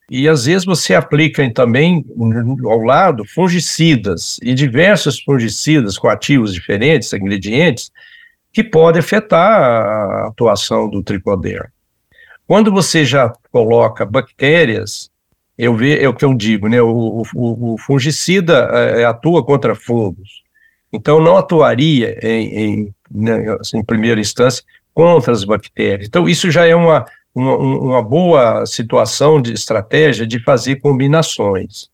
E 0.09 0.29
às 0.29 0.45
vezes 0.45 0.65
você 0.65 0.95
aplica 0.95 1.49
também 1.53 2.05
ao 2.65 2.81
lado 2.81 3.25
fungicidas 3.25 4.39
e 4.41 4.55
diversos 4.55 5.21
fungicidas 5.21 5.99
com 5.99 6.09
ativos 6.09 6.55
diferentes, 6.55 7.13
ingredientes, 7.13 7.91
que 8.53 8.63
podem 8.63 9.01
afetar 9.01 9.61
a 9.61 10.29
atuação 10.29 10.89
do 10.89 11.03
tricoderma. 11.03 11.71
Quando 12.47 12.71
você 12.71 13.05
já 13.05 13.33
coloca 13.51 14.07
bactérias, 14.07 15.11
eu 15.59 15.75
ve, 15.75 15.99
é 15.99 16.09
o 16.09 16.15
que 16.15 16.25
eu 16.25 16.33
digo, 16.35 16.69
né? 16.69 16.81
O, 16.81 17.23
o, 17.35 17.75
o 17.75 17.79
fungicida 17.79 18.69
é, 18.73 19.05
atua 19.05 19.45
contra 19.45 19.75
fungos. 19.75 20.46
Então, 20.93 21.21
não 21.21 21.37
atuaria 21.37 22.19
em, 22.23 22.59
em, 22.59 22.95
né, 23.11 23.57
assim, 23.61 23.79
em 23.79 23.85
primeira 23.85 24.21
instância 24.21 24.65
contra 24.95 25.33
as 25.33 25.45
bactérias. 25.45 26.09
Então, 26.09 26.29
isso 26.29 26.51
já 26.51 26.67
é 26.67 26.75
uma, 26.75 27.05
uma, 27.35 27.57
uma 27.57 28.03
boa 28.03 28.65
situação 28.65 29.41
de 29.41 29.53
estratégia 29.53 30.27
de 30.27 30.43
fazer 30.43 30.77
combinações. 30.77 31.89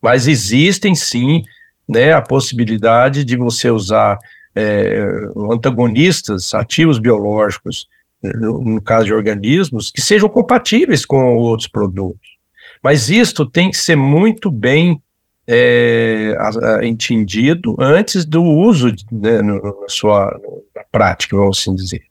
Mas 0.00 0.26
existem 0.26 0.94
sim 0.94 1.42
né, 1.88 2.12
a 2.12 2.22
possibilidade 2.22 3.24
de 3.24 3.36
você 3.36 3.70
usar 3.70 4.18
é, 4.54 5.06
antagonistas, 5.50 6.54
ativos 6.54 6.98
biológicos, 6.98 7.86
no, 8.22 8.62
no, 8.62 8.82
caso 8.82 9.06
de 9.06 9.12
organismos, 9.12 9.90
que 9.90 10.00
sejam 10.00 10.28
compatíveis 10.28 11.04
com 11.04 11.36
outros 11.36 11.68
produtos. 11.68 12.36
Mas 12.82 13.10
isto 13.10 13.44
tem 13.44 13.70
que 13.70 13.76
ser 13.76 13.96
muito 13.96 14.50
bem 14.50 15.00
é, 15.46 16.36
entendido 16.82 17.76
antes 17.78 18.24
do 18.24 18.42
uso 18.42 18.92
né, 19.12 19.40
no, 19.40 19.80
na 19.80 19.88
sua 19.88 20.38
na 20.74 20.82
prática, 20.90 21.36
vamos 21.36 21.58
assim 21.58 21.74
dizer. 21.74 22.02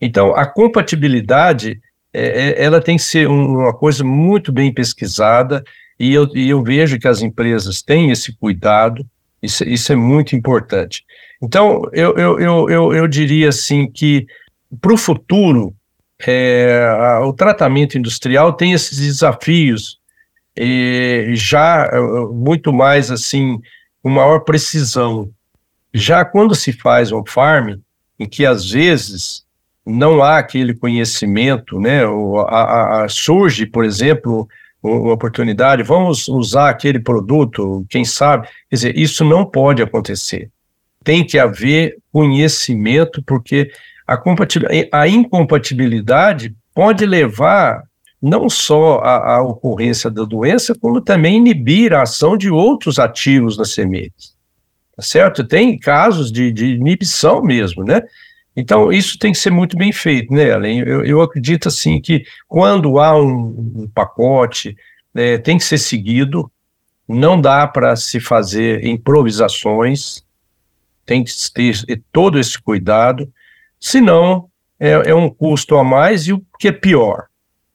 Então, 0.00 0.34
a 0.34 0.46
compatibilidade, 0.46 1.80
é, 2.12 2.50
é, 2.50 2.64
ela 2.64 2.80
tem 2.80 2.96
que 2.96 3.02
ser 3.02 3.28
uma 3.28 3.74
coisa 3.74 4.04
muito 4.04 4.52
bem 4.52 4.72
pesquisada, 4.72 5.64
e 5.98 6.14
eu, 6.14 6.28
e 6.34 6.48
eu 6.48 6.62
vejo 6.62 6.98
que 6.98 7.08
as 7.08 7.20
empresas 7.20 7.82
têm 7.82 8.10
esse 8.10 8.32
cuidado, 8.36 9.04
isso, 9.42 9.64
isso 9.64 9.92
é 9.92 9.96
muito 9.96 10.36
importante. 10.36 11.04
Então, 11.42 11.82
eu, 11.92 12.14
eu, 12.16 12.38
eu, 12.38 12.70
eu, 12.70 12.94
eu 12.94 13.08
diria 13.08 13.48
assim 13.48 13.90
que, 13.90 14.26
para 14.80 14.92
o 14.92 14.96
futuro, 14.96 15.74
é, 16.24 16.86
a, 16.88 17.26
o 17.26 17.32
tratamento 17.32 17.98
industrial 17.98 18.52
tem 18.52 18.72
esses 18.72 18.98
desafios 18.98 19.97
já 21.34 21.88
eh, 21.92 22.00
muito 22.32 22.72
mais 22.72 23.10
assim, 23.10 23.60
com 24.02 24.10
maior 24.10 24.40
precisão. 24.40 25.30
Já 25.92 26.24
quando 26.24 26.54
se 26.54 26.72
faz 26.72 27.12
um 27.12 27.24
farm, 27.26 27.76
em 28.18 28.26
que 28.26 28.44
às 28.44 28.70
vezes 28.70 29.44
não 29.86 30.22
há 30.22 30.38
aquele 30.38 30.74
conhecimento, 30.74 31.80
né? 31.80 32.06
O, 32.06 32.40
a, 32.40 33.04
a, 33.04 33.08
surge, 33.08 33.64
por 33.66 33.84
exemplo, 33.84 34.46
uma 34.82 35.14
oportunidade, 35.14 35.82
vamos 35.82 36.28
usar 36.28 36.68
aquele 36.68 37.00
produto, 37.00 37.86
quem 37.88 38.04
sabe? 38.04 38.46
Quer 38.68 38.76
dizer, 38.76 38.98
isso 38.98 39.24
não 39.24 39.44
pode 39.44 39.82
acontecer. 39.82 40.50
Tem 41.02 41.24
que 41.24 41.38
haver 41.38 41.96
conhecimento, 42.12 43.22
porque 43.22 43.70
a, 44.06 44.20
a 44.92 45.08
incompatibilidade 45.08 46.54
pode 46.74 47.06
levar 47.06 47.82
não 48.20 48.48
só 48.48 48.98
a, 48.98 49.36
a, 49.36 49.42
ocorrência 49.42 50.10
da 50.10 50.24
doença, 50.24 50.74
como 50.74 51.00
também 51.00 51.36
inibir 51.36 51.92
a 51.92 52.02
ação 52.02 52.36
de 52.36 52.50
outros 52.50 52.98
ativos 52.98 53.56
nas 53.56 53.72
sementes. 53.72 54.36
Tá 54.96 55.02
certo? 55.02 55.46
Tem 55.46 55.78
casos 55.78 56.32
de, 56.32 56.52
de 56.52 56.74
inibição 56.74 57.42
mesmo, 57.42 57.84
né? 57.84 58.02
Então, 58.56 58.92
isso 58.92 59.16
tem 59.16 59.30
que 59.30 59.38
ser 59.38 59.50
muito 59.50 59.76
bem 59.76 59.92
feito, 59.92 60.34
né, 60.34 60.48
Ellen? 60.48 60.80
Eu, 60.80 61.04
eu 61.04 61.22
acredito, 61.22 61.68
assim, 61.68 62.00
que 62.00 62.24
quando 62.48 62.98
há 62.98 63.16
um, 63.16 63.82
um 63.82 63.88
pacote, 63.94 64.76
né, 65.14 65.38
tem 65.38 65.56
que 65.56 65.64
ser 65.64 65.78
seguido, 65.78 66.50
não 67.08 67.40
dá 67.40 67.68
para 67.68 67.94
se 67.94 68.18
fazer 68.18 68.84
improvisações, 68.84 70.24
tem 71.06 71.22
que 71.22 71.32
ter 71.54 72.02
todo 72.12 72.38
esse 72.38 72.60
cuidado, 72.60 73.32
senão 73.80 74.50
é, 74.78 75.10
é 75.10 75.14
um 75.14 75.30
custo 75.30 75.76
a 75.76 75.84
mais 75.84 76.26
e 76.26 76.32
o 76.32 76.42
que 76.58 76.68
é 76.68 76.72
pior, 76.72 77.26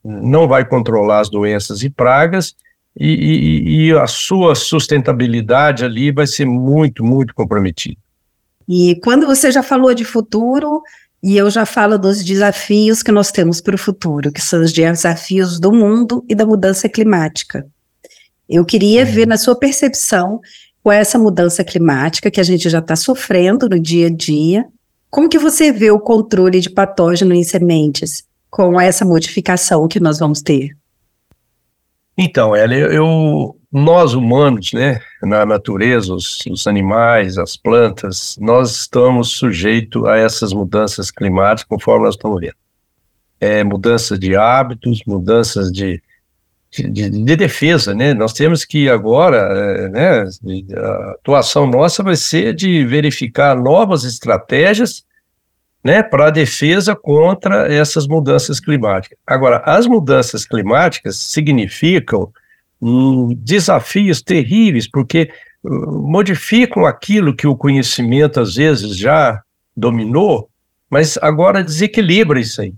não 0.04 0.48
vai 0.48 0.66
controlar 0.66 1.22
as 1.22 1.30
doenças 1.30 1.82
e 1.84 1.90
pragas, 1.90 2.56
e, 3.00 3.08
e, 3.08 3.88
e, 3.88 3.94
a 3.94 4.06
sua 4.06 4.54
sustentabilidade 4.54 5.84
ali 5.84 6.12
vai 6.12 6.28
ser 6.28 6.46
muito, 6.46 7.04
muito 7.04 7.34
comprometida. 7.34 7.98
E 8.70 9.00
quando 9.04 9.26
você 9.26 9.52
já 9.52 9.64
falou 9.64 9.94
de 9.96 10.06
futuro, 10.06 10.84
e 11.24 11.36
eu 11.36 11.50
já 11.50 11.66
falo 11.66 11.98
dos 11.98 12.24
desafios 12.24 13.02
que 13.02 13.12
nós 13.12 13.32
temos 13.32 13.62
para 13.62 13.76
o 13.76 13.80
futuro, 13.80 14.32
que 14.32 14.42
são 14.42 14.62
os 14.62 14.72
desafios 14.72 15.60
do 15.60 15.72
mundo 15.72 16.24
e 16.30 16.36
da 16.36 16.46
mudança 16.46 16.88
climática. 16.88 17.66
Eu 18.48 18.64
queria 18.66 19.06
uhum. 19.06 19.12
ver 19.12 19.26
na 19.26 19.38
sua 19.38 19.56
percepção 19.56 20.40
com 20.84 20.92
essa 20.92 21.18
mudança 21.18 21.64
climática 21.64 22.30
que 22.30 22.42
a 22.42 22.44
gente 22.44 22.70
já 22.70 22.80
está 22.80 22.96
sofrendo 22.96 23.70
no 23.70 23.80
dia 23.80 24.08
a 24.08 24.10
dia, 24.10 24.66
como 25.10 25.30
que 25.30 25.40
você 25.40 25.72
vê 25.72 25.92
o 25.92 26.00
controle 26.00 26.60
de 26.60 26.70
patógeno 26.70 27.34
em 27.34 27.44
sementes? 27.44 28.26
Com 28.54 28.80
essa 28.80 29.04
modificação 29.04 29.88
que 29.88 30.00
nós 30.00 30.20
vamos 30.20 30.40
ter? 30.40 30.78
Então, 32.16 32.56
ela, 32.56 32.76
eu, 32.76 33.58
nós 33.72 34.14
humanos, 34.14 34.72
né, 34.74 35.02
na 35.24 35.44
natureza, 35.44 36.14
os, 36.14 36.38
os, 36.48 36.68
animais, 36.68 37.40
as 37.40 37.58
plantas, 37.58 38.38
nós 38.40 38.76
estamos 38.76 39.32
sujeitos 39.32 40.06
a 40.06 40.18
essas 40.18 40.54
mudanças 40.54 41.10
climáticas 41.10 41.68
conforme 41.68 42.06
nós 42.06 42.14
estamos 42.14 42.40
vendo. 42.40 42.54
É, 43.42 43.64
mudança 43.64 44.20
de 44.20 44.36
hábitos, 44.36 45.02
mudanças 45.08 45.72
de, 45.72 46.00
de, 46.70 47.10
de, 47.10 47.36
defesa, 47.36 47.96
né? 47.96 48.14
Nós 48.14 48.34
temos 48.34 48.64
que 48.64 48.88
agora, 48.88 49.38
é, 49.38 49.90
né, 49.90 50.26
a 50.78 51.12
atuação 51.14 51.66
nossa 51.66 52.04
vai 52.04 52.16
ser 52.16 52.54
de 52.54 52.86
verificar 52.86 53.58
novas 53.58 54.04
estratégias 54.04 55.04
né, 55.84 56.02
para 56.02 56.28
a 56.28 56.32
defesa 56.32 56.96
contra 56.96 57.72
essas 57.72 58.08
mudanças 58.08 58.60
climáticas. 58.60 59.18
Agora, 59.28 59.62
as 59.66 59.86
mudanças 59.86 60.46
climáticas 60.46 61.18
significam 61.18 62.32
um, 62.82 63.34
desafios 63.36 64.22
terríveis, 64.22 64.88
porque 64.90 65.30
uh, 65.64 66.10
modificam 66.10 66.86
aquilo 66.86 67.36
que 67.36 67.48
o 67.48 67.56
conhecimento 67.56 68.40
às 68.40 68.56
vezes 68.56 68.96
já 68.96 69.42
dominou, 69.76 70.50
mas 70.90 71.18
agora 71.22 71.64
desequilibra 71.64 72.40
isso 72.40 72.62
aí. 72.62 72.74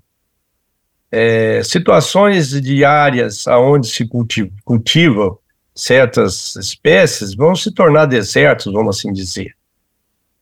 É, 1.11 1.61
situações 1.63 2.49
de 2.49 2.83
áreas 2.83 3.45
onde 3.47 3.87
se 3.87 4.07
cultiva, 4.07 4.49
cultivam 4.65 5.37
certas 5.75 6.55
espécies 6.55 7.35
vão 7.35 7.53
se 7.53 7.71
tornar 7.71 8.05
desertos, 8.05 8.71
vamos 8.71 8.97
assim 8.97 9.11
dizer. 9.11 9.53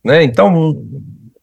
Né? 0.04 0.24
Então, 0.24 0.86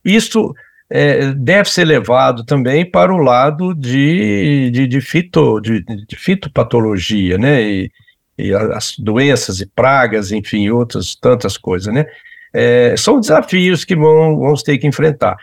isso 0.04 0.54
é, 0.90 1.32
deve 1.32 1.70
ser 1.70 1.84
levado 1.84 2.44
também 2.44 2.84
para 2.84 3.14
o 3.14 3.18
lado 3.18 3.72
de, 3.74 4.70
de, 4.72 4.88
de, 4.88 5.00
fito, 5.00 5.60
de, 5.60 5.82
de 5.82 6.16
fitopatologia, 6.16 7.38
né? 7.38 7.62
E, 7.62 7.92
e, 8.36 8.52
as 8.52 8.98
doenças 8.98 9.60
e 9.60 9.66
pragas, 9.66 10.32
enfim, 10.32 10.68
outras 10.68 11.14
tantas 11.14 11.56
coisas, 11.56 11.94
né? 11.94 12.04
É, 12.52 12.96
são 12.96 13.20
desafios 13.20 13.84
que 13.84 13.94
vão, 13.94 14.36
vamos 14.40 14.64
ter 14.64 14.78
que 14.78 14.86
enfrentar. 14.86 15.36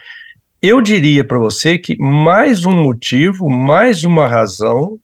Eu 0.62 0.82
diria 0.82 1.24
para 1.24 1.38
você 1.38 1.78
que 1.78 1.98
mais 1.98 2.66
um 2.66 2.84
motivo, 2.84 3.50
mais 3.50 4.04
uma 4.04 4.28
razão 4.28 5.00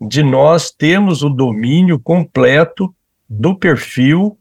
de 0.00 0.22
nós 0.22 0.70
termos 0.70 1.22
o 1.22 1.30
domínio 1.30 1.98
completo 1.98 2.94
do 3.28 3.58
perfil 3.58 4.38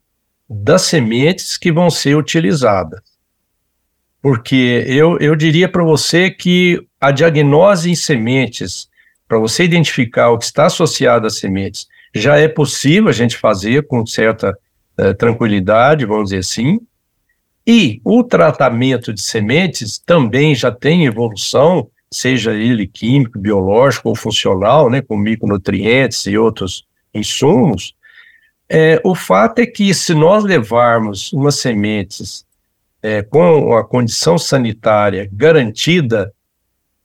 das 0.47 0.84
sementes 0.84 1.57
que 1.57 1.71
vão 1.71 1.89
ser 1.89 2.15
utilizadas. 2.15 3.14
Porque 4.26 4.84
eu, 4.88 5.19
eu 5.19 5.36
diria 5.36 5.69
para 5.69 5.84
você 5.84 6.32
que 6.32 6.84
a 6.99 7.11
diagnose 7.11 7.91
em 7.91 7.95
sementes, 7.95 8.89
para 9.28 9.38
você 9.38 9.63
identificar 9.63 10.32
o 10.32 10.39
que 10.39 10.45
está 10.45 10.65
associado 10.65 11.28
às 11.28 11.38
sementes, 11.38 11.86
já 12.11 12.36
é 12.36 12.47
possível 12.47 13.09
a 13.09 13.11
gente 13.11 13.38
fazer 13.38 13.86
com 13.86 14.03
certa 14.03 14.57
uh, 14.99 15.13
tranquilidade, 15.13 16.07
vamos 16.07 16.32
dizer 16.32 16.39
assim. 16.39 16.80
E 17.67 18.01
o 18.03 18.23
tratamento 18.23 19.13
de 19.13 19.21
sementes 19.21 19.99
também 19.99 20.55
já 20.55 20.71
tem 20.71 21.05
evolução, 21.05 21.88
seja 22.11 22.51
ele 22.51 22.88
químico, 22.88 23.38
biológico 23.38 24.09
ou 24.09 24.15
funcional, 24.15 24.89
né, 24.89 25.03
com 25.03 25.15
micronutrientes 25.15 26.26
e 26.26 26.36
outros 26.36 26.84
insumos. 27.13 27.93
É, 28.67 28.99
o 29.03 29.13
fato 29.13 29.59
é 29.59 29.67
que 29.67 29.93
se 29.93 30.15
nós 30.15 30.43
levarmos 30.43 31.32
umas 31.32 31.59
sementes 31.59 32.43
é, 33.06 33.22
com 33.22 33.78
a 33.78 33.84
condição 33.84 34.36
sanitária 34.36 35.30
garantida, 35.32 36.34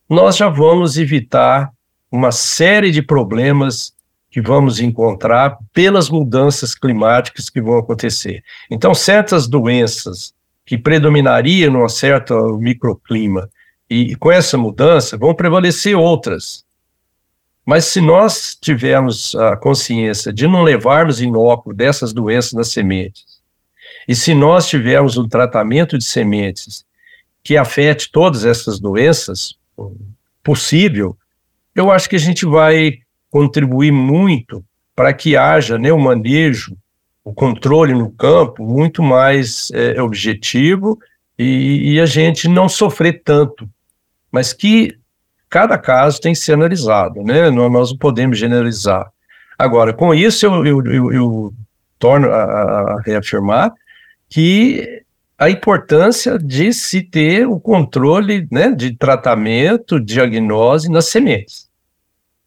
nós 0.08 0.34
já 0.34 0.48
vamos 0.48 0.96
evitar 0.96 1.70
uma 2.10 2.32
série 2.32 2.90
de 2.90 3.02
problemas 3.02 3.92
que 4.30 4.40
vamos 4.40 4.80
encontrar 4.80 5.58
pelas 5.74 6.08
mudanças 6.08 6.74
climáticas 6.74 7.50
que 7.50 7.60
vão 7.60 7.76
acontecer. 7.76 8.42
Então, 8.70 8.94
certas 8.94 9.46
doenças 9.46 10.32
que 10.64 10.78
predominariam 10.78 11.70
num 11.70 11.86
certo 11.86 12.56
microclima 12.56 13.50
e 13.88 14.16
com 14.16 14.32
essa 14.32 14.56
mudança 14.56 15.18
vão 15.18 15.34
prevalecer 15.34 15.94
outras. 15.94 16.64
Mas 17.66 17.84
se 17.84 18.00
nós 18.00 18.56
tivermos 18.58 19.34
a 19.34 19.54
consciência 19.54 20.32
de 20.32 20.46
não 20.46 20.62
levarmos 20.62 21.20
inóculo 21.20 21.76
dessas 21.76 22.14
doenças 22.14 22.54
nas 22.54 22.72
sementes, 22.72 23.29
e 24.08 24.14
se 24.14 24.34
nós 24.34 24.68
tivermos 24.68 25.16
um 25.16 25.28
tratamento 25.28 25.96
de 25.96 26.04
sementes 26.04 26.84
que 27.42 27.56
afete 27.56 28.10
todas 28.10 28.44
essas 28.44 28.78
doenças 28.78 29.54
possível, 30.42 31.16
eu 31.74 31.90
acho 31.90 32.08
que 32.08 32.16
a 32.16 32.20
gente 32.20 32.44
vai 32.44 32.98
contribuir 33.30 33.92
muito 33.92 34.64
para 34.94 35.12
que 35.12 35.36
haja 35.36 35.78
né, 35.78 35.92
o 35.92 35.98
manejo, 35.98 36.76
o 37.24 37.32
controle 37.32 37.94
no 37.94 38.10
campo 38.10 38.64
muito 38.64 39.02
mais 39.02 39.70
é, 39.72 40.00
objetivo 40.02 40.98
e, 41.38 41.94
e, 41.94 42.00
a 42.00 42.06
gente 42.06 42.48
não 42.48 42.68
sofrer 42.68 43.22
tanto, 43.24 43.68
mas 44.30 44.52
que 44.52 44.98
cada 45.48 45.78
caso 45.78 46.20
tem 46.20 46.34
que 46.34 46.38
ser 46.38 46.52
analisado, 46.52 47.22
né? 47.22 47.50
Nós, 47.50 47.90
não 47.90 47.96
podemos 47.96 48.38
generalizar. 48.38 49.10
Agora, 49.58 49.92
com 49.92 50.14
isso, 50.14 50.44
eu, 50.44 50.66
eu, 50.66 50.84
eu, 50.86 51.12
eu 51.12 51.54
torno 51.98 52.30
a, 52.30 52.42
a 52.42 53.00
reafirmar 53.00 53.72
que 54.30 55.02
a 55.36 55.50
importância 55.50 56.38
de 56.38 56.72
se 56.72 57.02
ter 57.02 57.46
o 57.46 57.58
controle 57.58 58.46
né, 58.50 58.70
de 58.70 58.94
tratamento, 58.94 59.98
diagnose 59.98 60.90
nas 60.90 61.06
sementes. 61.06 61.68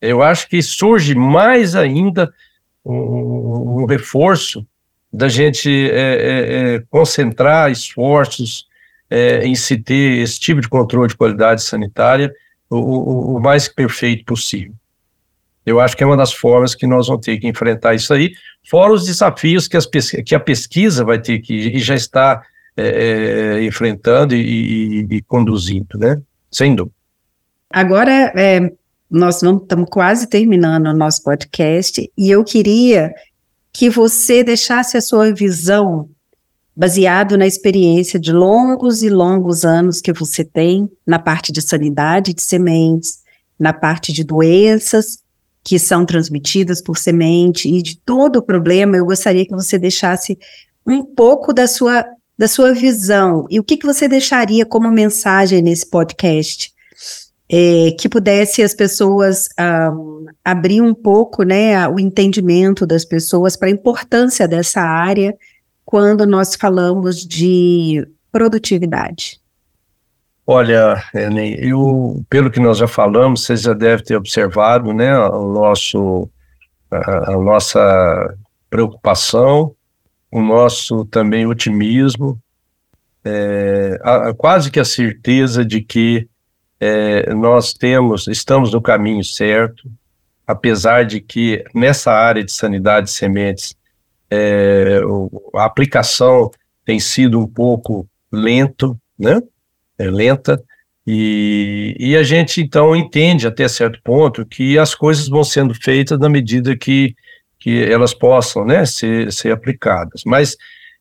Eu 0.02 0.22
acho 0.22 0.48
que 0.48 0.62
surge 0.62 1.14
mais 1.14 1.76
ainda 1.76 2.34
um, 2.86 3.82
um 3.82 3.86
reforço 3.86 4.66
da 5.12 5.28
gente 5.28 5.70
é, 5.92 5.96
é, 5.96 6.76
é, 6.76 6.84
concentrar 6.90 7.72
esforços 7.72 8.68
é, 9.10 9.46
em 9.46 9.56
se 9.56 9.78
ter 9.78 10.22
esse 10.22 10.40
tipo 10.40 10.62
de 10.62 10.70
controle 10.70 11.10
de 11.10 11.16
qualidade 11.16 11.62
sanitária 11.62 12.34
o, 12.70 12.78
o, 12.78 13.36
o, 13.36 13.40
mais 13.40 13.68
perfeito 13.68 14.26
possível. 14.26 14.74
Eu 15.66 15.80
acho 15.80 15.96
que 15.96 16.04
é 16.04 16.08
uma 16.08 16.18
das 16.18 16.34
formas 16.34 16.76
que 16.76 16.86
nós 16.86 17.08
vamos 17.08 17.26
ter 17.26 17.38
que 17.38 17.48
enfrentar 17.48 17.96
isso 17.96 18.14
aí, 18.14 18.32
fora 18.70 18.94
os 18.94 19.06
desafios 19.06 19.68
que, 19.68 19.78
as, 19.78 19.86
que 20.26 20.36
a 20.36 20.40
pesquisa 20.40 21.06
vai 21.06 21.20
ter 21.20 21.40
que, 21.40 21.54
e 21.54 21.80
já 21.80 21.96
está 21.96 22.42
é, 22.76 22.88
é, 23.60 23.64
enfrentando 23.64 24.36
e, 24.36 25.06
e, 25.10 25.16
e, 25.16 25.22
conduzindo, 25.22 25.98
né? 25.98 26.22
Sem 26.52 26.76
dúvida. 26.76 26.96
Agora, 27.70 28.32
é, 28.36 28.72
nós 29.10 29.36
estamos 29.36 29.90
quase 29.90 30.28
terminando 30.28 30.88
o 30.88 30.94
nosso 30.94 31.24
podcast 31.24 32.12
e 32.18 32.30
eu 32.30 32.44
queria 32.44 33.14
que 33.72 33.90
você 33.90 34.44
deixasse 34.44 34.98
a 34.98 35.02
sua 35.02 35.34
visão 35.34 36.10
baseado 36.76 37.38
na 37.38 37.48
experiência 37.48 38.20
de 38.20 38.32
longos 38.32 39.02
e 39.02 39.10
longos 39.10 39.64
anos 39.64 40.02
que 40.02 40.12
você 40.12 40.44
tem 40.44 40.90
na 41.06 41.20
parte 41.20 41.52
de 41.52 41.62
sanidade 41.62 42.34
de 42.34 42.42
sementes, 42.42 43.24
na 43.58 43.72
parte 43.72 44.12
de 44.12 44.24
doenças 44.24 45.23
que 45.64 45.80
são 45.80 46.06
transmitidas 46.06 46.82
por 46.82 46.98
semente 46.98 47.70
e 47.70 47.82
de 47.82 47.98
todo 47.98 48.38
o 48.38 48.44
problema, 48.44 48.98
eu 48.98 49.06
gostaria 49.06 49.46
que 49.46 49.56
você 49.56 49.80
deixasse 49.80 50.38
um 50.86 51.04
pouco 51.04 51.54
da 51.54 51.68
sua 51.68 52.06
da 52.36 52.48
sua 52.48 52.74
visão 52.74 53.46
e 53.48 53.60
o 53.60 53.64
que, 53.64 53.78
que 53.78 53.86
você 53.86 54.08
deixaria 54.08 54.66
como 54.66 54.92
mensagem 54.92 55.62
nesse 55.62 55.88
podcast 55.88 56.74
é, 57.48 57.92
que 57.92 58.10
pudesse 58.10 58.64
as 58.64 58.74
pessoas 58.74 59.48
um, 59.94 60.26
abrir 60.44 60.82
um 60.82 60.94
pouco 60.94 61.44
né, 61.44 61.88
o 61.88 62.00
entendimento 62.00 62.86
das 62.86 63.06
pessoas 63.06 63.56
para 63.56 63.68
a 63.68 63.72
importância 63.72 64.48
dessa 64.48 64.82
área 64.82 65.38
quando 65.86 66.26
nós 66.26 66.56
falamos 66.56 67.24
de 67.24 68.08
produtividade. 68.32 69.43
Olha, 70.46 71.02
Ellen, 71.14 71.56
eu, 71.60 72.22
pelo 72.30 72.52
que 72.52 72.60
nós 72.60 72.78
já 72.78 72.88
falamos, 72.88 73.46
você 73.46 73.56
já 73.56 73.74
deve 73.74 74.04
ter 74.04 74.18
observado 74.18 74.94
né, 74.94 75.18
o 75.18 75.54
nosso, 75.54 76.30
a, 76.92 77.32
a 77.32 77.38
nossa 77.38 78.36
preocupação, 78.70 79.74
o 80.30 80.42
nosso 80.42 81.06
também 81.06 81.48
otimismo, 81.48 82.38
é, 83.24 83.98
a, 84.04 84.34
quase 84.34 84.70
que 84.70 84.82
a 84.82 84.86
certeza 84.86 85.64
de 85.64 85.82
que 85.82 86.28
é, 86.78 87.34
nós 87.34 87.74
temos, 87.74 88.28
estamos 88.28 88.74
no 88.74 88.82
caminho 88.82 89.24
certo, 89.24 89.90
apesar 90.46 91.06
de 91.06 91.22
que 91.22 91.64
nessa 91.74 92.12
área 92.12 92.44
de 92.44 92.52
sanidade 92.52 93.06
de 93.06 93.14
sementes 93.14 93.76
é, 94.30 95.00
a 95.56 95.64
aplicação 95.64 96.52
tem 96.84 97.00
sido 97.00 97.40
um 97.40 97.48
pouco 97.48 98.06
lento, 98.30 99.00
né? 99.18 99.42
É 99.98 100.10
lenta, 100.10 100.62
e, 101.06 101.96
e 102.00 102.16
a 102.16 102.24
gente 102.24 102.62
então 102.62 102.96
entende 102.96 103.46
até 103.46 103.68
certo 103.68 104.00
ponto 104.04 104.46
que 104.46 104.78
as 104.78 104.96
coisas 104.96 105.28
vão 105.28 105.44
sendo 105.44 105.74
feitas 105.74 106.18
na 106.18 106.30
medida 106.30 106.78
que, 106.78 107.14
que 107.60 107.84
elas 107.84 108.14
possam 108.14 108.66
né, 108.66 108.86
ser, 108.86 109.32
ser 109.32 109.52
aplicadas. 109.52 110.24
Mas 110.26 110.56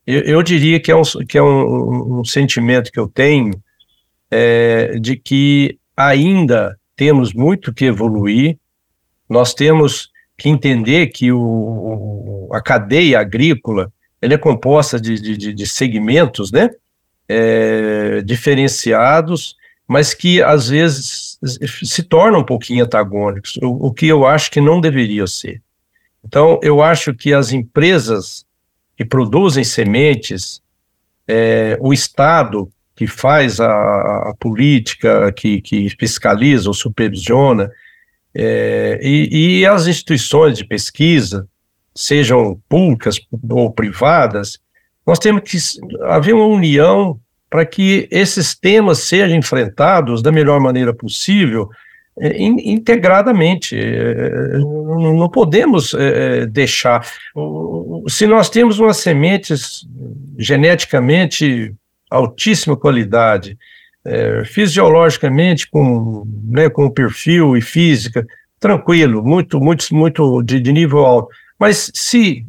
eu, 0.07 0.21
eu 0.23 0.43
diria 0.43 0.81
que 0.81 0.91
é, 0.91 0.97
um, 0.97 1.03
que 1.29 1.39
é 1.39 1.43
um, 1.43 2.21
um 2.21 2.25
sentimento 2.25 2.91
que 2.91 2.99
eu 2.99 3.07
tenho 3.07 3.53
é, 4.31 4.99
de 4.99 5.17
que 5.17 5.79
ainda 5.97 6.77
temos 6.97 7.33
muito 7.33 7.73
que 7.73 7.85
evoluir, 7.85 8.59
nós 9.29 9.55
temos 9.55 10.11
que 10.37 10.49
entender 10.49 11.09
que 11.09 11.31
o, 11.31 12.49
a 12.53 12.61
cadeia 12.61 13.21
agrícola 13.21 13.93
ela 14.21 14.35
é 14.35 14.39
composta 14.39 15.01
de, 15.01 15.37
de, 15.37 15.53
de 15.53 15.67
segmentos 15.67 16.51
né, 16.51 16.71
é, 17.33 18.23
diferenciados, 18.23 19.57
mas 19.89 20.15
que 20.15 20.43
às 20.43 20.69
vezes 20.69 21.39
se 21.83 22.03
tornam 22.03 22.41
um 22.41 22.45
pouquinho 22.45 22.85
antagônicos, 22.85 23.57
o, 23.63 23.87
o 23.87 23.93
que 23.93 24.07
eu 24.07 24.27
acho 24.27 24.51
que 24.51 24.61
não 24.61 24.81
deveria 24.81 25.27
ser. 25.27 25.61
Então, 26.25 26.61
eu 26.63 26.83
acho 26.83 27.15
que 27.15 27.33
as 27.33 27.53
empresas 27.53 28.45
que 28.97 29.05
produzem 29.05 29.65
sementes, 29.65 30.63
é, 31.27 31.77
o 31.81 31.93
Estado 31.93 32.71
que 32.95 33.07
faz 33.07 33.59
a, 33.59 34.31
a 34.31 34.35
política, 34.39 35.33
que, 35.33 35.61
que, 35.61 35.89
fiscaliza 35.99 36.69
ou 36.69 36.75
supervisiona, 36.75 37.71
é, 38.35 39.01
e, 39.03 39.61
e, 39.61 39.67
as 39.67 39.87
instituições 39.87 40.57
de 40.57 40.65
pesquisa, 40.65 41.49
sejam 41.95 42.61
públicas 42.69 43.21
ou 43.51 43.73
privadas, 43.73 44.61
nós 45.07 45.19
temos 45.19 45.43
que 45.43 45.59
haver 46.05 46.35
uma 46.35 46.47
união 46.47 47.19
para 47.53 47.67
que 47.67 48.09
esses 48.11 48.55
temas 48.55 49.01
sejam 49.01 49.37
enfrentados 49.37 50.23
da 50.23 50.33
melhor 50.33 50.59
maneira 50.59 50.95
possível, 50.95 51.69
é, 52.19 52.43
integradamente. 52.43 53.77
É, 53.79 54.57
não 54.57 55.29
podemos 55.29 55.93
é, 55.93 56.47
deixar. 56.47 57.07
Se 58.09 58.27
nós 58.27 58.49
temos 58.49 58.79
umas 58.79 58.97
sementes 58.97 59.87
geneticamente 60.39 61.75
altíssima 62.11 62.75
qualidade, 62.75 63.59
é, 64.03 64.45
fisiologicamente, 64.47 65.69
com, 65.71 66.25
né, 66.45 66.71
com 66.71 66.89
perfil 66.89 67.55
e 67.55 67.61
física, 67.61 68.27
tranquilo, 68.59 69.23
muito, 69.23 69.61
muito, 69.61 69.95
muito 69.95 70.43
de, 70.43 70.59
de 70.59 70.73
nível 70.73 71.01
alto. 71.01 71.29
Mas 71.59 71.91
se 71.93 72.47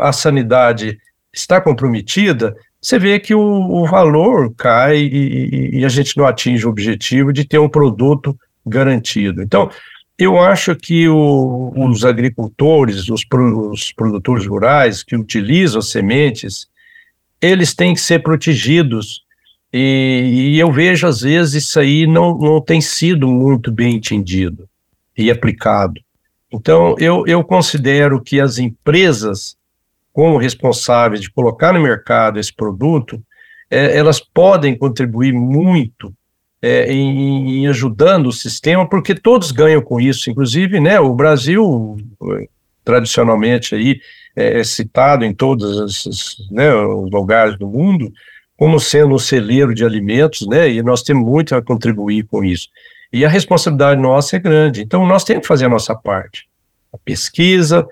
a 0.00 0.12
sanidade 0.12 0.98
está 1.32 1.62
comprometida, 1.62 2.54
você 2.84 2.98
vê 2.98 3.18
que 3.18 3.34
o, 3.34 3.40
o 3.40 3.86
valor 3.86 4.52
cai 4.54 4.98
e, 4.98 5.78
e, 5.78 5.84
a 5.86 5.88
gente 5.88 6.18
não 6.18 6.26
atinge 6.26 6.66
o 6.66 6.68
objetivo 6.68 7.32
de 7.32 7.42
ter 7.42 7.58
um 7.58 7.68
produto 7.68 8.38
garantido. 8.66 9.42
Então, 9.42 9.70
eu 10.18 10.38
acho 10.38 10.76
que 10.76 11.08
o, 11.08 11.72
os 11.74 12.04
agricultores, 12.04 13.08
os, 13.08 13.22
os, 13.72 13.90
produtores 13.90 14.44
rurais 14.46 15.02
que 15.02 15.16
utilizam 15.16 15.80
sementes, 15.80 16.68
eles 17.40 17.74
têm 17.74 17.94
que 17.94 18.02
ser 18.02 18.22
protegidos. 18.22 19.22
E, 19.72 20.52
e, 20.52 20.58
eu 20.58 20.70
vejo, 20.70 21.06
às 21.06 21.22
vezes, 21.22 21.64
isso 21.64 21.80
aí 21.80 22.06
não, 22.06 22.36
não 22.36 22.60
tem 22.60 22.82
sido 22.82 23.26
muito 23.26 23.72
bem 23.72 23.96
entendido 23.96 24.68
e 25.16 25.30
aplicado. 25.30 25.98
Então, 26.52 26.96
eu, 26.98 27.26
eu 27.26 27.42
considero 27.42 28.20
que 28.20 28.38
as 28.38 28.58
empresas, 28.58 29.56
como 30.14 30.38
responsáveis 30.38 31.20
de 31.20 31.30
colocar 31.30 31.72
no 31.72 31.80
mercado 31.80 32.38
esse 32.38 32.54
produto, 32.54 33.20
é, 33.68 33.98
elas 33.98 34.20
podem 34.20 34.78
contribuir 34.78 35.32
muito 35.32 36.14
é, 36.62 36.90
em, 36.90 37.58
em, 37.58 37.66
ajudando 37.66 38.28
o 38.28 38.32
sistema, 38.32 38.88
porque 38.88 39.12
todos 39.12 39.50
ganham 39.50 39.82
com 39.82 40.00
isso. 40.00 40.30
Inclusive, 40.30 40.78
né, 40.78 41.00
o 41.00 41.12
Brasil, 41.14 41.96
tradicionalmente 42.84 43.74
aí, 43.74 44.00
é, 44.36 44.60
é 44.60 44.64
citado 44.64 45.24
em 45.24 45.34
todos 45.34 46.06
os, 46.06 46.48
né, 46.48 46.72
os 46.72 47.10
lugares 47.10 47.58
do 47.58 47.66
mundo 47.66 48.10
como 48.56 48.78
sendo 48.78 49.16
um 49.16 49.18
celeiro 49.18 49.74
de 49.74 49.84
alimentos, 49.84 50.46
né, 50.46 50.70
e 50.70 50.80
nós 50.80 51.02
temos 51.02 51.26
muito 51.26 51.56
a 51.56 51.62
contribuir 51.62 52.22
com 52.22 52.44
isso. 52.44 52.68
E 53.12 53.24
a 53.24 53.28
responsabilidade 53.28 54.00
nossa 54.00 54.36
é 54.36 54.38
grande. 54.38 54.80
Então, 54.80 55.04
nós 55.04 55.24
temos 55.24 55.42
que 55.42 55.48
fazer 55.48 55.64
a 55.64 55.68
nossa 55.68 55.92
parte. 55.92 56.46
A 56.92 56.98
pesquisa, 56.98 57.84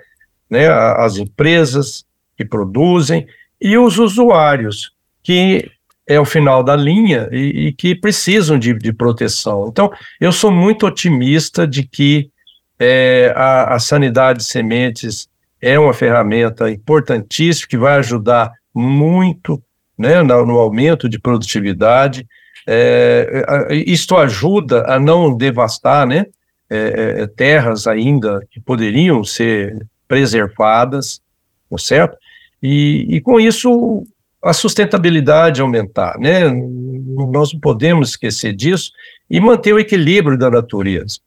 né, 0.48 0.68
as 0.68 1.16
empresas 1.16 2.04
que 2.42 2.48
produzem 2.48 3.26
e 3.60 3.76
os 3.76 3.98
usuários, 3.98 4.92
que 5.22 5.70
é 6.06 6.18
o 6.18 6.24
final 6.24 6.62
da 6.62 6.74
linha 6.74 7.28
e, 7.30 7.68
e 7.68 7.72
que 7.72 7.94
precisam 7.94 8.58
de, 8.58 8.74
de, 8.74 8.92
proteção. 8.92 9.68
Então, 9.68 9.90
eu 10.20 10.32
sou 10.32 10.50
muito 10.50 10.86
otimista 10.86 11.66
de 11.66 11.84
que 11.84 12.30
é, 12.78 13.32
a, 13.36 13.74
a 13.74 13.78
sanidade 13.78 14.40
de 14.40 14.44
sementes 14.44 15.28
é 15.60 15.78
uma 15.78 15.94
ferramenta 15.94 16.70
importantíssima 16.70 17.68
que 17.68 17.78
vai 17.78 17.98
ajudar 17.98 18.52
muito 18.74 19.62
né, 19.96 20.22
no, 20.22 20.44
no 20.44 20.58
aumento 20.58 21.08
de 21.08 21.20
produtividade 21.20 22.26
é, 22.66 23.68
isto 23.70 24.16
ajuda 24.16 24.84
a 24.86 24.98
não 24.98 25.36
devastar 25.36 26.06
né, 26.06 26.26
é, 26.70 27.22
é, 27.22 27.26
terras 27.26 27.86
ainda 27.86 28.40
que 28.50 28.60
poderiam 28.60 29.24
ser 29.24 29.86
preservadas, 30.06 31.20
certo? 31.78 32.16
E, 32.62 33.06
e 33.16 33.20
com 33.20 33.40
isso 33.40 34.06
a 34.42 34.52
sustentabilidade 34.52 35.60
aumentar, 35.60 36.18
né? 36.18 36.48
Nós 37.30 37.52
não 37.52 37.60
podemos 37.60 38.10
esquecer 38.10 38.52
disso 38.54 38.92
e 39.28 39.40
manter 39.40 39.72
o 39.72 39.78
equilíbrio 39.78 40.38
da 40.38 40.50
natureza. 40.50 41.18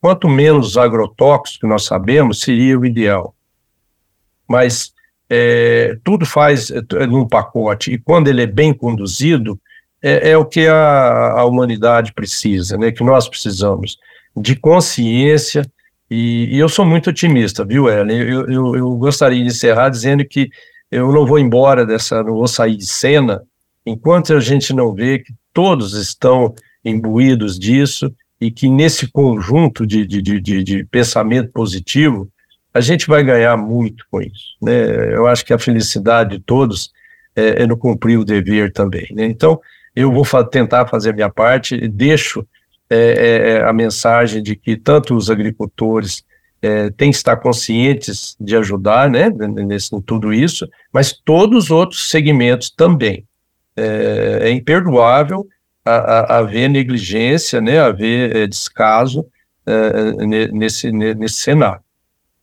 Quanto 0.00 0.28
menos 0.28 0.76
agrotóxicos 0.76 1.68
nós 1.68 1.84
sabemos, 1.84 2.40
seria 2.40 2.78
o 2.78 2.84
ideal. 2.84 3.34
Mas 4.48 4.92
é, 5.30 5.96
tudo 6.02 6.26
faz 6.26 6.70
é, 6.70 7.06
num 7.06 7.26
pacote, 7.26 7.92
e 7.92 7.98
quando 7.98 8.28
ele 8.28 8.42
é 8.42 8.46
bem 8.46 8.74
conduzido, 8.74 9.58
é, 10.02 10.32
é 10.32 10.36
o 10.36 10.44
que 10.44 10.66
a, 10.66 11.32
a, 11.38 11.44
humanidade 11.44 12.12
precisa, 12.12 12.76
né, 12.76 12.90
que 12.90 13.02
nós 13.04 13.28
precisamos, 13.28 13.98
de 14.36 14.56
consciência, 14.56 15.64
e, 16.10 16.54
e 16.54 16.58
eu 16.58 16.68
sou 16.68 16.84
muito 16.84 17.08
otimista, 17.08 17.64
viu, 17.64 17.88
Ellen? 17.88 18.18
Eu, 18.18 18.50
eu, 18.50 18.76
eu, 18.76 18.90
gostaria 18.96 19.40
de 19.40 19.46
encerrar 19.46 19.88
dizendo 19.88 20.22
que 20.24 20.50
eu 20.92 21.10
não 21.10 21.26
vou 21.26 21.38
embora 21.38 21.84
dessa, 21.84 22.22
não 22.22 22.34
vou 22.34 22.46
sair 22.46 22.76
de 22.76 22.86
cena, 22.86 23.42
enquanto 23.84 24.34
a 24.34 24.40
gente 24.40 24.72
não 24.72 24.94
vê 24.94 25.18
que 25.18 25.32
todos 25.52 25.94
estão 25.94 26.54
imbuídos 26.84 27.58
disso, 27.58 28.14
e 28.42 28.50
que 28.50 28.68
nesse 28.68 29.06
conjunto 29.06 29.86
de, 29.86 30.04
de, 30.04 30.20
de, 30.20 30.64
de 30.64 30.84
pensamento 30.86 31.52
positivo, 31.52 32.28
a 32.74 32.80
gente 32.80 33.06
vai 33.06 33.22
ganhar 33.22 33.56
muito 33.56 34.04
com 34.10 34.20
isso. 34.20 34.56
Né? 34.60 35.14
Eu 35.14 35.28
acho 35.28 35.44
que 35.44 35.52
a 35.52 35.58
felicidade 35.58 36.38
de 36.38 36.42
todos 36.42 36.90
é, 37.36 37.62
é 37.62 37.66
no 37.68 37.76
cumprir 37.76 38.18
o 38.18 38.24
dever 38.24 38.72
também. 38.72 39.06
Né? 39.12 39.26
Então, 39.26 39.60
eu 39.94 40.10
vou 40.10 40.24
fa 40.24 40.42
tentar 40.42 40.88
fazer 40.88 41.10
a 41.10 41.12
minha 41.12 41.30
parte, 41.30 41.86
deixo 41.86 42.44
é, 42.90 42.96
é, 42.96 43.50
é, 43.50 43.62
a 43.62 43.72
mensagem 43.72 44.42
de 44.42 44.56
que 44.56 44.76
tanto 44.76 45.14
os 45.14 45.30
agricultores 45.30 46.24
é, 46.62 46.90
têm 46.90 47.10
que 47.10 47.16
estar 47.16 47.36
conscientes 47.36 48.36
de 48.40 48.56
ajudar, 48.56 49.10
né, 49.10 49.28
nesse, 49.28 49.94
em 49.94 50.00
tudo 50.00 50.32
isso, 50.32 50.68
mas 50.92 51.12
todos 51.12 51.64
os 51.64 51.70
outros 51.72 52.08
segmentos 52.08 52.70
também. 52.70 53.26
É, 53.76 54.38
é 54.42 54.50
imperdoável 54.50 55.46
haver 55.84 56.68
negligência, 56.68 57.60
né, 57.60 57.80
haver 57.80 58.36
é, 58.36 58.46
descaso 58.46 59.26
é, 59.66 60.48
nesse, 60.52 60.92
nesse 60.92 61.40
cenário. 61.40 61.82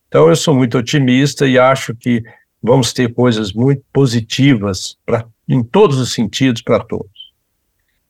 Então, 0.09 0.27
eu 0.27 0.35
sou 0.35 0.53
muito 0.53 0.77
otimista 0.77 1.47
e 1.47 1.57
acho 1.57 1.95
que 1.95 2.21
vamos 2.61 2.91
ter 2.91 3.13
coisas 3.13 3.53
muito 3.53 3.81
positivas 3.93 4.97
pra, 5.05 5.25
em 5.47 5.63
todos 5.63 5.97
os 5.97 6.11
sentidos 6.11 6.61
para 6.61 6.83
todos. 6.83 7.31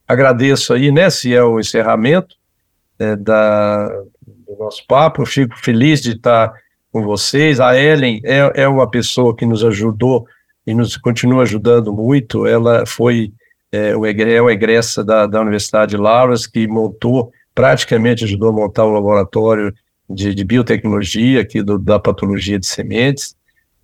Agradeço 0.07 0.73
aí, 0.73 0.91
né, 0.91 1.09
se 1.11 1.35
é 1.35 1.43
o 1.43 1.59
encerramento 1.59 2.35
é, 2.97 3.15
da, 3.15 3.87
do 4.49 4.57
nosso 4.57 4.85
papo. 4.87 5.21
Eu 5.21 5.25
fico 5.25 5.57
feliz 5.57 6.01
de 6.01 6.13
estar 6.13 6.51
com 6.91 7.03
vocês. 7.03 7.59
A 7.59 7.79
Ellen 7.79 8.19
é, 8.23 8.63
é 8.63 8.67
uma 8.67 8.89
pessoa 8.89 9.35
que 9.35 9.45
nos 9.45 9.63
ajudou 9.63 10.25
e 10.65 10.73
nos 10.73 10.97
continua 10.97 11.43
ajudando 11.43 11.93
muito. 11.93 12.47
Ela 12.47 12.85
foi 12.85 13.31
é, 13.71 13.91
é 13.91 14.41
uma 14.41 14.51
egressa 14.51 15.03
da, 15.03 15.27
da 15.27 15.41
Universidade 15.41 15.91
de 15.91 15.97
Lavras, 15.97 16.47
que 16.47 16.67
montou, 16.67 17.31
praticamente 17.53 18.23
ajudou 18.23 18.49
a 18.49 18.53
montar 18.53 18.85
o 18.85 18.89
um 18.89 18.93
laboratório 18.93 19.73
de, 20.09 20.33
de, 20.33 20.43
biotecnologia 20.43 21.41
aqui 21.41 21.61
do, 21.61 21.77
da 21.77 21.99
patologia 21.99 22.57
de 22.57 22.65
sementes. 22.65 23.35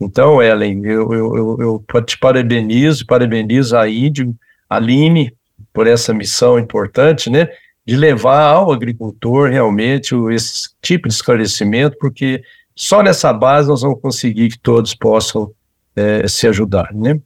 Então, 0.02 0.42
Ellen, 0.42 0.84
eu, 0.84 1.14
eu, 1.14 1.60
eu, 1.60 1.84
eu 1.94 2.02
te 2.02 2.18
parabenizo, 2.18 3.06
parabenizo 3.06 3.78
a 3.78 3.88
Índio, 3.88 4.36
a 4.68 4.78
Aline, 4.78 5.32
por 5.72 5.86
essa 5.86 6.14
missão 6.14 6.58
importante, 6.58 7.30
né, 7.30 7.48
de 7.86 7.96
levar 7.96 8.48
ao 8.48 8.72
agricultor 8.72 9.50
realmente 9.50 10.16
esse 10.32 10.70
tipo 10.82 11.08
de 11.08 11.14
esclarecimento, 11.14 11.98
porque 12.00 12.42
só 12.76 13.04
nessa 13.04 13.32
base 13.32 13.70
nós 13.70 13.82
vamos 13.82 14.02
conseguir 14.02 14.50
que 14.50 14.60
todos 14.60 14.96
possam 14.96 15.52
é, 15.96 16.28
se 16.28 16.48
ajudar, 16.48 16.94
né. 16.94 17.20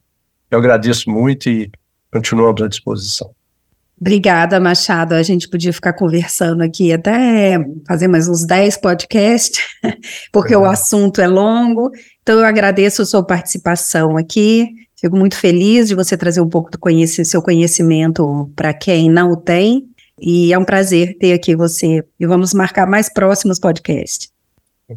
Eu 0.50 0.58
agradeço 0.58 1.08
muito 1.08 1.48
e 1.48 1.70
continuamos 2.12 2.62
à 2.62 2.68
disposição. 2.68 3.30
Obrigada, 4.00 4.58
Machado. 4.58 5.12
A 5.12 5.22
gente 5.22 5.46
podia 5.46 5.72
ficar 5.74 5.92
conversando 5.92 6.62
aqui 6.62 6.90
até 6.90 7.58
fazer 7.86 8.08
mais 8.08 8.28
uns 8.28 8.46
10 8.46 8.78
podcasts, 8.78 9.60
porque 10.32 10.54
é. 10.54 10.58
o 10.58 10.64
assunto 10.64 11.20
é 11.20 11.28
longo. 11.28 11.90
Então, 12.22 12.38
eu 12.38 12.46
agradeço 12.46 13.02
a 13.02 13.04
sua 13.04 13.24
participação 13.24 14.16
aqui. 14.16 14.68
Fico 14.98 15.16
muito 15.16 15.36
feliz 15.36 15.88
de 15.88 15.94
você 15.94 16.16
trazer 16.16 16.40
um 16.40 16.48
pouco 16.48 16.70
do 16.70 16.78
conhecimento, 16.78 17.28
seu 17.28 17.42
conhecimento 17.42 18.50
para 18.56 18.72
quem 18.72 19.10
não 19.10 19.32
o 19.32 19.36
tem. 19.36 19.86
E 20.20 20.52
é 20.52 20.58
um 20.58 20.64
prazer 20.64 21.16
ter 21.18 21.32
aqui 21.32 21.56
você. 21.56 22.04
E 22.18 22.26
vamos 22.26 22.52
marcar 22.52 22.86
mais 22.86 23.12
próximos 23.12 23.58
podcasts. 23.58 24.28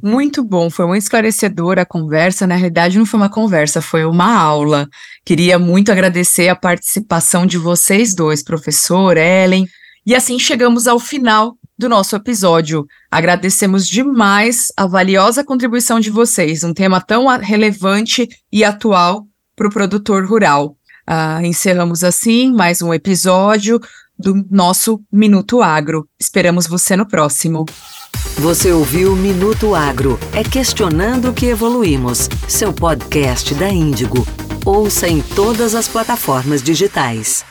Muito 0.01 0.43
bom, 0.43 0.69
foi 0.69 0.85
uma 0.85 0.97
esclarecedora 0.97 1.83
a 1.83 1.85
conversa. 1.85 2.47
Na 2.47 2.55
realidade, 2.55 2.97
não 2.97 3.05
foi 3.05 3.19
uma 3.19 3.29
conversa, 3.29 3.81
foi 3.81 4.05
uma 4.05 4.35
aula. 4.35 4.87
Queria 5.23 5.59
muito 5.59 5.91
agradecer 5.91 6.49
a 6.49 6.55
participação 6.55 7.45
de 7.45 7.57
vocês 7.57 8.15
dois, 8.15 8.41
professor, 8.41 9.17
Ellen. 9.17 9.67
E 10.05 10.15
assim 10.15 10.39
chegamos 10.39 10.87
ao 10.87 10.99
final 10.99 11.55
do 11.77 11.87
nosso 11.87 12.15
episódio. 12.15 12.85
Agradecemos 13.11 13.87
demais 13.87 14.67
a 14.75 14.87
valiosa 14.87 15.43
contribuição 15.43 15.99
de 15.99 16.09
vocês, 16.09 16.63
um 16.63 16.73
tema 16.73 16.99
tão 16.99 17.27
relevante 17.37 18.27
e 18.51 18.63
atual 18.63 19.27
para 19.55 19.67
o 19.67 19.71
produtor 19.71 20.25
rural. 20.25 20.75
Uh, 21.07 21.45
encerramos 21.45 22.03
assim 22.03 22.51
mais 22.53 22.81
um 22.81 22.93
episódio 22.93 23.79
do 24.17 24.45
nosso 24.49 25.01
Minuto 25.11 25.61
Agro. 25.61 26.07
Esperamos 26.19 26.67
você 26.67 26.95
no 26.95 27.07
próximo. 27.07 27.65
Você 28.39 28.71
ouviu 28.71 29.15
Minuto 29.15 29.75
Agro? 29.75 30.19
É 30.33 30.43
questionando 30.43 31.33
que 31.33 31.47
evoluímos. 31.47 32.29
Seu 32.47 32.73
podcast 32.73 33.53
da 33.55 33.69
Índigo. 33.69 34.25
Ouça 34.65 35.07
em 35.07 35.21
todas 35.21 35.75
as 35.75 35.87
plataformas 35.87 36.61
digitais. 36.61 37.45